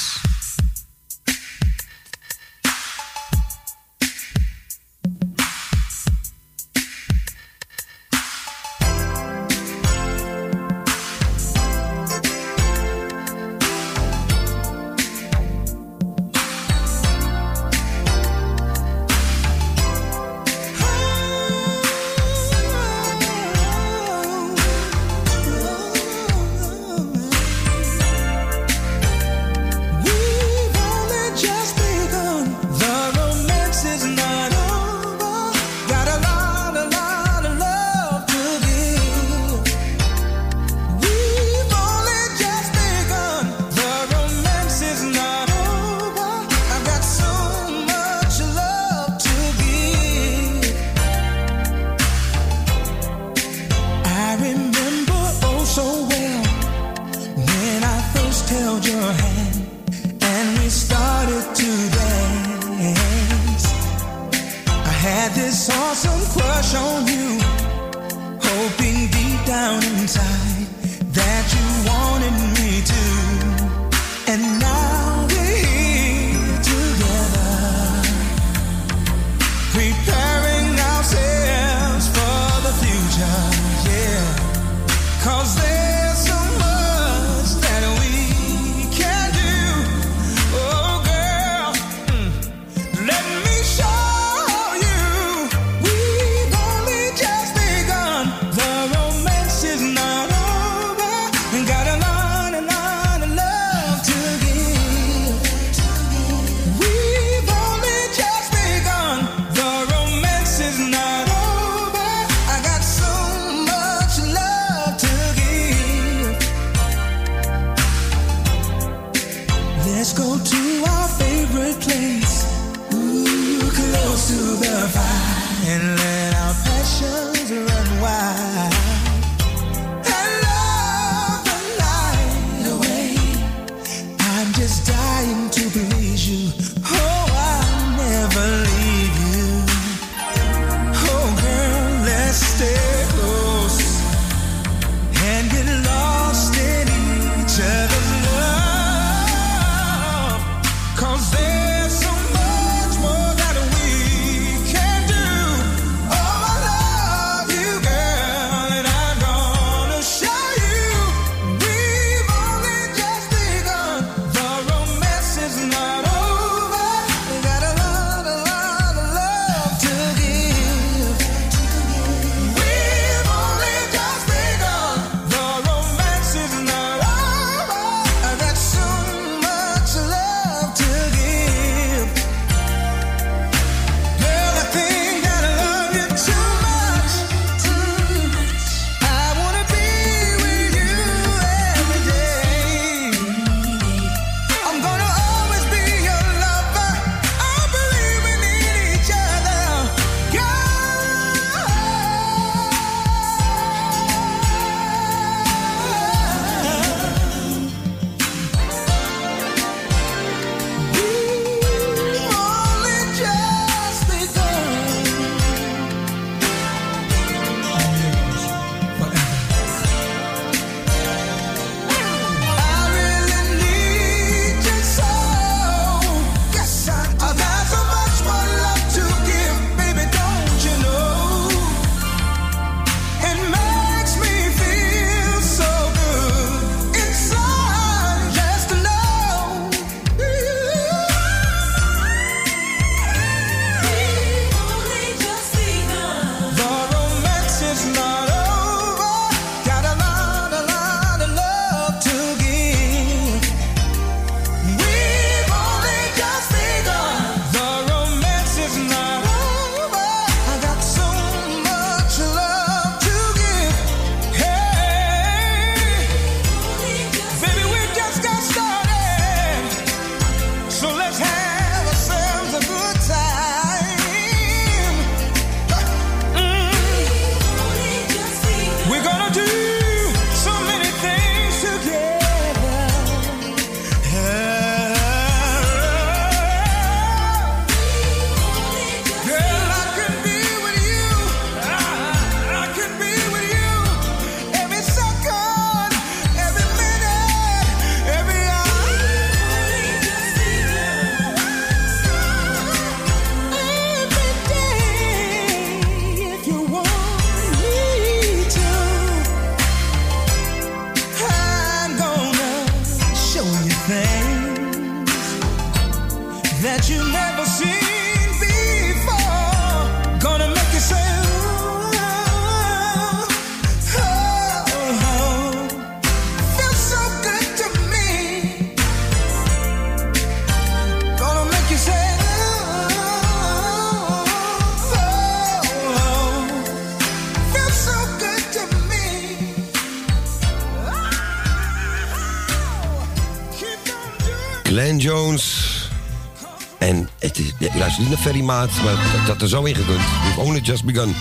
[348.00, 350.00] Niet naar Ferry Maat, maar dat, dat er zo ingekund.
[350.24, 351.16] We've only just begun.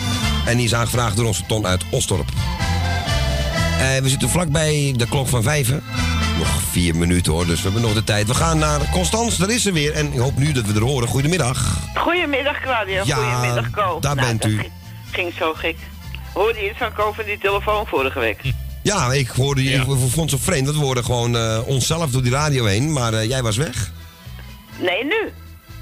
[0.46, 2.28] En die is aangevraagd door onze ton uit Osdorp.
[3.78, 5.82] Eh, we zitten vlakbij de klok van vijven.
[6.38, 8.26] Nog vier minuten hoor, dus we hebben nog de tijd.
[8.26, 9.92] We gaan naar Constans, daar is ze weer.
[9.92, 11.09] En ik hoop nu dat we er horen.
[11.09, 11.76] Goedemiddag.
[11.94, 13.98] Goedemiddag Claudia, Ja, goedemiddag Co.
[14.00, 14.59] daar Nou, bent dat u.
[14.59, 14.72] Ging,
[15.10, 15.76] ging zo gek.
[16.34, 18.40] Hoorde je iets van Co van die telefoon vorige week?
[18.82, 20.66] Ja, ik hoorde je, ik vond het zo vreemd.
[20.66, 22.92] Dat we hoorden gewoon eh, onszelf door die radio heen.
[22.92, 23.90] Maar eh, jij was weg.
[24.80, 25.32] Nee, nu.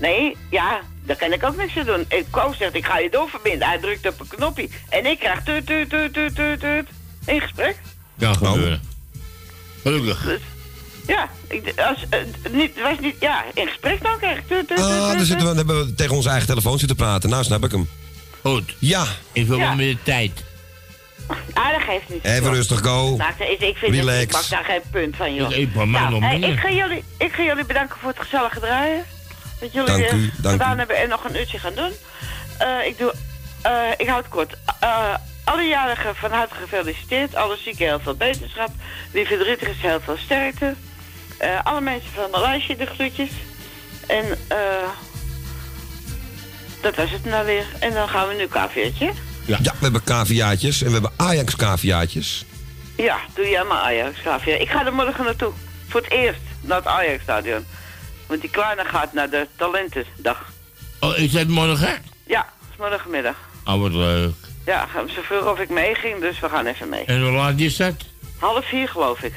[0.00, 2.04] Nee, ja, daar kan ik ook niks aan doen.
[2.08, 3.68] En Co zegt, ik ga je doorverbinden.
[3.68, 4.68] Hij drukt op een knopje.
[4.88, 6.86] En ik krijg tut, tut, tut, tut, tut, tut.
[7.26, 7.76] In gesprek.
[8.18, 8.80] Kan gebeuren.
[9.82, 10.22] Gelukkig.
[10.22, 10.40] Dus,
[11.06, 12.18] ja, ik, als, eh,
[12.52, 15.16] niet, was niet, ja, in gesprek dan krijg ik tut, tut, tut, Ah, tut, dan
[15.16, 15.26] tut.
[15.26, 17.30] zitten we, dan hebben we tegen onze eigen telefoon zitten praten.
[17.30, 17.88] Nou, snap ik hem.
[18.42, 18.74] Goed.
[18.78, 19.04] Ja.
[19.32, 19.74] In verband Ja.
[19.86, 20.44] met de tijd.
[21.52, 22.24] Ah, dat geeft niet.
[22.24, 23.16] Even rustig, Go.
[23.16, 24.18] Nou, ik, ik vind Relax.
[24.18, 25.50] Het, ik mag daar geen punt van, joh.
[25.52, 26.48] Ik nog hey, meer.
[26.52, 29.04] ik, ga jullie, ik ga jullie bedanken voor het gezellige draaien.
[29.60, 30.78] Dat jullie Dank eh, u, dank gedaan u.
[30.78, 31.92] hebben en nog een uurtje gaan doen.
[32.58, 33.14] Eh, ik, doe,
[33.62, 34.56] eh, ik houd het kort.
[34.80, 35.14] Eh,
[35.44, 37.34] alle jarigen van harte gefeliciteerd.
[37.34, 38.70] Alle zieken heel veel beterschap.
[39.10, 40.74] Wie verdrietig is, heel veel sterkte.
[41.38, 43.30] Eh, alle mensen van mijn lijstje de groetjes.
[44.06, 44.56] En eh
[46.82, 47.64] dat was het nou weer.
[47.78, 49.12] En dan gaan we nu kaviaatje.
[49.44, 49.58] Ja.
[49.58, 52.44] we hebben caviaatjes en we hebben Ajax caviaatjes.
[52.96, 54.56] Ja, doe jij maar Ajax, Gavia.
[54.56, 55.52] Ik ga er morgen naartoe.
[55.88, 57.66] Voor het eerst naar het Ajax-stadion.
[58.26, 60.52] Want die kleine gaat naar de talentendag.
[61.00, 62.02] Oh, is dat morgen?
[62.26, 63.36] Ja, dat is morgenmiddag.
[63.64, 64.34] Oh, wat leuk.
[64.66, 67.04] Ja, ze vroeg of ik meeging, dus we gaan even mee.
[67.04, 67.94] En hoe laat is dat?
[68.38, 69.32] Half vier, geloof ik.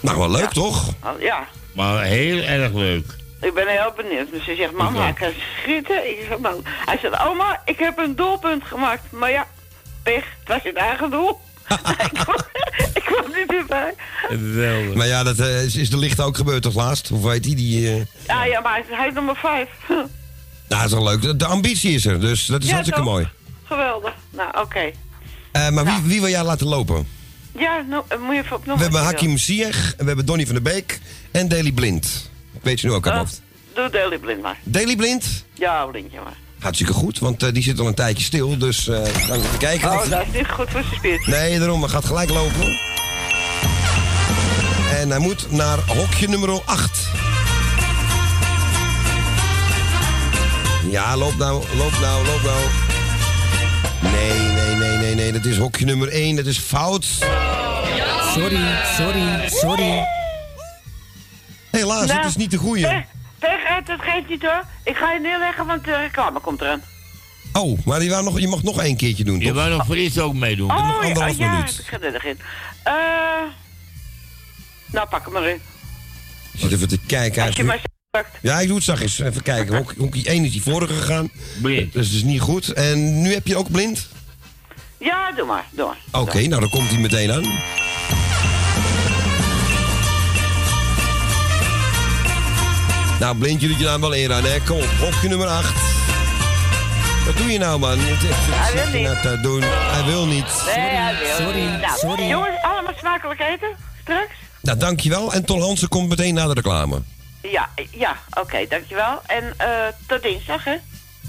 [0.00, 0.88] Nou, wel leuk toch?
[1.18, 3.04] Ja, Maar heel erg leuk.
[3.40, 4.30] ik ben heel benieuwd.
[4.30, 6.08] Dus ze zegt, mama, ik kan schieten.
[6.10, 9.12] Ik zeg, "Man." Hij zegt, oma, ik heb een doelpunt gemaakt.
[9.12, 9.46] Maar ja,
[10.02, 11.40] pech, het was je eigen doel.
[12.94, 13.94] ik, kwam, niet meer bij.
[14.28, 14.94] Geweldig.
[14.94, 17.08] Maar ja, dat eh, is, is de licht ook gebeurd toch laatst?
[17.08, 17.88] Hoe weet hij die?
[17.88, 17.96] eh,
[18.26, 19.68] Ja, ja, maar hij is, hij is nummer vijf.
[20.68, 21.22] Nou, dat is wel leuk.
[21.22, 23.12] De, de ambitie is er, dus dat is Ja, hartstikke toch?
[23.12, 23.28] mooi.
[23.64, 24.12] Geweldig.
[24.30, 24.90] Nou, oké.
[25.52, 27.08] Eh, maar wie, wie wil jij laten lopen?
[27.58, 28.76] Ja, nou, moet je even opnoemen.
[28.76, 31.00] we hebben Hakim Ziyech, we hebben Donny van der Beek
[31.30, 32.30] en Daily Blind.
[32.54, 33.24] Ik weet je nu ook aan.
[33.26, 33.30] Eh,
[33.74, 34.58] Doe Daily Blind maar.
[34.62, 35.44] Daily Blind?
[35.54, 36.36] Ja, Blindje maar.
[36.62, 38.58] Hartstikke goed, want eh, die zit al een tijdje stil.
[38.58, 39.90] Dus eh even kijken.
[39.90, 41.34] Oh, of- dat is niet goed voor zijn spiertjes.
[41.34, 42.78] Nee, daarom, hij gaat gelijk lopen.
[45.00, 47.00] En hij moet naar hokje nummer 8.
[50.90, 52.60] Ja, loop nou, loop nou, loop nou.
[54.12, 57.04] Nee, nee, nee, nee, nee, dat is hokje nummer 1, dat is fout.
[58.34, 58.60] Sorry,
[58.96, 60.04] sorry, sorry.
[61.70, 63.04] Helaas, Nou, het is niet de goeie.
[63.42, 64.62] Pech, pech uit, dat geeft niet hoor.
[64.84, 66.82] Ik ga je neerleggen, want de reclame komt eraan.
[67.52, 69.44] Oh, maar die wou nog, je mag nog één keertje doen, toch?
[69.44, 70.70] Je wou nog voor iets ook meedoen.
[70.70, 71.78] Oh, ja, anderhalf ja, minuut.
[71.78, 72.38] ik ga er nog in.
[72.82, 72.92] Eh,
[74.86, 75.60] nou, pak hem maar in.
[76.52, 77.42] Ik zit even te kijken.
[77.42, 78.36] Als je Hij maar pakt.
[78.42, 79.18] Ja, ik doe het zachtjes.
[79.18, 79.76] Even kijken.
[79.76, 81.30] Hok- Hokje 1 is die vorige gegaan.
[81.62, 81.92] Blind.
[81.92, 82.68] Dus dat is niet goed.
[82.72, 84.08] En nu heb je ook blind?
[84.98, 86.22] Ja, doe maar, doe maar.
[86.22, 87.42] Oké, nou dan komt hij meteen aan.
[93.22, 94.60] Nou, blind jullie je naam wel eer aan, hè?
[94.60, 95.74] Kom op, hokje nummer 8.
[97.26, 97.98] Wat doe je nou, man?
[97.98, 99.22] Hij wil niet.
[99.22, 99.62] nou doen?
[99.62, 100.62] Hij wil niet.
[100.66, 101.80] Nee, hij wil sorry, niet.
[101.80, 102.28] Nou, sorry.
[102.28, 103.68] Jongens, allemaal smakelijk eten,
[104.02, 104.30] straks?
[104.60, 105.32] Nou, dankjewel.
[105.32, 107.02] En Ton Hansen komt meteen na de reclame.
[107.42, 109.20] Ja, ja, oké, dankjewel.
[109.26, 109.68] En eh
[110.06, 110.74] tot dinsdag, hè?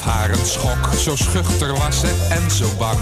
[0.00, 2.98] Haar een schok, zo schuchter was ze en zo bang.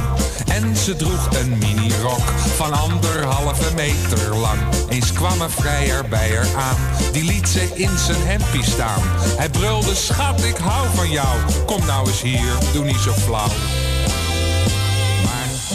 [0.47, 4.59] En ze droeg een minirok van anderhalve meter lang.
[4.89, 6.77] Eens kwam een vrijer bij haar aan,
[7.13, 9.03] die liet ze in zijn hempie staan.
[9.37, 11.39] Hij brulde, schat, ik hou van jou.
[11.67, 13.88] Kom nou eens hier, doe niet zo flauw.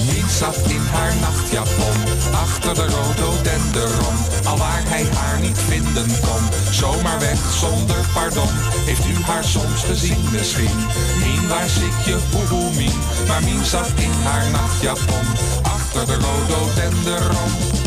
[0.06, 1.98] Mien zat in haar nachtjapon,
[2.32, 4.16] achter de rhododendron.
[4.46, 8.50] Al waar hij haar niet vinden kon, zomaar weg zonder pardon.
[8.86, 10.78] Heeft u haar soms gezien misschien?
[11.20, 12.18] Mien, waar zit je,
[12.76, 13.00] Mien?
[13.28, 15.26] Maar Mien zat in haar nachtjapon,
[15.64, 17.83] achter de rhododendron.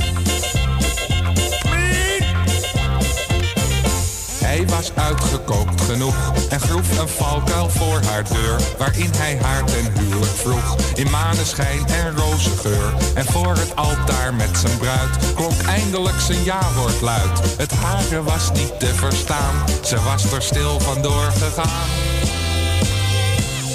[4.56, 9.98] Hij was uitgekookt genoeg en groef een valkuil voor haar deur, waarin hij haar ten
[9.98, 10.76] huwelijk vroeg.
[10.94, 12.94] In maneschijn en rozengeur.
[13.14, 17.56] En voor het altaar met zijn bruid klonk eindelijk zijn ja-woord luid.
[17.56, 19.54] Het hare was niet te verstaan,
[19.84, 21.88] ze was er stil vandoor gegaan.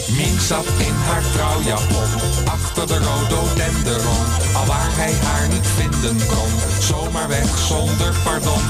[0.07, 2.09] Mien zat in haar trouwjapon,
[2.45, 4.25] achter de rhododendron.
[4.55, 8.61] Al waar hij haar niet vinden kon, zomaar weg zonder pardon.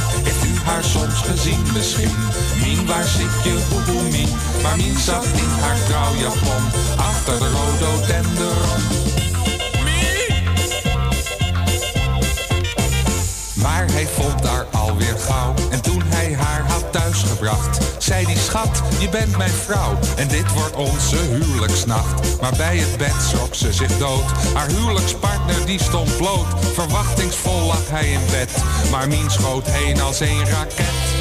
[0.64, 2.16] Haar soms gezien misschien?
[2.62, 4.30] Mien, waar zit je, hoe Mien?
[4.62, 6.64] Maar Mien zat in haar trouwjapon,
[6.98, 9.21] achter de rhododendron.
[13.62, 15.54] Maar hij vond haar alweer gauw.
[15.72, 20.00] En toen hij haar had thuisgebracht, zei die schat, je bent mijn vrouw.
[20.16, 22.42] En dit wordt onze huwelijksnacht.
[22.42, 24.32] Maar bij het bed schrok ze zich dood.
[24.54, 26.48] Haar huwelijkspartner die stond bloot.
[26.74, 28.52] Verwachtingsvol lag hij in bed.
[28.92, 31.20] Maar Mien schoot heen als een raket.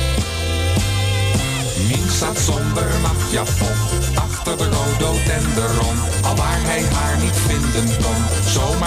[1.89, 3.77] Mien zat zonder nachtjapon,
[4.15, 5.97] achter de rhododendron.
[6.23, 8.10] Al waar hij haar niet vinden kon,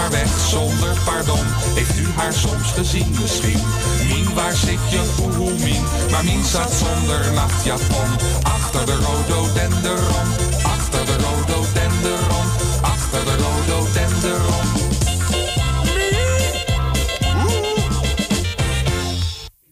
[0.04, 1.46] zomaar weg zonder pardon.
[1.74, 3.60] Heeft u haar soms gezien misschien?
[4.08, 5.82] Mien, waar zit je, hoe Mien?
[6.10, 8.08] Maar Mien zat zonder nachtjapon,
[8.42, 10.26] achter de rhododendron.
[10.62, 12.46] Achter de rhododendron,
[12.80, 14.82] achter de rhododendron.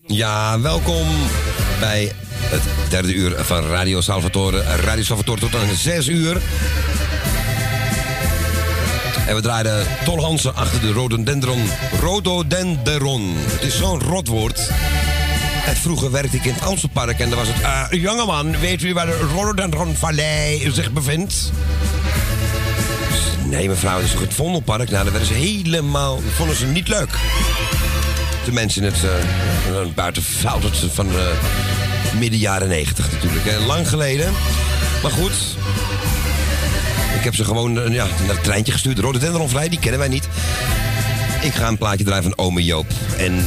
[0.06, 1.06] Ja, welkom
[1.80, 4.62] bij het derde uur van Radio Salvatore.
[4.62, 6.40] Radio Salvatore tot aan 6 uur.
[9.32, 11.68] En we draaiden Tol Hansen achter de rhododendron.
[12.00, 13.34] Rhododendron.
[13.36, 14.70] Het is zo'n rotwoord.
[15.74, 17.62] Vroeger werkte ik in het Amstelpark en daar was het...
[17.62, 21.52] eh jongeman, weet u waar de Rhododendron Vallei zich bevindt?
[23.44, 24.90] Nee, mevrouw, het is toch het Vondelpark?
[24.90, 26.14] Nou, daar werden ze helemaal...
[26.14, 27.10] dat vonden ze niet leuk.
[28.44, 31.20] De mensen in het uh, buitenveld van uh,
[32.18, 33.66] midden jaren negentig natuurlijk.
[33.66, 34.32] Lang geleden.
[35.02, 35.32] Maar goed.
[37.22, 38.98] Ik heb ze gewoon uh, ja, naar het treintje gestuurd.
[38.98, 40.28] Rhododendron Vrij, die kennen wij niet.
[41.42, 42.86] Ik ga een plaatje draaien van Ome Joop.
[43.18, 43.46] En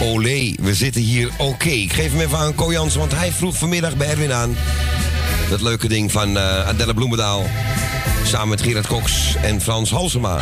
[0.00, 1.68] olé, we zitten hier oké.
[1.68, 4.56] Ik geef hem even aan Ko Jansen, want hij vroeg vanmiddag bij Erwin aan...
[5.50, 7.46] dat leuke ding van uh, Adelle Bloemendaal...
[8.24, 10.40] samen met Gerard Cox en Frans Halsema.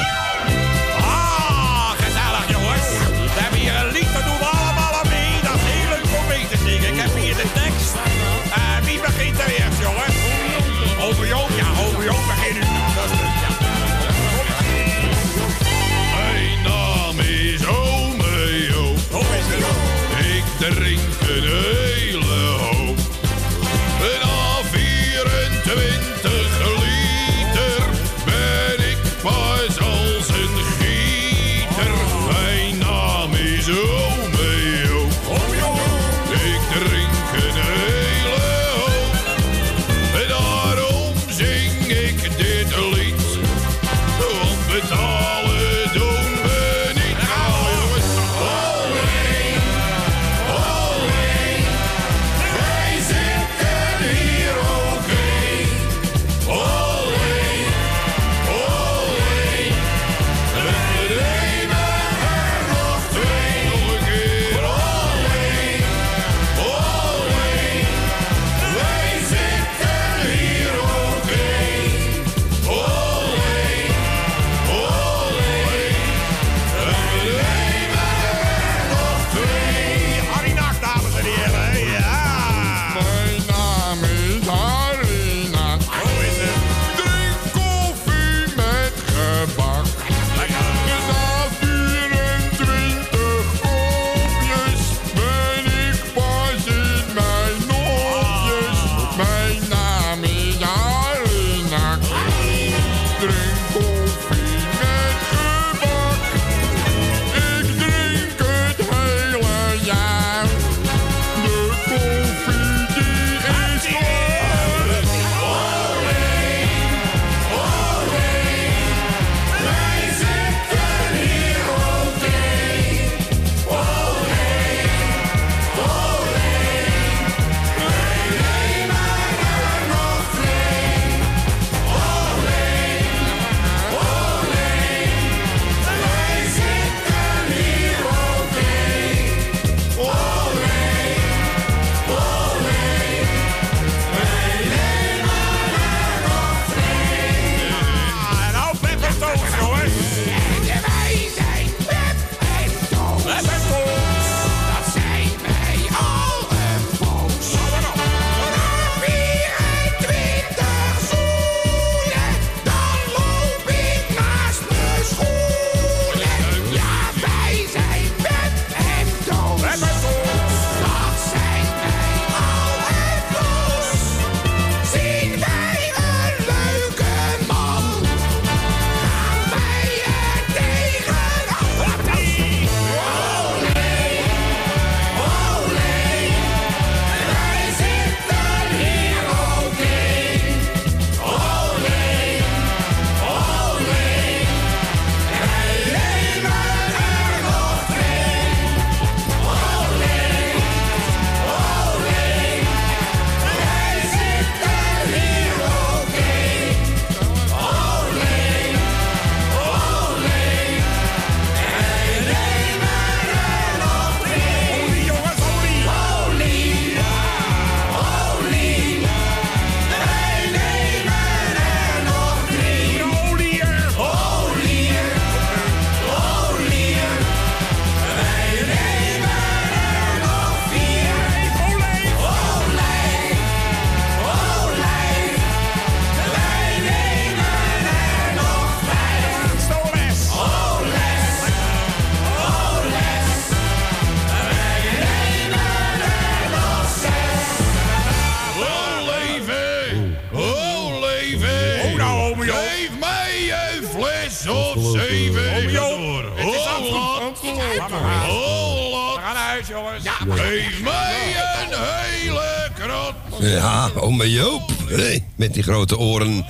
[255.28, 257.38] Ome Joop, het is Holland,
[257.78, 257.92] gaan.
[258.28, 259.16] Holland.
[259.16, 260.04] We gaan naar huis, jongens.
[260.38, 263.50] Geef mij een hele krot.
[263.50, 264.70] Ja, ome Joop.
[264.88, 266.46] Hey, met die grote oren.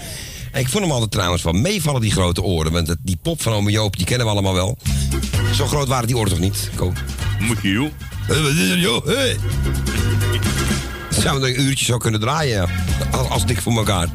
[0.53, 2.73] Ik vond hem altijd trouwens wel meevallen, die grote oren.
[2.73, 4.79] Want die pop van ome Joop, die kennen we allemaal wel.
[5.55, 6.93] Zo groot waren die oren toch niet, Ko?
[7.39, 7.91] Moet je, joh.
[8.27, 9.07] Hé, wat is er, joh?
[9.07, 9.37] Hé.
[11.21, 12.67] Zouden we een uurtje zo kunnen draaien, ja.
[13.19, 14.09] Als, als dik voor elkaar.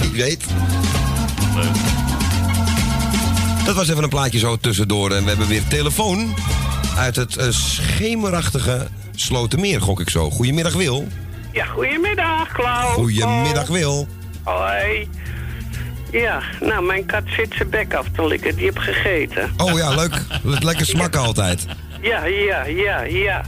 [0.00, 0.44] Wie weet.
[3.64, 5.10] Dat was even een plaatje zo tussendoor.
[5.10, 6.34] En we hebben weer telefoon
[6.96, 10.30] uit het eh, schemerachtige Slotermeer, gok ik zo.
[10.30, 11.06] Goedemiddag, Wil.
[11.52, 12.92] Ja, goedemiddag, Klauw.
[12.92, 14.08] Goedemiddag, Wil.
[14.42, 15.08] Hoi.
[16.12, 18.56] Ja, nou, mijn kat zit zijn bek af te likken.
[18.56, 19.50] Die heb gegeten.
[19.56, 20.22] Oh ja, leuk.
[20.42, 21.66] Lekker smakken altijd.
[22.00, 23.44] Ja, ja, ja, ja.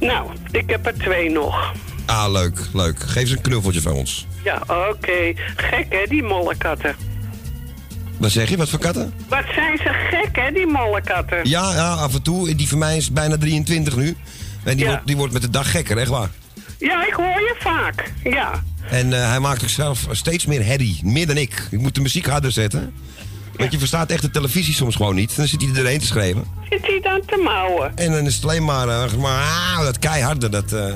[0.00, 1.72] Nou, ik heb er twee nog.
[2.06, 3.00] Ah, leuk, leuk.
[3.00, 4.26] Geef ze een knuffeltje van ons.
[4.44, 5.32] Ja, oké.
[5.56, 6.96] Gek, hè, die mollekatten.
[8.22, 8.56] Wat zeg je?
[8.56, 9.12] Wat voor katten?
[9.28, 11.38] Wat zijn ze gek, hè, die mollekatten?
[11.48, 12.54] Ja, ja, af en toe.
[12.54, 14.16] Die van mij is bijna 23 nu.
[14.64, 14.90] En die, Ja.
[14.90, 16.28] wordt, die wordt met de dag gekker, echt waar.
[16.78, 18.12] Ja, ik hoor je vaak.
[18.24, 18.62] Ja.
[18.90, 21.00] En eh, hij maakt ook zelf steeds meer herrie.
[21.04, 21.66] Meer dan ik.
[21.70, 22.94] Ik moet de muziek harder zetten.
[23.56, 25.36] Want je verstaat echt de televisie soms gewoon niet.
[25.36, 26.44] Dan zit hij erheen te schrijven.
[26.70, 27.92] Zit hij dan te mouwen?
[27.96, 30.94] En dan is het alleen maar, eh, maar ah, dat keiharde, dat eh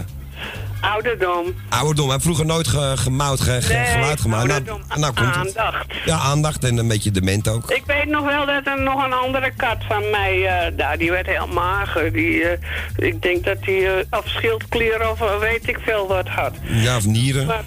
[0.81, 1.55] Ouderdom.
[1.69, 2.09] ouderdom.
[2.09, 4.47] Hij vroeger nooit ge, gemouwd, ge, ge- Nee, geluid gemaakt.
[4.47, 4.98] Nou, ouderdom.
[5.01, 5.57] nou komt het.
[5.57, 5.86] Aandacht.
[6.05, 7.70] Ja, aandacht en een beetje dement ook.
[7.70, 11.27] Ik weet nog wel dat er nog een andere kat van mij, nou, die werd
[11.27, 12.12] heel mager.
[12.12, 12.59] Die, eh,
[12.97, 16.53] ik denk dat die afschildklier of eh, weet ik veel wat had.
[16.62, 17.47] Ja, of nieren.
[17.47, 17.65] Maar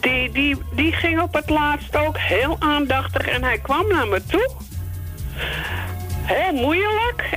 [0.00, 4.22] die, die, die ging op het laatst ook heel aandachtig en hij kwam naar me
[4.26, 4.50] toe.
[6.22, 7.28] Heel moeilijk.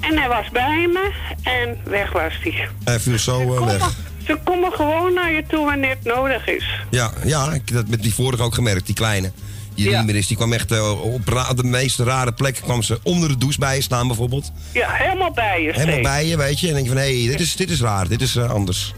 [0.00, 1.10] En hij was bij me
[1.42, 2.68] en weg was hij.
[2.84, 3.90] Hij viel zo weg.
[4.28, 6.64] Ze komen gewoon naar je toe wanneer het nodig is.
[6.90, 9.32] Ja, ja, ik heb dat met die vorige ook gemerkt, die kleine.
[9.74, 10.26] Die niet meer is.
[10.26, 12.62] Die kwam echt eh, op de meest rare plekken.
[12.62, 14.52] kwam ze onder de douche bij je staan bijvoorbeeld.
[14.72, 16.66] Ja, helemaal bij je Helemaal bij je, weet je.
[16.66, 18.08] En dan denk je van, hé, hey, dit, is, dit is raar.
[18.08, 18.94] Dit is eh, anders.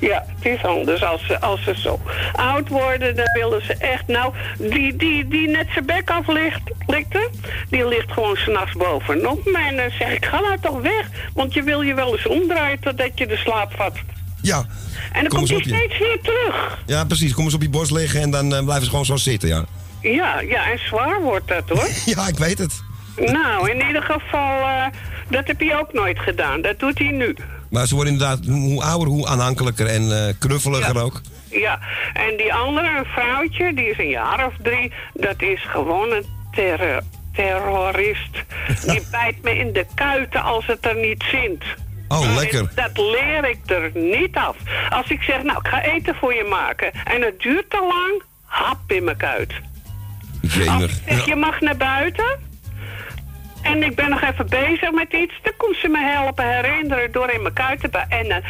[0.00, 2.00] Ja, het is anders als ze, als ze zo
[2.32, 3.16] oud worden.
[3.16, 4.06] Dan willen ze echt...
[4.06, 7.30] Nou, die, die, die net zijn bek af ligt, likte...
[7.70, 9.46] die ligt gewoon s'nachts bovenop.
[9.46, 11.08] En dan zeg ik, ga nou toch weg.
[11.34, 13.94] Want je wil je wel eens omdraaien totdat je de slaap vat.
[14.46, 14.66] Ja.
[15.12, 16.78] En dan Kom komt hij steeds weer terug.
[16.86, 17.34] Ja, precies.
[17.34, 19.64] Kom eens op je borst liggen en dan eh, blijven ze gewoon zo zitten, ja.
[20.00, 21.88] Ja, ja, en zwaar wordt dat hoor.
[22.14, 22.82] Ja, ik weet het.
[23.16, 24.86] nou, in ieder geval, eh,
[25.28, 26.62] dat heb hij ook nooit gedaan.
[26.62, 27.36] Dat doet hij nu.
[27.70, 31.20] Maar ze worden inderdaad hoe ouder, hoe aanhankelijker en eh, knuffeliger ook.
[31.50, 31.78] Ja,
[32.12, 36.24] en die andere, een vrouwtje, die is een jaar of drie, dat is gewoon een
[36.52, 37.02] terror,
[37.32, 38.30] terrorist.
[38.86, 41.64] Die bijt me in de kuiten als het er niet zint.
[42.08, 42.70] Oh, lekker.
[42.74, 44.56] Dat leer ik er niet af.
[44.90, 46.92] Als ik zeg, nou, ik ga eten voor je maken.
[47.04, 49.52] En het duurt te lang, hap in mijn kuit.
[50.40, 50.92] Jemig.
[51.08, 52.38] Zeg, je mag naar buiten.
[53.62, 55.32] En ik ben nog even bezig met iets.
[55.42, 58.04] Dan komt ze me helpen herinneren door in mijn kuit te bij.
[58.08, 58.42] En dan...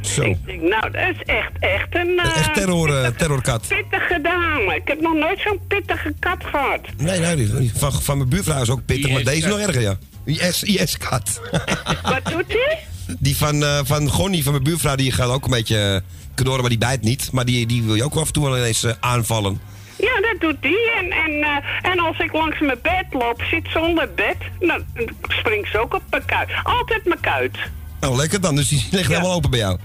[0.00, 0.22] Zo.
[0.22, 2.18] Ik denk, nou, dat is echt, echt een...
[2.18, 3.68] eh, Echt terror, eh, terrorkat.
[3.68, 4.74] pittige dame.
[4.74, 6.80] Ik heb nog nooit zo'n pittige kat gehad.
[6.96, 9.96] Nee, nee, van, van mijn buurvrouw is ook pittig, maar deze is nog erger, ja.
[10.26, 11.40] IS, IS-kat.
[12.02, 12.78] Wat doet hij?
[13.18, 16.60] Die van, eh van Gonnie, van mijn buurvrouw, die gaat ook een beetje eh, knorren,
[16.60, 17.32] maar die bijt niet.
[17.32, 19.60] Maar die, die wil je ook af en toe wel ineens eh, aanvallen.
[19.96, 20.92] Ja, dat doet die.
[20.92, 24.84] En, en, en als ik langs mijn bed loop, zit zonder bed, dan
[25.28, 26.48] springt ze ook op mijn kuit.
[26.62, 27.56] Altijd mijn kuit.
[28.00, 28.56] Nou, lekker dan.
[28.56, 29.78] Dus die ligt helemaal open bij jou.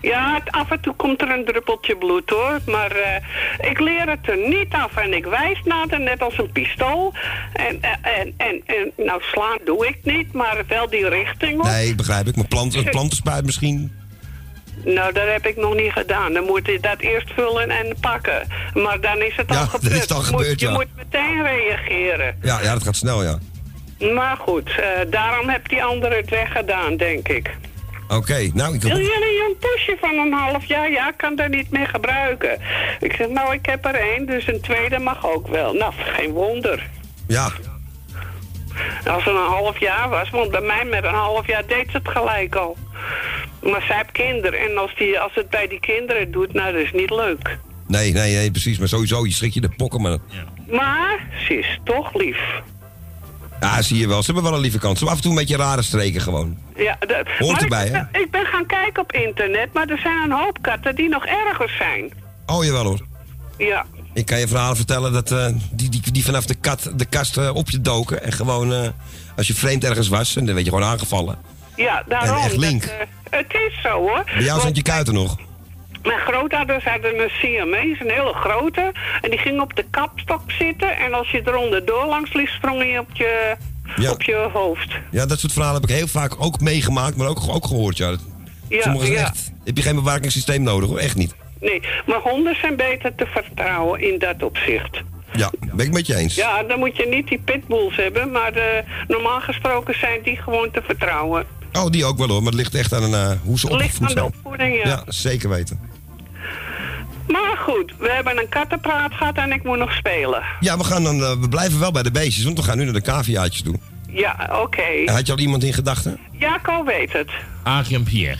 [0.00, 2.58] Ja, het- af en toe komt er een druppeltje bloed hoor.
[2.66, 6.38] Maar eh, ik leer het er niet af en ik wijs naar het net als
[6.38, 7.14] een pistool.
[7.52, 11.64] En, eh, en, en, en nou, slaan doe ik niet, maar wel die richting op.
[11.66, 12.34] Nee, begrijp ik.
[12.36, 13.98] Mijn plant, een plantenspuit misschien.
[14.84, 16.32] Nou, dat heb ik nog niet gedaan.
[16.32, 18.46] Dan moet je dat eerst vullen en pakken.
[18.74, 19.94] Maar dan is het Ja, al dat gebeurd.
[19.94, 20.72] is het al Je gebeurd, moet, je ja.
[20.72, 22.36] moet meteen reageren.
[22.42, 23.38] Ja, ja, dat gaat snel, ja.
[24.14, 27.50] Maar goed, eh, daarom heb die andere het weggedaan, denk ik.
[28.10, 30.90] Oké, nou, ik Wil je een poesje van een half jaar?
[30.90, 32.58] Ja, ik kan daar niet meer gebruiken.
[33.00, 35.72] Ik zeg, nou, ik heb er één, dus een tweede mag ook wel.
[35.72, 36.88] Nou, geen wonder.
[37.26, 37.50] Ja,
[39.06, 41.96] Als het een half jaar was, want bij mij met een half jaar deed ze
[41.96, 42.76] het gelijk al.
[43.62, 46.82] Maar zij heeft kinderen en als, die, als het bij die kinderen doet, nou, dat
[46.82, 47.58] is niet leuk.
[47.86, 48.78] nee, nee, nee, precies.
[48.78, 50.18] Maar sowieso, je schrik je de pokken, maar...
[50.68, 52.38] Maar ze is toch lief.
[53.60, 54.22] Ja, zie je wel.
[54.22, 54.98] Ze hebben wel een lieve kant.
[54.98, 56.58] Ze hebben af en toe een beetje rare streken gewoon.
[56.76, 58.20] Ja, dat, Hoort maar erbij, ik, hè?
[58.20, 61.74] ik ben gaan kijken op internet, maar er zijn een hoop katten die nog erger
[61.78, 62.12] zijn.
[62.46, 63.00] Oh, jawel hoor.
[63.58, 63.86] Ja.
[64.12, 67.36] Ik kan je verhalen vertellen dat eh, die, die, die vanaf de, kat, de kast
[67.36, 68.22] eh, op je doken.
[68.22, 68.88] En gewoon, eh,
[69.36, 71.38] als je vreemd ergens was, en dan werd je gewoon aangevallen.
[71.76, 72.36] Ja, daarom.
[72.36, 72.84] En echt dat, link.
[73.30, 74.24] het is zo hoor.
[74.24, 75.36] Bij jou zijn je kuiten nog.
[76.02, 78.92] Mijn grootouders hadden een Siamese, een hele grote.
[79.20, 80.96] En die ging op de kapstok zitten.
[80.96, 83.56] En als je er onderdoor langs liep, sprong hij op je,
[83.96, 84.10] Ja.
[84.10, 84.92] op je hoofd.
[85.10, 87.96] Ja, dat soort verhalen heb ik heel vaak ook meegemaakt, maar ook, ook gehoord.
[87.96, 88.14] Ja.
[88.68, 89.14] Ja, ja.
[89.14, 89.52] echt.
[89.64, 91.34] Heb je geen bewakingssysteem nodig hoor, echt niet.
[91.60, 95.02] Nee, maar honden zijn beter te vertrouwen in dat opzicht.
[95.32, 96.34] Ja, ben ik met je eens.
[96.34, 98.30] Ja, dan moet je niet die pitbulls hebben.
[98.30, 101.46] Maar eh, normaal gesproken zijn die gewoon te vertrouwen.
[101.72, 103.98] Oh, die ook wel hoor, maar het ligt echt aan eh, hoe ze Het ligt
[104.00, 104.24] opgevoed aan de zijn.
[104.24, 104.88] opvoeding, ja.
[104.88, 105.80] Ja, zeker weten.
[107.28, 110.42] Maar goed, we hebben een kattenpraat gehad en ik moet nog spelen.
[110.60, 112.84] Ja, we, gaan dan, eh, we blijven wel bij de beestjes, want we gaan nu
[112.84, 113.74] naar de caviaatjes toe.
[114.08, 115.12] Ja, oké.
[115.12, 116.18] Had je al iemand in gedachten?
[116.32, 117.30] Jaco weet het.
[117.62, 118.38] Adrian Pierre.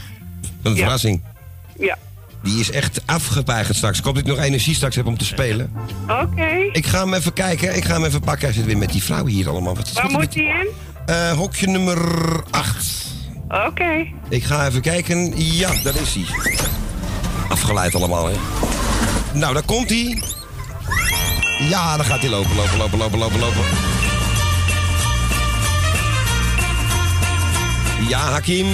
[0.63, 1.23] Wat een verrassing.
[1.79, 1.99] Ja.
[2.43, 3.99] Die is echt afgepeigerd straks.
[3.99, 5.73] Ik hoop dat ik nog energie straks heb om te spelen.
[6.09, 6.49] Oké.
[6.73, 7.77] Ik ga hem even kijken.
[7.77, 8.45] Ik ga hem even pakken.
[8.45, 9.75] Hij zit weer met die vrouw hier allemaal.
[9.75, 10.69] Wat Waar moet die- hij in?
[11.07, 11.99] Eh, hokje nummer
[12.51, 13.09] 8.
[13.51, 14.07] Oké.
[14.29, 15.33] Ik ga even kijken.
[15.37, 16.25] Ja, daar is hij.
[17.49, 18.35] Afgeleid allemaal, hè.
[19.33, 20.23] Nou, daar komt hij.
[21.59, 23.65] Ja, dan gaat hij lopen, lopen, lopen, lopen, lopen, lopen.
[28.09, 28.67] Ja, Hakim.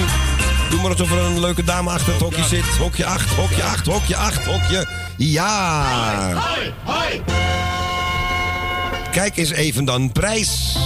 [0.71, 2.65] Doe maar alsof er een leuke dame achter het hokje zit.
[2.65, 4.87] Hokje 8, hokje 8, hokje 8, hokje.
[5.17, 6.43] Ja.
[9.11, 10.13] Kijk eens even dan.
[10.13, 10.77] Prijs.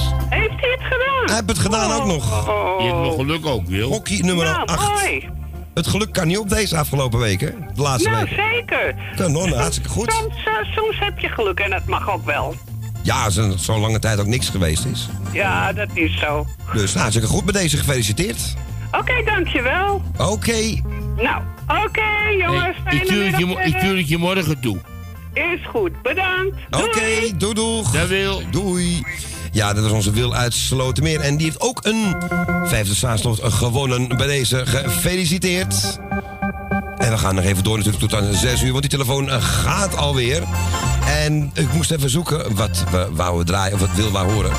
[0.60, 1.24] Heeft hij het gedaan?
[1.26, 2.46] Hij heeft het gedaan ook nog.
[2.78, 3.88] Je hebt nog geluk ook, Wil.
[3.88, 4.88] Hokje nummer Nou, 8.
[5.02, 5.28] mooi.
[5.74, 7.50] Het geluk kan niet op deze afgelopen week, hè?
[7.74, 8.40] De laatste Nou, week.
[8.52, 8.94] zeker.
[9.16, 10.12] Kanon, hartstikke goed.
[10.12, 12.54] Soms, eh, soms heb je geluk en dat mag ook wel.
[13.02, 15.08] Ja, als er zo'n lange tijd ook niks geweest is.
[15.32, 16.46] Ja, dat is zo.
[16.72, 17.76] Dus nou, hartstikke goed met deze.
[17.76, 18.54] Gefeliciteerd.
[18.98, 20.02] Oké, dankjewel.
[20.18, 20.80] Oké.
[21.16, 21.42] Nou,
[21.84, 22.62] oké jongens.
[22.62, 24.78] Hey, fijne ik, stuur het je, ik stuur het je morgen toe.
[25.32, 26.56] Is goed, bedankt.
[26.70, 27.90] Oké, doei doeg.
[27.90, 28.42] Dat wil.
[28.50, 29.02] Doei.
[29.52, 31.20] Ja, dat was onze Wil uit Slotermeer.
[31.20, 32.16] En die heeft ook een
[32.64, 34.08] vijfde staatslot gewonnen.
[34.08, 35.98] Bij deze gefeliciteerd.
[36.96, 39.42] En we gaan nog even door natuurlijk tot aan 6 uur, want die telefoon eh,
[39.42, 40.42] gaat alweer.
[41.06, 44.52] En ik moest even zoeken wat we wouden draaien, of wat Wil wou horen.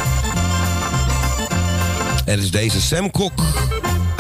[2.26, 3.44] En het is deze Sam Cooke.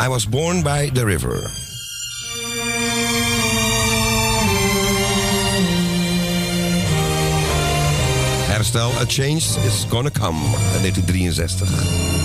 [0.06, 1.61] I was born by the river.
[8.62, 10.40] Herstel, a change is gonna come.
[10.84, 12.21] 1963.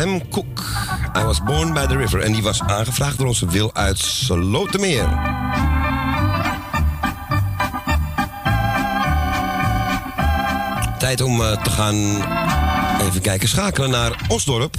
[0.00, 0.62] Sam Cooke.
[1.16, 2.20] I was born by the river.
[2.20, 5.08] En die was aangevraagd door onze Wil uit Slotermeer.
[10.98, 11.94] Tijd om eh, te gaan
[13.00, 14.74] even kijken, schakelen naar Osdorp.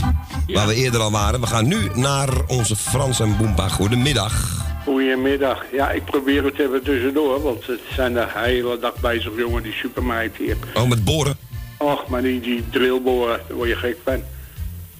[0.48, 1.42] Waar we eerder al waren.
[1.42, 3.68] We gaan nu naar onze Frans en Boempa.
[3.68, 4.66] Goedemiddag.
[4.84, 5.66] Goedemiddag.
[5.72, 9.74] Ja, ik probeer het even tussendoor, want het zijn de hele dag bezig, jongen, die
[9.74, 10.58] supermeid hier.
[10.74, 11.38] Oh, met boren?
[11.78, 14.24] Och, maar die, die drillboren, daar word je gek van.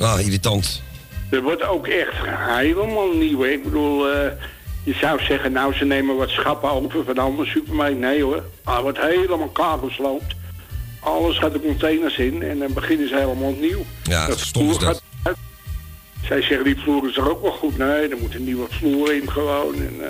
[0.02, 0.82] Ah, irritant.
[1.30, 3.48] Er wordt ook echt helemaal nieuw, hè.
[3.50, 4.32] Ik bedoel, eh,
[4.84, 7.98] je zou zeggen, nou, ze nemen wat schappen over van de andere supermeid.
[7.98, 10.36] Nee hoor, hij wordt helemaal klaargesloopt.
[11.00, 13.86] Alles gaat de containers in en dan beginnen ze helemaal opnieuw.
[14.04, 15.02] Ja, dat stom dat.
[15.24, 15.38] uit.
[16.28, 17.78] Zij zeggen, die vloer is er ook wel goed.
[17.78, 19.76] Nee, er moet een nieuwe vloer in gewoon.
[19.76, 20.10] En, eh,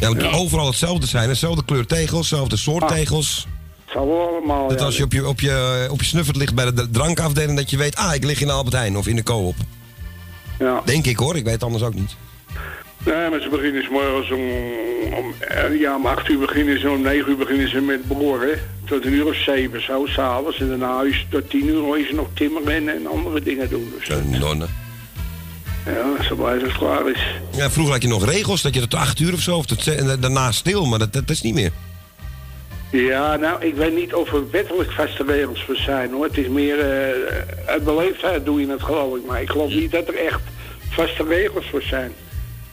[0.00, 1.28] Ja, het moet overal hetzelfde zijn.
[1.28, 3.46] Dezelfde kleur tegels, dezelfde soort tegels.
[3.96, 4.68] Allemaal...
[4.68, 7.56] Dat ja, als je op je, op, je, op je snuffert ligt bij de drankafdeling...
[7.58, 9.54] dat je weet, ah, ik lig in Albert Heijn of in de Coop.
[10.58, 10.82] Ja.
[10.84, 12.16] Denk ik hoor, ik weet het anders ook niet.
[13.04, 14.40] Nee, maar ze beginnen 's morgens om,
[15.18, 18.58] om, eh, ja, om 8 uur beginnen ze, om 9 uur beginnen ze met boren.
[18.86, 20.60] Tot een uur of 7 zo, s'avonds.
[20.60, 23.92] En daarna is tot 10 uur is ze nog timmeren en, andere dingen doen.
[23.98, 24.08] Dus,
[24.40, 24.66] nonne.
[25.86, 27.20] ja, zo blij dat het klaar is.
[27.56, 29.82] Ja, vroeger had je nog regels, dat je tot 8 uur of zo, of tot,
[29.82, 31.70] ze- en da- daarna stil, maar dat, dat, dat is niet meer.
[32.92, 36.24] Ja, nou, ik weet niet of er wettelijk vaste regels voor zijn, hoor.
[36.24, 37.08] Het is meer, eh
[37.66, 39.26] uit beleefdheid doe je het, geloof ik.
[39.26, 40.40] Maar ik geloof niet dat er echt
[40.90, 42.12] vaste regels voor zijn.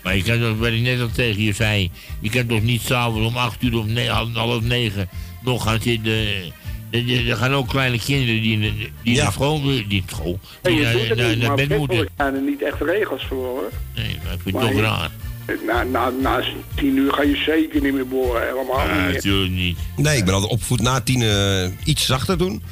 [0.04, 2.82] Maar je kan toch, wat ik net al tegen je zei, je kan toch niet
[2.82, 3.86] s'avonds om 8 uur of
[4.34, 5.10] half negen
[5.44, 6.12] nog gaan zitten.
[6.92, 10.76] Er, er- er gaan ook kleine kinderen die, die naar school, die naar school, Nee,
[10.76, 11.98] die je doet naar, het naar, niet, naar maar bed moeten.
[11.98, 13.70] wettelijk zijn er niet echt regels voor, hoor.
[13.96, 15.10] Nee, maar ik vind Maar het toch je- raar.
[15.66, 16.44] Na, na, na
[16.76, 19.78] tien uur ga je zeker niet meer boren, helemaal Ja, niet natuurlijk niet.
[19.96, 22.64] Nee, ik ben altijd opvoed na tien eh, iets zachter doen.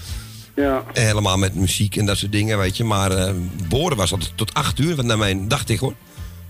[0.55, 0.83] Ja.
[0.93, 2.83] En helemaal met muziek en dat soort dingen, weet je.
[2.83, 3.33] Maar eh,
[3.67, 5.93] boren was altijd tot 8 uur, wat naar mijn, dacht ik hoor.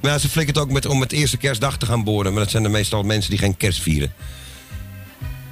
[0.01, 2.33] Maar ja, ze flikkert ook met, om met eerste kerstdag te gaan boren.
[2.33, 4.13] Maar dat zijn er meestal mensen die geen kerst vieren.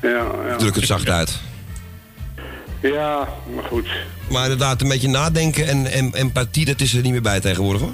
[0.01, 0.55] Ja, ja.
[0.57, 1.39] Druk het zacht uit.
[2.81, 3.87] Ja, maar goed.
[4.29, 7.81] Maar inderdaad, een beetje nadenken en, en empathie, dat is er niet meer bij tegenwoordig
[7.81, 7.93] hoor.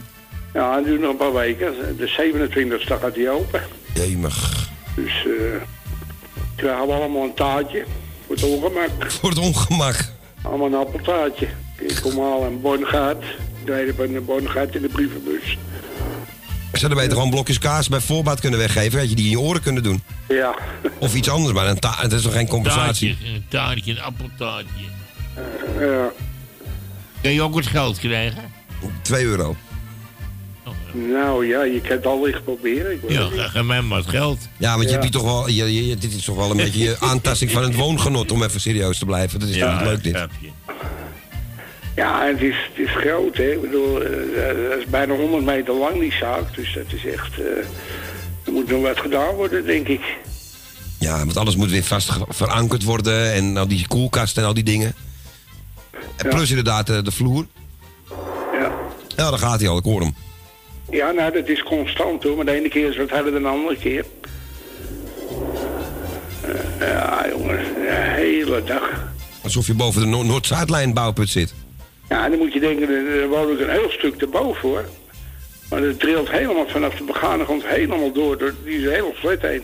[0.53, 1.97] Ja, het duurt nog een paar weken.
[1.97, 3.61] De 27e gaat die open.
[3.93, 4.67] Jemig.
[4.95, 5.61] Dus eh
[6.55, 7.85] krijgen we allemaal een taartje.
[8.25, 9.11] Voor het ongemak.
[9.19, 10.11] Voor het ongemak.
[10.41, 11.47] Allemaal een appeltaartje.
[11.77, 13.23] Ik kom al een bongaat.
[13.61, 15.57] Ik rijd op een bongaat in de brievenbus.
[16.73, 18.99] Ze hadden beter gewoon blokjes kaas bij voorbaat kunnen weggeven.
[18.99, 20.03] Had je die in je oren kunnen doen.
[20.27, 20.55] Ja.
[20.97, 23.09] Of iets anders, maar een dat is toch geen compensatie?
[23.09, 24.83] Taartje, een taartje, een appeltaartje.
[25.79, 26.11] Ja.
[27.21, 28.51] Kun je ook het geld krijgen?
[29.01, 29.55] 2 euro.
[30.93, 32.99] Nou ja, je kan het allicht proberen.
[33.07, 34.37] Ja, geef mij maar het geld.
[34.57, 36.79] Ja, want je hebt hier toch wel, je, je- dit is toch wel een beetje
[36.83, 39.39] je aantasting van het woongenot om even serieus te blijven.
[39.39, 40.13] Dat is toch niet leuk dit?
[41.95, 43.51] Ja, en het is, het is groot, hè.
[43.51, 46.55] Ik bedoel, eh, dat is bijna 100 meter lang, die zaak.
[46.55, 47.39] Dus dat is echt...
[47.39, 47.45] eh,
[48.45, 50.01] er moet nog wat gedaan worden, denk ik.
[50.99, 54.63] Ja, want alles moet weer vast verankerd worden en al die koelkasten en al die
[54.63, 54.93] dingen.
[56.15, 57.45] En plus inderdaad de, de vloer.
[58.53, 58.71] Ja.
[59.15, 60.15] Ja, daar gaat hij al, ik hoor hem.
[60.91, 62.35] Ja, nou, dat is constant, hoor.
[62.35, 64.05] Maar de ene keer is wat harder dan de andere keer.
[66.41, 69.07] Eh, ja, jongens, de hele dag.
[69.43, 71.53] Alsof je boven de Noord- Noord-Zuidlijn bouwput zit.
[72.09, 74.85] Ja, dan moet je denken, er woon ik een heel stuk erboven, hoor.
[75.69, 79.63] Maar het trilt helemaal vanaf de begane grond helemaal door, door die hele flat heen.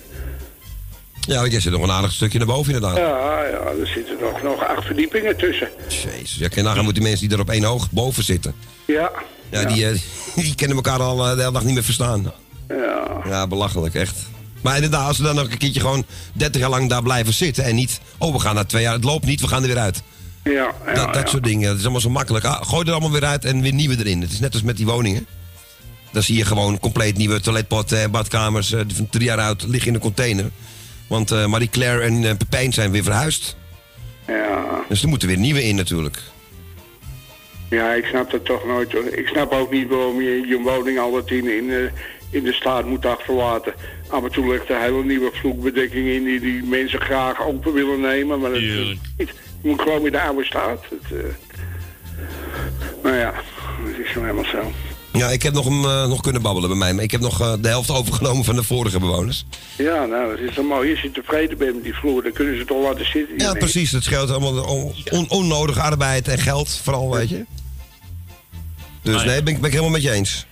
[1.27, 2.97] Ja, want jij zit nog een aardig stukje naar boven inderdaad.
[2.97, 5.69] Ja, ja, er zitten nog, nog acht verdiepingen tussen.
[5.87, 8.55] Jezus, ja, kan je nagaan moet die mensen die er op één hoog boven zitten.
[8.85, 9.11] Ja.
[9.51, 9.99] Ja, Die, eh,
[10.35, 12.31] die kennen elkaar al eh, de hele dag niet meer verstaan.
[12.67, 13.07] Ja.
[13.25, 14.15] Ja, belachelijk, echt.
[14.61, 17.63] Maar inderdaad, als ze dan nog een keertje gewoon 30 jaar lang daar blijven zitten
[17.63, 17.99] en niet...
[18.17, 20.01] Oh, we gaan na twee jaar, het loopt niet, we gaan er weer uit.
[20.43, 21.29] Ja, ja, dat dat ja.
[21.29, 22.45] soort dingen, dat is allemaal zo makkelijk.
[22.45, 24.21] Ah, gooi er allemaal weer uit en weer nieuwe erin.
[24.21, 25.27] Het is net als met die woningen.
[26.11, 28.71] Dan zie je gewoon compleet nieuwe toiletpotten en badkamers...
[28.71, 30.49] eh, die van drie jaar oud liggen in de container.
[31.07, 33.55] Want eh Marie Claire en Pepijn zijn weer verhuisd.
[34.27, 34.63] Ja.
[34.89, 36.21] Dus er moeten weer nieuwe in natuurlijk.
[37.69, 39.05] Ja, ik snap dat toch nooit hoor.
[39.05, 41.91] Ik snap ook niet waarom je je woning altijd in, in, eh,
[42.29, 43.73] in de staat moet achterlaten.
[44.07, 47.99] Af en toe ligt er hele nieuwe vloekbedekking in die, die mensen graag open willen
[47.99, 48.39] nemen.
[48.39, 49.33] Maar dat is niet.
[49.61, 50.85] Je moet gewoon in de oude staat.
[50.89, 51.25] Het, eh,
[53.03, 53.33] nou ja,
[53.83, 54.71] het is nou helemaal zo.
[55.17, 56.93] Ja, ik heb nog, hem, eh, nog kunnen babbelen bij mij.
[56.93, 59.45] Maar ik heb nog eh, de helft overgenomen van de vorige bewoners.
[59.77, 60.91] Ja, nou, dat is mooi.
[60.91, 63.37] Als je tevreden bent met die vloer, dan kunnen ze het toch laten zitten.
[63.37, 63.91] Ja, precies.
[63.91, 67.45] Het scheelt allemaal de on- on- onnodige arbeid en geld, vooral, weet je.
[69.01, 70.45] Dus nee, ben ik, ben ik helemaal met je eens.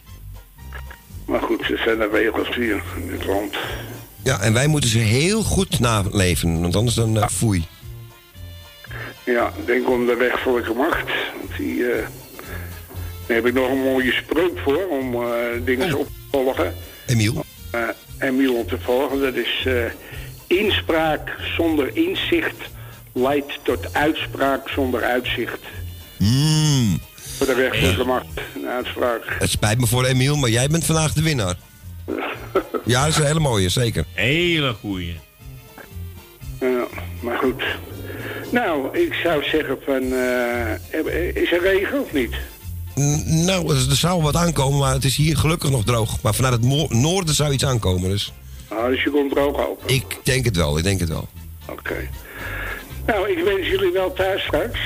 [1.26, 3.56] Maar goed, er zijn er regels hier in dit land.
[4.24, 7.66] Ja, en wij moeten ze heel goed naleven, want anders dan eh, foei.
[9.26, 11.08] Ja, denk om de rechtelijke macht.
[11.40, 12.08] Want die, eh,
[13.28, 15.30] daar heb ik nog een mooie spreuk voor om eh,
[15.66, 16.74] dingen op te volgen.
[17.06, 17.46] Emiel?
[17.72, 17.82] Eh,
[18.20, 19.22] Emiel op te volgen.
[19.22, 19.74] Dat is eh,
[20.60, 22.56] inspraak zonder inzicht
[23.14, 25.60] leidt tot uitspraak zonder uitzicht.
[26.18, 27.00] Mm,
[27.38, 29.36] Voor de rechtelijke macht, een uitspraak.
[29.40, 31.56] het spijt me voor Emiel, maar jij bent vandaag de winnaar.
[32.86, 34.06] Ja, dat is een hele mooie, zeker.
[34.14, 35.16] Hele goeie.
[36.60, 36.86] Ja,
[37.22, 37.64] maar goed.
[38.52, 40.14] Nou, ik zou zeggen van...
[40.14, 42.36] eh, is er regen of niet?
[43.26, 46.22] Nou, er zou wat aankomen, maar het is hier gelukkig nog droog.
[46.22, 48.34] Maar vanuit het noorden zou iets aankomen, dus...
[48.70, 49.94] Nou, dus je komt droog open.
[49.96, 51.28] Ik denk het wel, ik denk het wel.
[51.70, 52.10] Oké.
[53.06, 54.80] Nou, ik wens jullie wel thuis straks.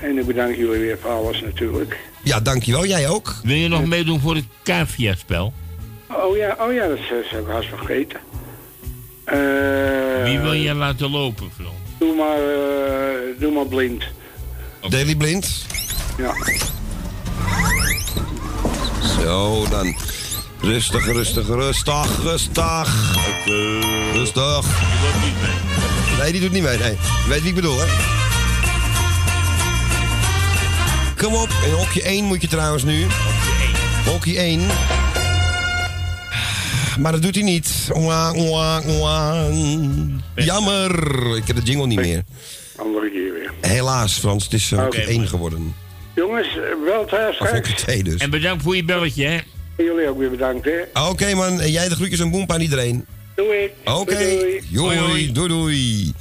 [0.00, 1.98] En ik bedank jullie weer voor alles natuurlijk.
[2.22, 2.86] Ja, dankjewel.
[2.86, 3.34] Jij ook.
[3.42, 5.52] Wil je nog meedoen voor het Cavia-spel?
[6.08, 8.20] Oh ja, oh ja dat is- zou ik haast vergeten.
[9.24, 11.70] Eh, Wie wil je laten lopen, Frans?
[11.98, 14.04] Doe maar, eh, doe maar blind.
[14.88, 15.66] Daily Blind?
[16.18, 16.34] Ja.
[19.20, 19.96] Zo, dan.
[20.60, 23.16] Rustig, rustig, rustig, rustig.
[24.12, 24.66] Rustig.
[26.18, 26.90] Nee, die doet niet mee, nee.
[26.90, 27.86] Je weet wie ik bedoel, hè?
[31.16, 33.06] Kom op, in hokje 1 moet je trouwens nu.
[34.04, 34.60] Hokje 1.
[36.98, 37.88] Maar dat doet hij niet.
[40.34, 41.36] Jammer.
[41.36, 42.22] Ik heb de jingle niet meer.
[42.76, 43.52] Andere keer weer.
[43.60, 44.44] Helaas, Frans.
[44.44, 45.74] Het is eh, hokje Oké, 1 geworden.
[46.14, 46.48] Jongens,
[46.84, 47.68] wel thuis Of straks.
[47.68, 48.20] hokje 2 dus.
[48.20, 49.34] En bedankt voor je belletje, hè?
[49.76, 51.08] En jullie ook weer bedankt, hè.
[51.08, 53.04] Oké man, jij de groetjes en boempa aan iedereen.
[53.36, 53.70] Doei.
[53.84, 54.38] Oké, Doei,
[54.70, 55.02] doei.
[55.06, 56.12] doei, doei, doei.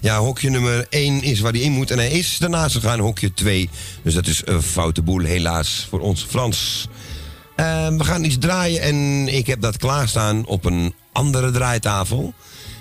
[0.00, 3.34] Ja, hokje nummer 1 is waar hij in moet en hij is daarnaast gegaan, hokje
[3.34, 3.68] 2.
[4.02, 6.88] Dus dat is een foute boel, helaas, voor ons Frans.
[7.56, 12.34] Eh, we gaan iets draaien en ik heb dat klaarstaan op een andere draaitafel.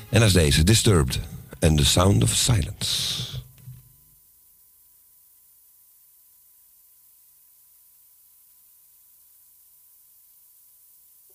[0.10, 1.20] En dat is deze, Disturbed.
[1.60, 3.22] And the Sound of Silence.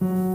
[0.03, 0.32] Mm-hmm.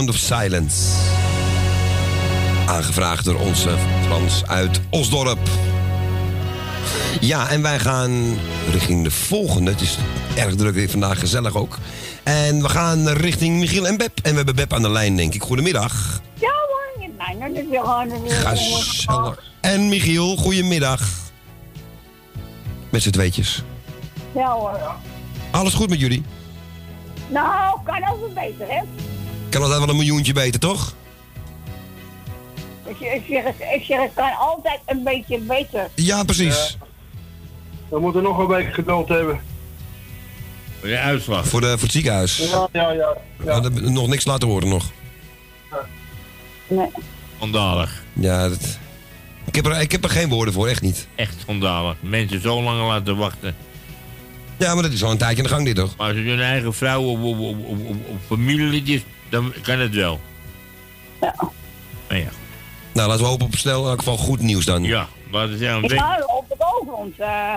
[0.00, 0.92] Sound of Silence.
[2.66, 5.38] Aangevraagd door onze Frans uit Osdorp.
[7.20, 8.38] Ja, en wij gaan
[8.70, 9.70] richting de volgende.
[9.70, 9.98] Het is
[10.36, 11.78] erg druk weer vandaag, gezellig ook.
[12.22, 14.18] En we gaan richting Michiel en Beb.
[14.22, 15.42] En we hebben Beb aan de lijn, denk ik.
[15.42, 16.20] Goedemiddag.
[16.34, 18.30] Ja hoor, je mij dat wil gewoon...
[18.30, 19.42] Gezellig.
[19.60, 21.08] En Michiel, goedemiddag.
[22.90, 23.62] Met z'n tweetjes.
[24.32, 24.94] Ja hoor.
[25.50, 26.22] Alles goed met jullie?
[27.28, 28.80] Nou, kan altijd beter, hè?
[29.50, 30.94] Kan altijd wel een miljoentje beter, toch?
[32.86, 35.88] Ik, ik, zeg, het- ik zeg, het kan altijd een beetje beter.
[35.94, 36.78] Ja, precies.
[37.88, 39.40] We moeten nog een week geduld hebben.
[40.80, 41.46] Voor de uitslag.
[41.48, 42.36] Voor, de, voor het ziekenhuis.
[42.36, 43.16] Ja, ja, ja.
[43.52, 44.90] Hadden nog niks laten horen nog.
[46.68, 46.86] Nee.
[47.36, 48.02] Schandalig.
[48.12, 48.78] Ja, dat...
[49.44, 51.06] ik, heb er, ik heb er geen woorden voor, echt niet.
[51.14, 51.96] Echt schandalig.
[52.00, 53.56] Mensen zo lang laten wachten.
[54.56, 55.96] Ja, maar dat is al een tijdje aan de gang dit, toch?
[55.96, 59.78] Maar als het hun eigen vrouw of, of, of, of, of- of familielid dan kan
[59.78, 60.20] het wel.
[61.20, 61.34] Ja.
[62.08, 62.28] Nou ja.
[62.94, 64.82] Nou, laten we hopen op snel in elk geval goed nieuws dan.
[64.82, 65.98] Ja, maar het is een Ik week.
[66.00, 67.18] ga op het over ons.
[67.18, 67.54] eh.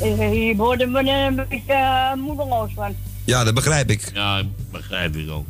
[0.00, 2.94] Eh, Hier worden we een beetje eh, moedeloos van.
[3.24, 4.10] Ja, dat begrijp ik.
[4.14, 5.46] Ja, begrijp ik ook.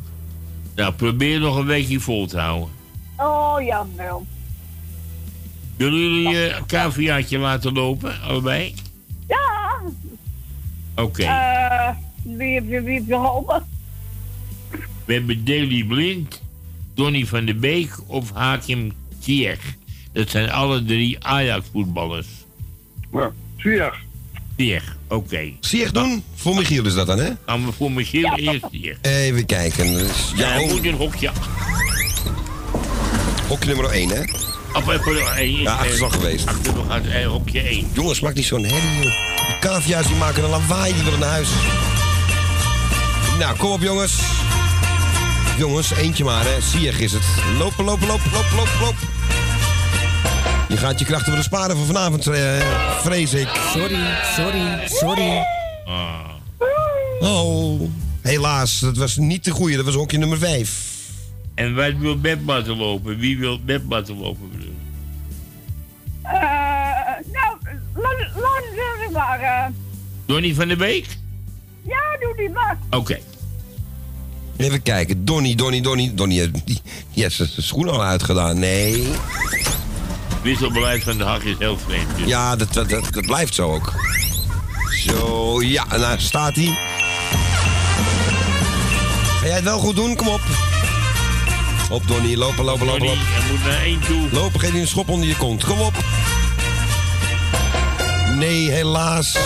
[0.75, 2.69] Nou, probeer nog een weekje vol te houden.
[3.17, 4.25] Oh ja, wel.
[5.77, 8.73] Willen jullie je caviaatje laten lopen, allebei?
[9.27, 9.81] Ja.
[10.95, 11.23] Oké.
[11.23, 11.89] eh
[12.23, 13.65] wie heb je wie heb je geholpen?
[15.05, 16.41] We hebben Daley Blind,
[16.95, 19.59] Donny van der Beek of Hakim Ziyech.
[20.13, 22.27] Dat zijn alle drie Ajax-voetballers.
[23.13, 23.95] Ja, Ziyech.
[24.57, 25.51] Ziyech, oké.
[25.59, 26.23] Ziyech doen?
[26.35, 27.29] Voor Michiel is dat dan, hè?
[27.45, 28.97] Gaan we voor Michiel eerst Ziyech.
[29.01, 29.93] Even kijken.
[29.93, 31.31] Dus, Ja, ja, hij oh, moet in hokje.
[33.47, 34.21] hokje nummer 1, hè?
[34.73, 35.61] Of even één.
[35.61, 36.47] Ja, achter is al geweest.
[36.47, 37.87] Achter uit eh, hokje 1.
[37.93, 39.47] Jongens, maak niet zo'n herrie, joh.
[39.47, 41.49] Die cavia's die maken een lawaai, die willen naar huis.
[43.39, 44.13] Nou, kom op, jongens.
[45.57, 46.61] Jongens, eentje maar, hè.
[46.61, 47.23] Ziyech is het.
[47.59, 49.07] Lopen, lopen, lopen, lopen, lopen, lopen.
[50.69, 52.59] Je gaat je krachten willen sparen voor vanavond, eh,
[53.01, 53.47] vrees ik.
[53.73, 53.99] Sorry,
[54.35, 55.45] sorry, sorry.
[57.19, 57.81] Oh,
[58.21, 58.79] helaas.
[58.79, 59.75] Dat was niet de goede.
[59.75, 60.93] Dat was hokje nummer 5.
[61.55, 63.17] En wij wil Beb laten lopen.
[63.17, 64.51] Wie wil Beb laten lopen?
[66.21, 66.31] Eh,
[67.33, 67.57] nou,
[67.93, 68.15] laat
[69.03, 69.39] het maar.
[69.39, 69.65] eh.
[70.25, 71.17] Donny van der Beek?
[71.81, 72.77] ja, doe die maar.
[72.89, 73.19] Oké.
[74.57, 75.25] Even kijken.
[75.25, 76.11] Donny, Donny, Donny.
[76.13, 76.81] Donny heeft die,
[77.13, 78.59] die heeft zijn schoen al uitgedaan.
[78.59, 79.07] Nee.
[80.41, 82.17] Wisselbeleid van de hak is heel vreemd.
[82.17, 82.27] dus.
[82.27, 83.93] Ja, dat, dat, dat, dat blijft zo ook.
[85.05, 86.77] Zo, ja, en daar staat hij.
[89.39, 90.15] Ga jij het wel goed doen?
[90.15, 90.41] Kom op.
[91.89, 92.35] Op, Donny.
[92.35, 93.23] Lopen, lopen, lopen, lopen.
[93.23, 94.29] hij moet naar één toe.
[94.31, 95.63] Lopen, geef je een schop onder je kont.
[95.65, 95.93] Kom op.
[98.35, 99.37] Nee, helaas.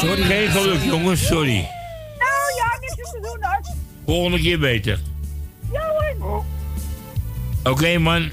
[0.00, 0.22] Sorry.
[0.22, 1.26] Geen geluk, jongens.
[1.26, 1.54] Sorry.
[2.18, 3.60] Nou ja, niks te doen hoor.
[4.08, 5.00] Volgende keer beter.
[5.72, 6.44] Ja hoor.
[7.64, 8.28] Oké, man.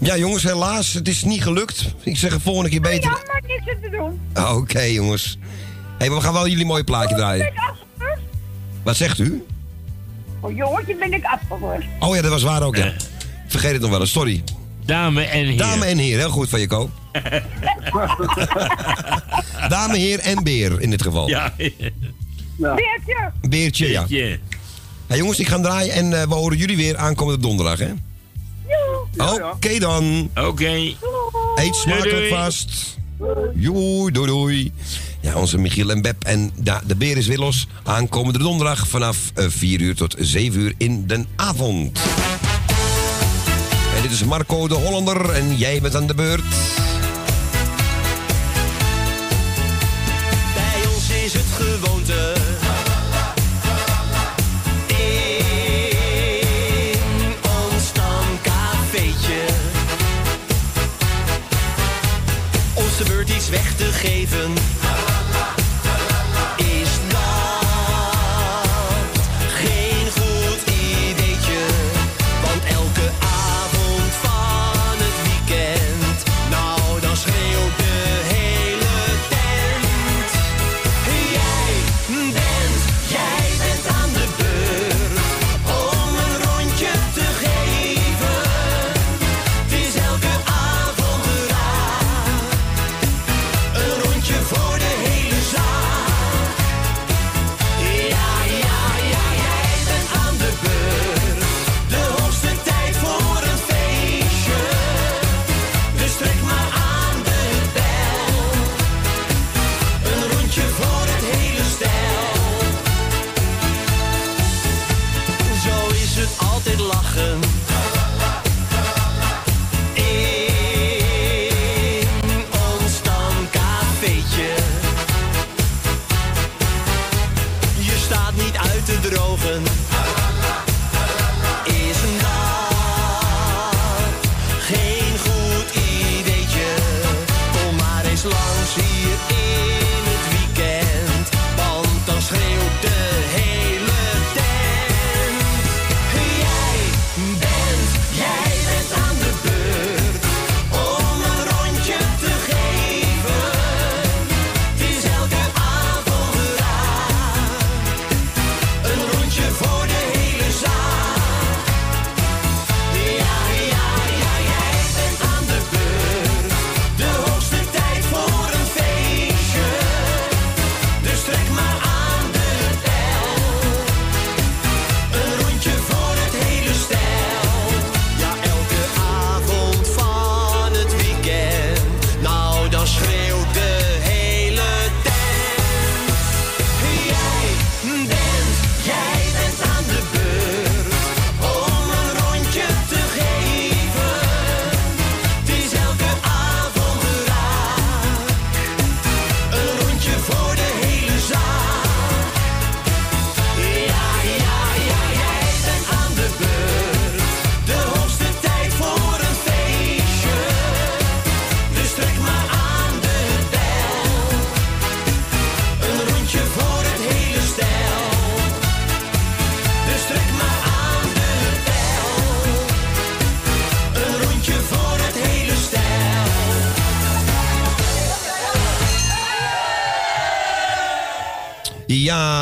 [0.00, 0.92] Ja, jongens, helaas.
[0.92, 1.94] Het is niet gelukt.
[2.02, 3.10] Ik zeg het volgende keer beter.
[3.10, 4.20] Ja, maar niks te doen.
[4.32, 5.38] Ah, Oké, jongens.
[5.98, 7.44] Hé, maar we gaan wel jullie mooie plaatje draaien.
[7.44, 8.18] Ben ik afgeweerd?
[8.82, 9.44] Wat zegt u?
[10.40, 11.84] Oh jongetje, ben ik afgeweerd.
[11.98, 12.92] Oh ja, dat was waar ook, ja.
[13.46, 14.42] Vergeet het nog wel eens, sorry.
[14.84, 15.58] Dame en heer.
[15.58, 16.90] Dame en heer, heel goed van je, Ko.
[19.68, 21.28] Dame, heer en beer in dit geval.
[21.28, 21.52] Ja.
[22.60, 23.32] Beertje.
[23.48, 24.06] Beertje, ja.
[24.06, 24.38] Beertje.
[25.06, 27.88] Hey, jongens, ik ga draaien en eh, we horen jullie weer aankomende donderdag, hè?
[29.52, 30.30] Oké dan.
[30.34, 30.70] Oké.
[31.54, 32.28] Eet smakelijk Doei, doei.
[32.28, 32.98] vast.
[33.54, 34.72] Joei, doei, doei.
[35.20, 37.66] Ja, onze Michiel en Beb en da- de beer is weer los.
[37.84, 41.98] Aankomende donderdag vanaf eh, 4 uur tot 7 uur in de avond.
[43.96, 46.42] En dit is Marco de Hollander en jij bent aan de beurt.
[64.00, 64.59] Geven.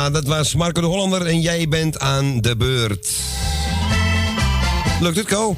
[0.09, 3.09] Nou, dat was Marco de Hollander en jij bent aan de beurt.
[5.01, 5.55] Lukt het, co?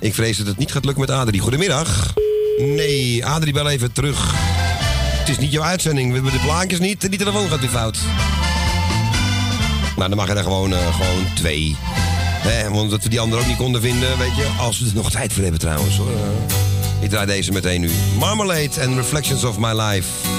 [0.00, 1.38] Ik vrees dat het niet gaat lukken met Adri.
[1.38, 2.14] Goedemiddag.
[2.58, 4.32] Nee, Adri bel even terug.
[5.18, 6.08] Het is niet jouw uitzending.
[6.08, 7.98] We hebben de plaatjes niet die telefoon gaat weer fout.
[9.96, 11.76] Nou, dan mag je er gewoon, eh, gewoon twee.
[12.44, 14.46] Omdat want dat we die andere ook niet konden vinden, weet je.
[14.58, 16.08] Als we er nog tijd voor hebben trouwens, hoor.
[17.00, 17.90] Ik draai deze meteen nu.
[18.18, 20.33] Marmalade and Reflections of My Life.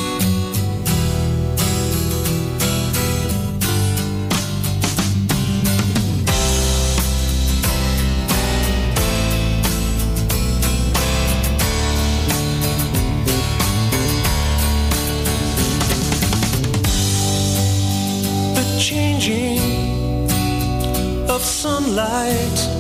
[21.96, 22.75] light.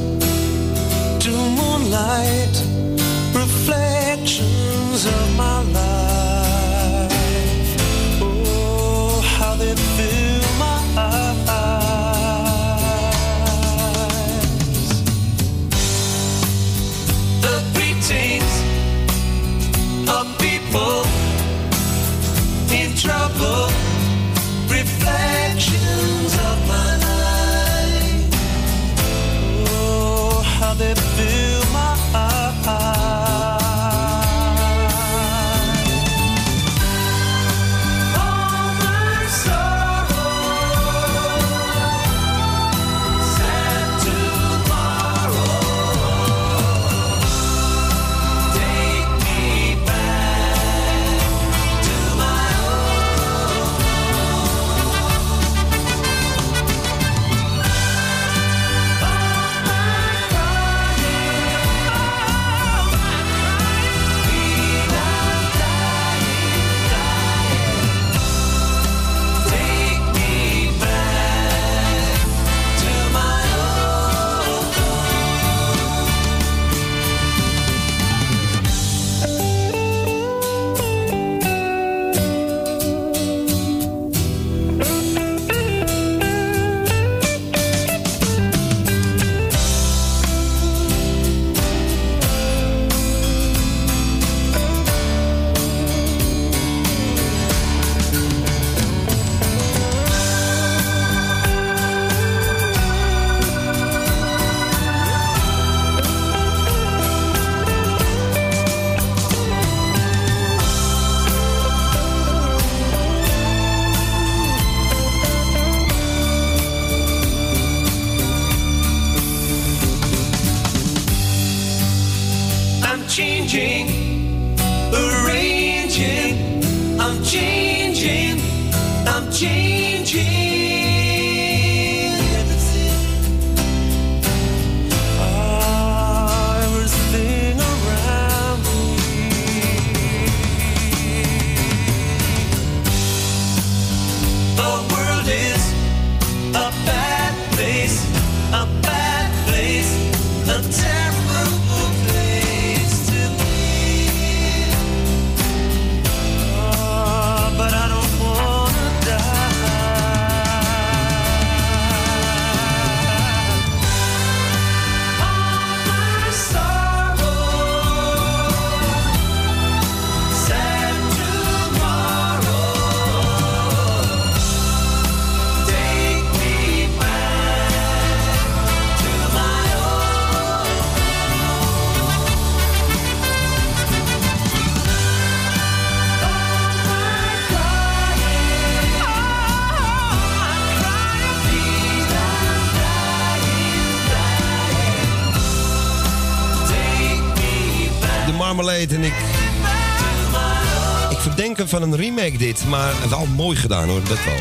[201.63, 204.35] Van een remake dit, maar wel mooi gedaan hoor, dat wel.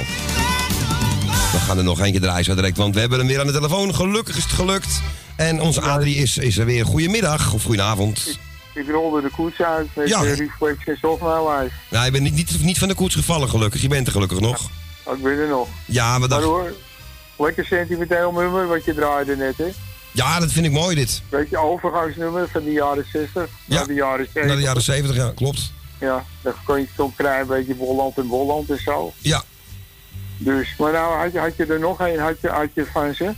[1.52, 3.52] We gaan er nog eentje draaien zo direct, want we hebben hem weer aan de
[3.52, 3.94] telefoon.
[3.94, 5.01] Gelukkig is het gelukt.
[5.36, 6.84] En onze Adrie is, is er weer.
[6.84, 8.39] Goedemiddag of goedenavond.
[8.75, 10.20] Ik rolde de koets uit met Ja.
[10.20, 11.73] reflex of mijn lijf.
[11.91, 13.83] Nou, je bent niet, niet, niet van de koets gevallen gelukkig.
[13.83, 14.62] Je bent er gelukkig nog.
[15.17, 15.68] Ik ben er nog.
[15.84, 16.73] Ja, maar Maar dat, hoor,
[17.39, 19.67] lekker sentimenteel nummer wat je draaide net, hè?
[20.12, 21.23] ja, dat vind ik mooi dit.
[21.28, 24.44] Beetje overgangsnummer van de jaren 60 Ja, naar de jaren 70.
[24.44, 25.73] Naar de jaren 70, ja, klopt.
[26.05, 29.12] Ja, dan kon je krijgen een beetje Bolland en Bolland en zo.
[29.18, 29.42] Ja.
[30.39, 33.15] Dus, maar nou had je, had je er nog een, had je, had je van
[33.15, 33.33] ze?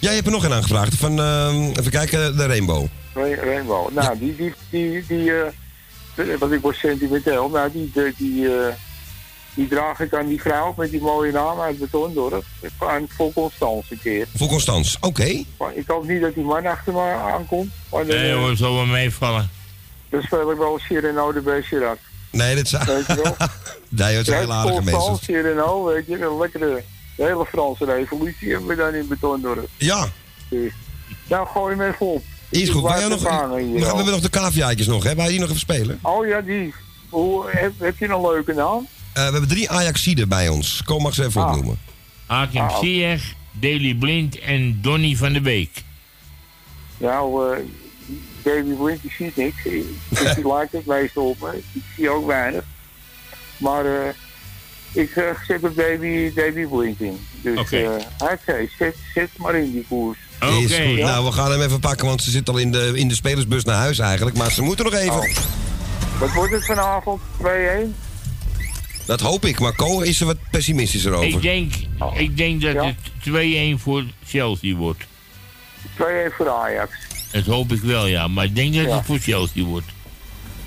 [0.00, 2.86] Jij hebt er nog een aangevraagd van, ehm, even kijken, de Rainbow.
[3.14, 3.92] Ra- Rainbow.
[3.92, 8.74] Nou, die, die, die, die eh, want ik word sentimenteel, nou, die, die, die, eh,
[9.54, 12.44] die draag ik aan die vrouw met die mooie naam uit Betondorp.
[12.78, 14.26] Aan voor Constance een keer.
[14.36, 15.42] Voor Constans, oké.
[15.58, 17.70] Maar ik hoop niet dat die man achter me aankomt.
[17.90, 19.50] Maar Nee eh, hoor, zal wel meevallen.
[20.14, 21.98] Dan speel ik wel Cyrano de Bergerac.
[22.30, 22.70] Nee, dat is...
[22.70, 23.36] Weet je wel?
[23.88, 25.16] nee, het zijn hele aardige mensen.
[25.22, 26.82] Cyrano, weet je, een lekkere,
[27.16, 29.68] de hele Franse revolutie hebben we dan in Betondorp.
[29.76, 30.08] Ja.
[30.48, 30.72] Dus,
[31.28, 32.22] nou, gooi hem even op.
[32.48, 32.82] Is goed.
[32.82, 33.18] Blijf nog,
[33.58, 35.14] hier we hebben nog de caviaatjes nog, hè?
[35.14, 35.98] Wij die nog even spelen?
[36.02, 36.74] Oh ja, die.
[37.08, 38.88] Hoe, heb, heb je een leuke naam?
[39.12, 40.82] Eh, we hebben drie Ajaxiden bij ons.
[40.84, 41.48] Kom mag ze even Ah.
[41.48, 41.78] opnoemen.
[42.26, 42.78] Hakim Ah.
[42.78, 45.82] Ziyech, Daley Blind en Donny van der Beek.
[46.96, 47.58] Nou, eh
[48.44, 49.62] Davy Blind, die ziet niks.
[50.08, 51.62] Dus die lijkt het meestal op me.
[51.72, 52.64] Ik zie ook weinig.
[53.56, 54.08] Maar eh,
[54.92, 55.60] ik eh, zet
[56.34, 57.26] Davy Blind in.
[57.42, 57.76] Dus Oké.
[57.76, 60.18] eh hij zei, zet, zet maar in die koers.
[60.40, 60.98] Is goed.
[60.98, 63.64] Nou, we gaan hem even pakken, want ze zit al in de, in de spelersbus
[63.64, 64.36] naar huis eigenlijk.
[64.36, 65.12] Maar ze moeten nog even.
[65.12, 65.36] Oh.
[66.18, 67.20] Wat wordt het vanavond?
[67.42, 67.46] 2-1?
[69.06, 71.28] Dat hoop ik, maar Ko is er wat pessimistischer over.
[71.28, 71.72] Ik denk,
[72.14, 72.96] ik denk dat het
[73.78, 75.04] 2-1 voor Chelsea wordt.
[75.04, 76.02] 2-1
[76.36, 76.92] voor Ajax.
[77.34, 78.28] Dat hoop ik wel, ja.
[78.28, 78.96] Maar ik denk dat Ja.
[78.96, 79.86] het voor Chelsea wordt.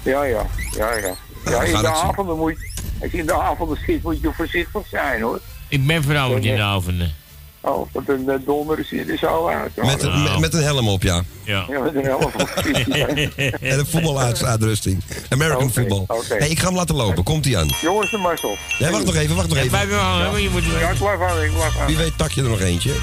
[0.04, 0.46] Ja, ja,
[0.78, 1.14] ja, ja.
[1.46, 2.70] Ja, in de avonden moet je,
[3.02, 5.40] als je in de avonden zit, moet je voorzichtig zijn, hoor.
[5.68, 7.14] Ik ben vanavond in de avonden.
[7.62, 9.76] Oh, want een uh, donder ziet er zo uit.
[9.76, 11.24] Met, met, met een helm op, ja.
[11.44, 11.66] Ja.
[11.70, 12.34] Ja, met een helm op.
[13.62, 15.04] En een voetbaluitrusting.
[15.30, 16.04] American Oké, football.
[16.08, 16.36] oké.
[16.38, 17.24] Hey, ik ga hem laten lopen.
[17.24, 17.70] Komt hij aan?
[17.82, 18.58] Jongens, de mars op.
[18.80, 19.78] Nee, wacht nog even, wacht nog Ja, even.
[19.78, 21.88] blijf wel hangen, je moet Ja, ik blijf hangen, ik blijf hangen.
[21.88, 22.90] Wie weet tak je er nog eentje.
[22.90, 22.96] Ja,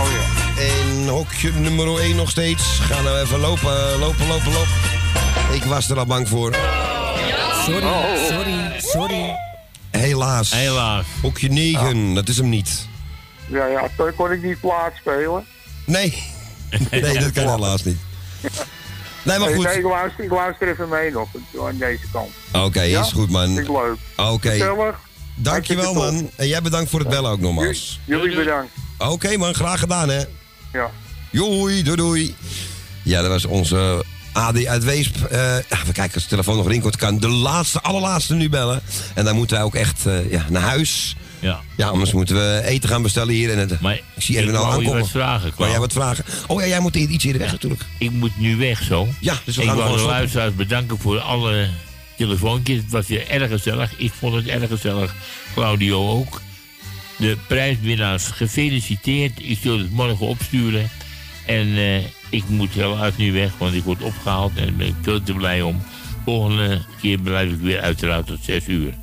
[0.00, 0.37] oh ja.
[0.58, 2.62] En hokje nummer 1 nog steeds.
[2.80, 4.68] Gaan we even lopen, lopen, lopen, lopen.
[5.52, 6.54] Ik was er al bang voor.
[7.64, 9.34] Sorry, sorry, sorry.
[9.90, 10.50] Helaas.
[10.52, 11.06] Helaas.
[11.22, 12.86] Hokje 9, dat is hem niet.
[13.46, 15.44] Ja, ja, toen kon ik niet plaats spelen.
[15.84, 16.22] Nee.
[16.90, 17.98] Nee, dat kan helaas niet.
[19.22, 19.64] Nee, maar goed.
[19.64, 21.28] nee, ik, luister, ik luister even mee nog
[21.60, 22.28] aan deze kant.
[22.52, 23.00] Oké, Ja?
[23.00, 23.46] is goed, man.
[23.54, 23.96] Vind ik leuk.
[24.16, 24.50] Oké.
[24.50, 24.98] Gezellig.
[25.34, 26.30] Dankjewel, man.
[26.36, 28.00] En jij bedankt voor het bellen ook nogmaals.
[28.04, 28.72] Jullie bedankt.
[28.98, 29.54] Oké, man.
[29.54, 30.22] Graag gedaan, hè.
[30.72, 30.90] Ja.
[31.30, 32.34] Doei, doei, doei.
[33.02, 35.24] Ja, dat was onze AD uit Weesp.
[35.24, 36.96] Eh, ja, we kijken als de telefoon nog rinkelt.
[36.96, 38.80] Kan de laatste, allerlaatste nu bellen.
[39.14, 41.16] En dan moeten wij ook echt eh, ja, naar huis.
[41.40, 41.60] Ja.
[41.76, 43.50] Ja, anders moeten we eten gaan bestellen hier.
[43.50, 45.00] En het, Maar ik zie Erwin al aankomen.
[45.00, 46.24] wat vragen, jij wat vragen?
[46.46, 47.82] Oh ja, jij moet iets eerder weg natuurlijk.
[47.98, 49.08] Ik moet nu weg zo.
[49.20, 51.68] Ja, dus we ik gaan wil gewoon de luisteraars bedanken voor alle
[52.16, 52.76] telefoontjes.
[52.76, 53.92] Het was weer erg gezellig.
[53.96, 55.14] Ik vond het erg gezellig.
[55.54, 56.40] Claudio ook.
[57.18, 59.32] De prijswinnaars gefeliciteerd.
[59.36, 60.90] Ik zul het morgen opsturen.
[61.46, 64.94] En eh, ik moet helaas nu weg, want ik word opgehaald en daar ben ik
[65.02, 65.82] veel te blij om.
[66.24, 68.94] Volgende keer blijf ik weer uiteraard tot 6 uur.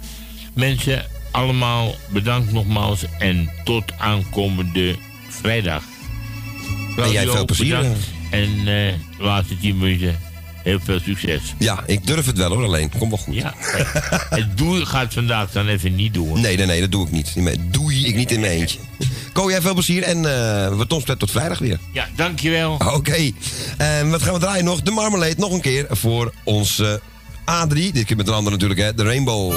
[0.54, 4.96] Mensen, allemaal bedankt nogmaals en tot aankomende
[5.30, 5.84] vrijdag.
[6.98, 8.12] En jij veel plezier, bedankt.
[8.32, 10.20] En eh, de laatste 10 minuten
[10.66, 11.54] heel veel succes.
[11.58, 12.92] Ja, ik durf het wel hoor, alleen.
[12.98, 13.36] Komt wel goed.
[13.36, 13.54] Ja,
[14.30, 16.40] het doel gaat vandaag dan even niet door.
[16.40, 17.34] Nee, nee, nee, dat doe ik niet.
[17.72, 18.80] Doei, ik niet in mijn eentje.
[19.34, 20.24] Ko, jij veel plezier en uh,
[20.78, 21.80] we tot, tot vrijdag weer.
[21.94, 22.74] Ja, dankjewel.
[22.74, 23.32] Oké.
[23.78, 24.82] En wat gaan we draaien nog?
[24.82, 27.02] De Marmalade nog een keer voor onze
[27.40, 27.74] A3.
[27.74, 28.94] Dit keer met een ander natuurlijk, hè.
[28.94, 29.54] De Rainbow.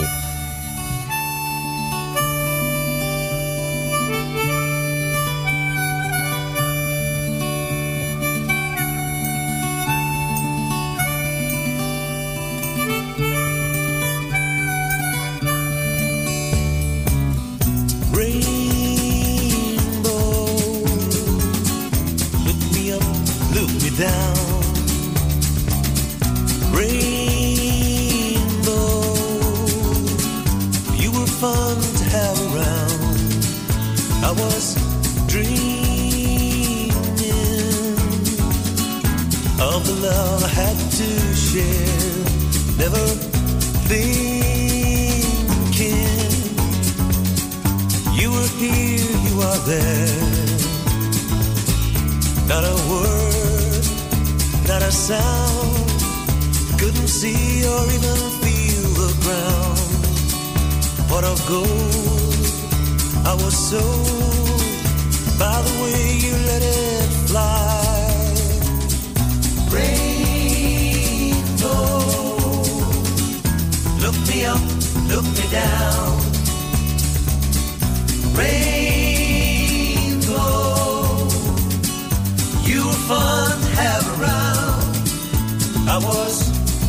[86.00, 86.46] Was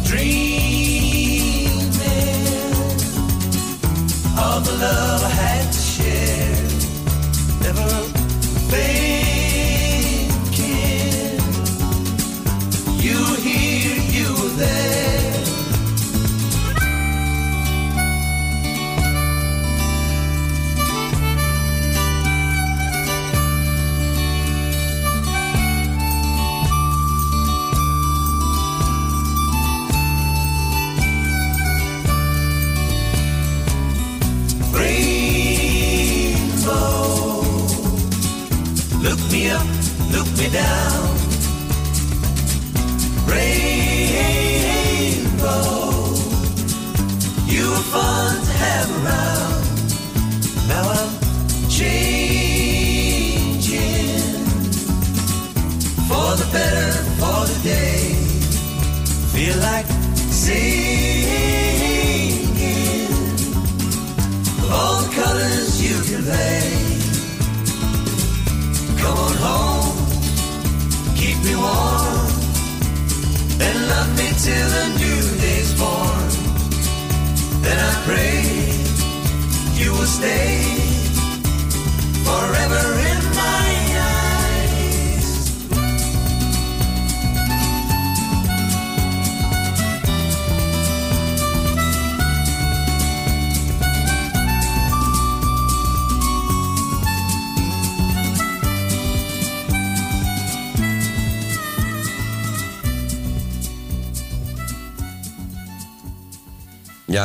[0.08, 0.49] dreaming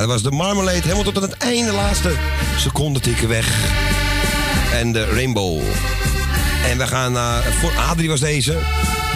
[0.06, 0.80] dat was de Marmalade.
[0.80, 2.12] Helemaal tot aan het einde, laatste
[2.56, 3.48] seconde tikken weg.
[4.72, 5.62] En de Rainbow.
[6.70, 7.42] En we gaan naar...
[7.42, 8.58] Voor Adrie was deze.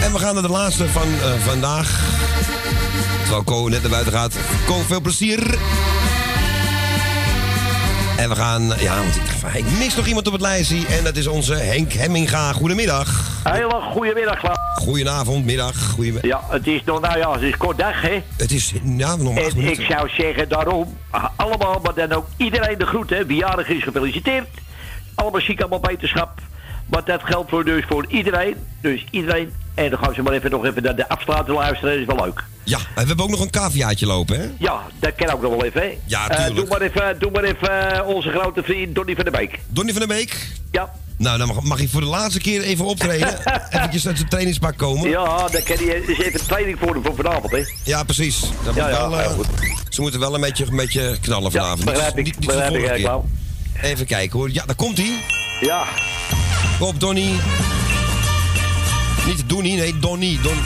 [0.01, 2.01] En we gaan naar de laatste van eh, vandaag.
[3.21, 4.33] Terwijl Ko net naar buiten gaat.
[4.65, 5.57] Ko, veel plezier.
[8.17, 8.73] En we gaan...
[8.79, 10.87] Ja, want ik, ik mis nog iemand op het lijstje.
[10.87, 12.53] En dat is onze Henk Hemminga.
[12.53, 13.07] Goedemiddag.
[13.43, 14.58] Hele goedemiddag.
[14.79, 15.95] Goedenavond, middag.
[16.21, 18.21] Ja, het is nog, nou ja, het is kort dag, hè?
[18.37, 22.77] Het is, ja, nog En ik zou zeggen daarom, ah, allemaal, maar dan ook iedereen
[22.77, 23.27] de groeten.
[23.27, 24.47] Wie jarig is, gefeliciteerd.
[25.15, 26.39] Allemaal ziek, allemaal wetenschap.
[26.85, 28.55] Maar dat geldt voor, dus voor iedereen.
[28.81, 29.53] Dus iedereen.
[29.75, 31.91] En dan gaan ze maar even nog even naar de afsluiten luisteren.
[31.91, 32.43] Dat is wel leuk.
[32.63, 34.49] Ja, en we hebben ook nog een caviaatje lopen, hè?
[34.57, 35.97] Ja, dat kan ook nog wel even, hè?
[36.05, 36.55] Ja, Eh, tuurlijk.
[36.55, 39.59] doe maar even, doe maar even eh, onze grote vriend Donny van der Beek.
[39.67, 40.47] Donny van der Beek?
[40.71, 40.93] Ja.
[41.19, 43.39] Nou, dan mag, mag hij voor de laatste keer even optreden.
[43.69, 45.09] Eventjes uit zijn trainingspak komen.
[45.09, 47.63] Ja, dan kan hij dus even training voor hem voor vanavond, hè?
[47.83, 48.39] Ja, precies.
[48.63, 49.29] Dat Ja, moet ja, wel, eh,
[49.89, 51.85] ze moeten wel een beetje, een beetje knallen vanavond.
[51.85, 53.89] begrijp Niet- ik, niet- begrijp ik, ja, keer.
[53.89, 54.49] Even kijken hoor.
[54.53, 55.11] Ja, daar komt hij.
[55.61, 55.83] Ja.
[56.79, 57.29] Op Donny.
[59.25, 60.39] Niet Donny, nee, Donny.
[60.43, 60.57] Don...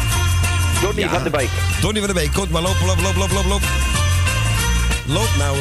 [0.82, 1.50] Donny van der Beek.
[1.82, 2.34] Donny van der Beek.
[2.34, 3.62] Kom maar, loop, loop, loop, loop, loop, loop.
[5.06, 5.58] Loop nou,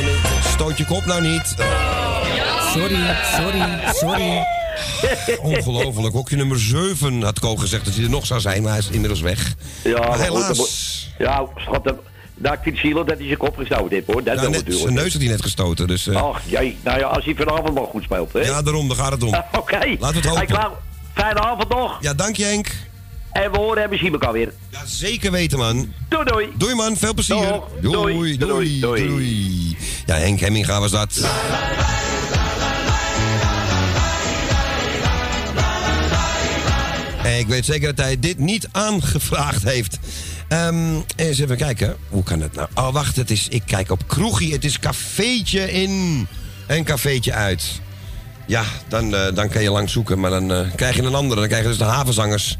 [0.54, 1.54] stoot je kop nou niet.
[2.74, 3.62] Sorry, sorry,
[3.92, 4.60] sorry.
[5.42, 6.14] Ongelooflijk.
[6.14, 8.88] Hokje nummer 7 had Ko gezegd dat hij er nog zou zijn, maar hij is
[8.90, 9.54] inmiddels weg.
[9.84, 11.08] Ja, maar maar goed, helaas.
[11.18, 11.84] Ja, schat,
[12.34, 14.24] nou, ik vind het zielig dat hij zijn kop gestoten heeft, hoor.
[14.24, 14.80] Dat net, natuurlijk.
[14.80, 16.06] zijn neus had hij net gestoten, dus...
[16.06, 16.78] eh, Ach, jee.
[16.84, 18.40] Nou ja, als hij vanavond wel goed speelt, hè?
[18.40, 19.34] Ja, daarom, daar gaat het om.
[19.60, 19.96] Oké.
[19.98, 20.70] Laten we het hopen.
[21.14, 21.98] Fijne avond nog.
[22.00, 22.66] Ja, dank je Henk.
[23.32, 24.52] En we horen en we zien elkaar weer.
[24.70, 25.92] Ja, zeker weten man.
[26.08, 26.48] Doei doei.
[26.56, 27.36] Doei man, veel plezier.
[27.36, 27.60] Dag.
[27.80, 28.36] Doei, Doei.
[28.38, 29.76] doei, doei, doei.
[30.06, 31.20] Ja, Henk Hemminga was dat.
[37.24, 39.98] Ik weet zeker dat hij dit niet aangevraagd heeft.
[40.48, 41.96] Ehm, eens even kijken.
[42.08, 42.68] Hoe kan het nou?
[42.74, 43.16] Oh, wacht.
[43.16, 44.52] Het is, ik kijk op kroegie.
[44.52, 46.26] Het is cafeetje in
[46.66, 47.80] en cafeetje uit.
[48.46, 50.20] Ja, dan, eh, dan kan je lang zoeken.
[50.20, 51.40] Maar dan eh, krijg je een andere.
[51.40, 52.58] Dan krijg je dus de havenzangers.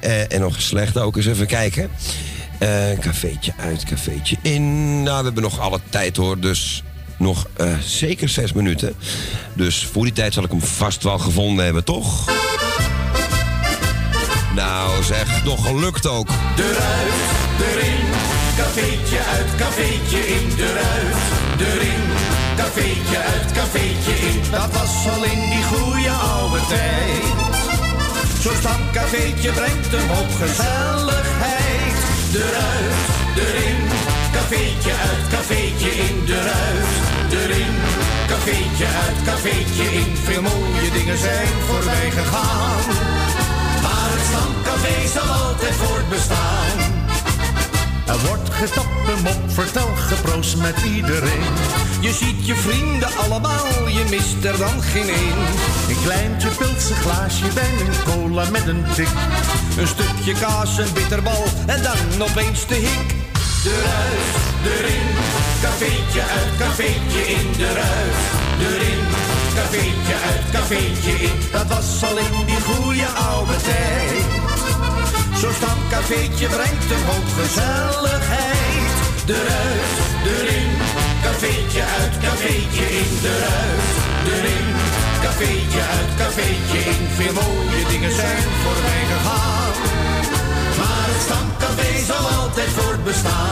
[0.00, 1.90] Eh, en nog slechte ook eens even kijken.
[3.00, 5.02] Cafeetje uit, cafeetje in.
[5.02, 6.40] Nou, we hebben nog alle tijd hoor.
[6.40, 6.82] Dus
[7.16, 7.46] nog
[7.84, 8.94] zeker zes minuten.
[9.54, 12.28] Dus voor die tijd zal ik hem vast wel gevonden hebben, toch?
[14.60, 16.28] Nou zeg, nog gelukt ook.
[16.56, 17.18] Eruit,
[17.70, 18.04] erin,
[18.56, 20.52] cafeetje uit, cafeetje in.
[20.58, 21.16] Eruit,
[21.58, 22.02] erin,
[22.56, 24.40] cafeetje uit, cafeetje in.
[24.50, 27.24] Dat was al in die goede oude tijd.
[28.40, 31.96] Zo'n stamcafeetje brengt hem op gezelligheid.
[32.34, 32.94] Eruit,
[33.36, 33.80] erin,
[34.32, 37.32] cafeetje uit, cafeetje in de ruit.
[37.42, 37.74] Erin,
[38.26, 40.16] cafeetje uit, cafeetje in.
[40.24, 43.19] Veel mooie dingen zijn voorbij gegaan.
[44.90, 46.78] Stamcafé zal altijd voortbestaan.
[48.06, 51.52] Er wordt gestapt, een mop, vertel, geproost met iedereen.
[52.00, 55.38] Je ziet je vrienden allemaal, je mist er dan geen één.
[55.88, 59.08] Een kleintje pilse glaasje wijn, een cola met een tik.
[59.78, 63.14] Een stukje kaas, een bitterbal en dan opeens de hik.
[63.64, 65.08] Eruit, erin,
[65.62, 68.16] cafeetje uit, cafeetje in de ruit.
[68.60, 69.04] Erin,
[69.54, 71.32] cafeetje uit, cafeetje in.
[71.52, 74.19] Dat was al in die goede oude tijd.
[75.40, 78.88] Zo'n stamcafeetje brengt een hoop gezelligheid.
[79.26, 79.96] Eruit,
[80.32, 80.70] erin,
[81.22, 83.90] cafeetje uit, cafeetje in de ruit.
[84.32, 84.68] Erin,
[85.22, 87.02] cafeetje uit, cafeetje in.
[87.18, 89.72] Veel mooie dingen zijn voorbij gegaan.
[90.78, 93.49] Maar het stamcafé zal altijd voortbestaan.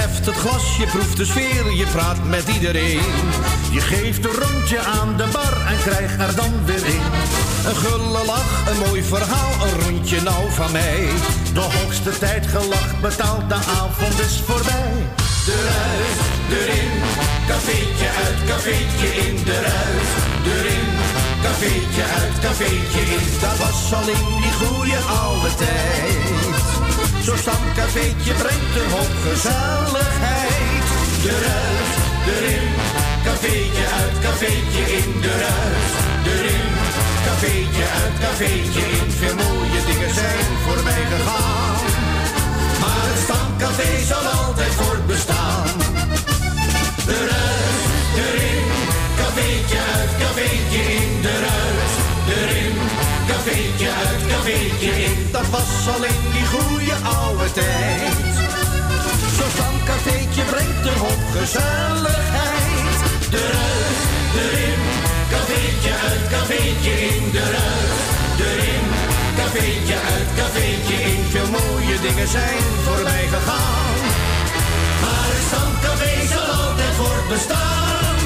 [0.00, 3.00] Heft het glas, je proeft de sfeer, je praat met iedereen.
[3.70, 7.02] Je geeft een rondje aan de bar en krijgt er dan weer in.
[7.68, 11.08] Een gulle lach, een mooi verhaal, een rondje nou van mij.
[11.54, 14.94] De hoogste tijd gelacht, betaald, de avond is voorbij.
[15.56, 16.18] Eruit,
[16.58, 16.92] erin,
[17.48, 20.08] cafeetje uit, cafeetje in de ruit.
[20.54, 20.88] Erin,
[21.42, 23.26] cafeetje uit, cafeetje in.
[23.40, 26.77] Dat was al in die goede oude tijd.
[27.28, 30.84] Zo'n stamcafeetje brengt een hoop gezelligheid.
[31.24, 31.96] Eruit,
[32.34, 32.68] erin,
[33.24, 35.92] cafeetje uit, cafeetje in de ruit.
[36.32, 36.70] Erin,
[37.26, 39.10] cafeetje uit, cafeetje in.
[39.20, 41.80] Veel mooie dingen zijn voorbij gegaan.
[42.80, 45.68] Maar het stamcafé zal altijd voortbestaan.
[47.08, 48.68] Eruit, erin,
[49.20, 51.07] cafeetje uit, cafeetje in de
[53.48, 55.28] cafeetje uit, cafeetje in.
[55.30, 58.14] Dat was al in die goede oude tijd.
[59.36, 62.98] Zo'n stamcafeetje brengt een hoop gezelligheid.
[63.40, 64.00] Eruit,
[64.42, 64.82] erin,
[65.32, 68.38] cafeetje uit, cafeetje in de ruit.
[68.48, 68.86] Erin,
[69.38, 71.20] cafeetje uit, cafeetje in.
[71.34, 73.98] Veel mooie dingen zijn voorbij gegaan.
[75.02, 78.16] Maar het stamcafé zal altijd voortbestaan.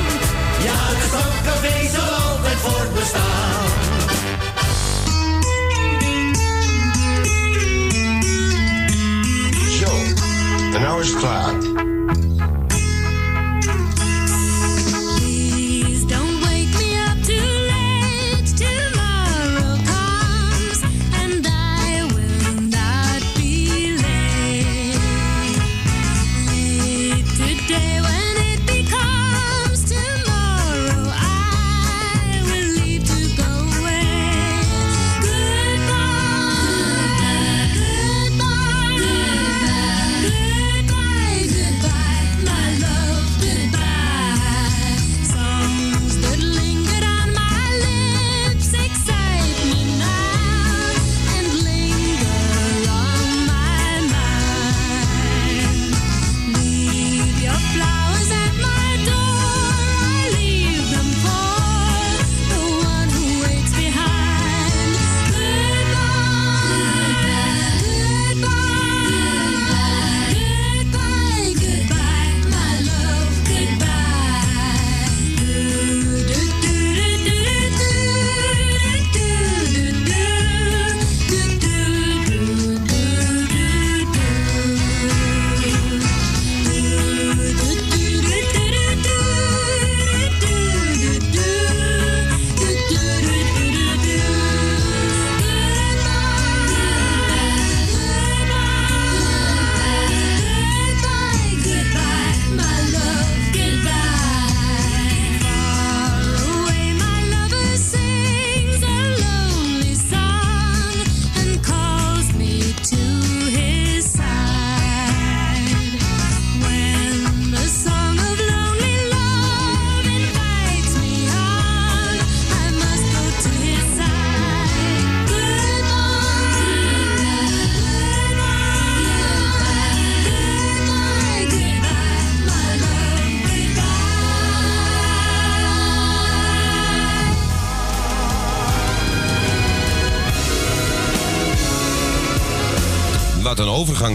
[0.66, 4.21] Ja, het stamcafé zal altijd voortbestaan.
[10.74, 11.12] En nou is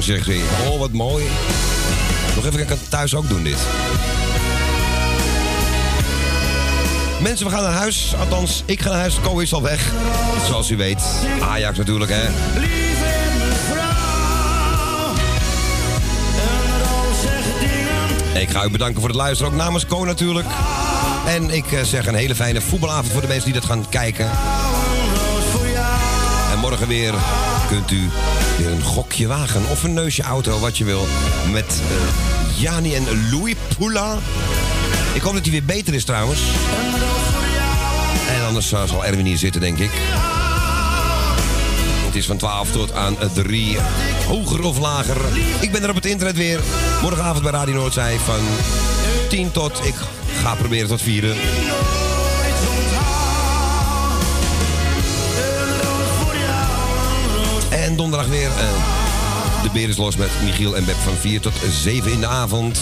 [0.08, 0.30] zegt.
[0.68, 1.26] Oh, wat mooi.
[2.36, 3.58] Nog even, ik kan het thuis ook doen, dit.
[7.22, 8.14] Mensen, we gaan naar huis.
[8.20, 9.20] Althans, ik ga naar huis.
[9.24, 9.92] Ko is al weg.
[10.48, 11.02] Zoals u weet.
[11.40, 12.26] Ajax natuurlijk, hè.
[18.40, 20.48] Ik ga u bedanken voor het luisteren, ook namens Ko natuurlijk.
[21.26, 24.30] En ik eh, zeg een hele fijne voetbalavond voor de mensen die dat gaan kijken.
[26.52, 27.14] En morgen weer
[27.70, 28.10] kunt u
[28.58, 31.08] weer een gokje wagen of een neusje auto, wat je wil.
[31.52, 34.18] Met eh, Jani en Louis Poula.
[35.14, 36.42] Ik hoop dat hij weer beter is trouwens.
[38.30, 39.92] En anders eh, zal Erwin hier zitten, denk ik.
[42.06, 43.78] Het is van 12 tot aan 3.
[44.28, 45.18] Hoger of lager.
[45.60, 46.60] Ik ben er op het internet weer.
[47.02, 48.40] Morgenavond bij Radio Noordzij van
[49.30, 49.86] 10 tot.
[49.86, 49.96] Ik
[50.42, 51.36] ga proberen tot 4.
[57.88, 58.50] En donderdag weer.
[58.50, 62.28] eh, de beer is los met Michiel en Beb van 4 tot 7 in de
[62.28, 62.80] avond.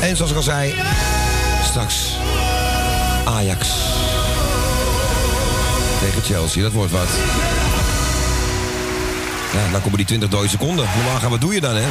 [0.00, 0.74] En zoals ik al zei,
[1.64, 2.16] straks
[3.24, 3.68] Ajax
[6.00, 6.62] tegen Chelsea.
[6.62, 7.08] Dat wordt wat.
[9.52, 10.88] Ja, dan komen die 20 dode seconden.
[10.96, 11.86] Normaal gaan, wat doe je dan, hè?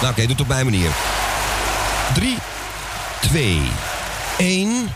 [0.00, 0.90] Nou, oké, doe het op mijn manier.
[2.14, 2.36] 3,
[3.20, 3.60] 2,
[4.38, 4.92] 1.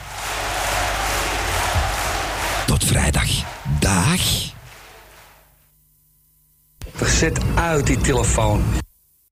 [2.66, 3.28] Tot vrijdag.
[3.80, 4.20] Dag.
[7.04, 8.62] Zet uit die telefoon.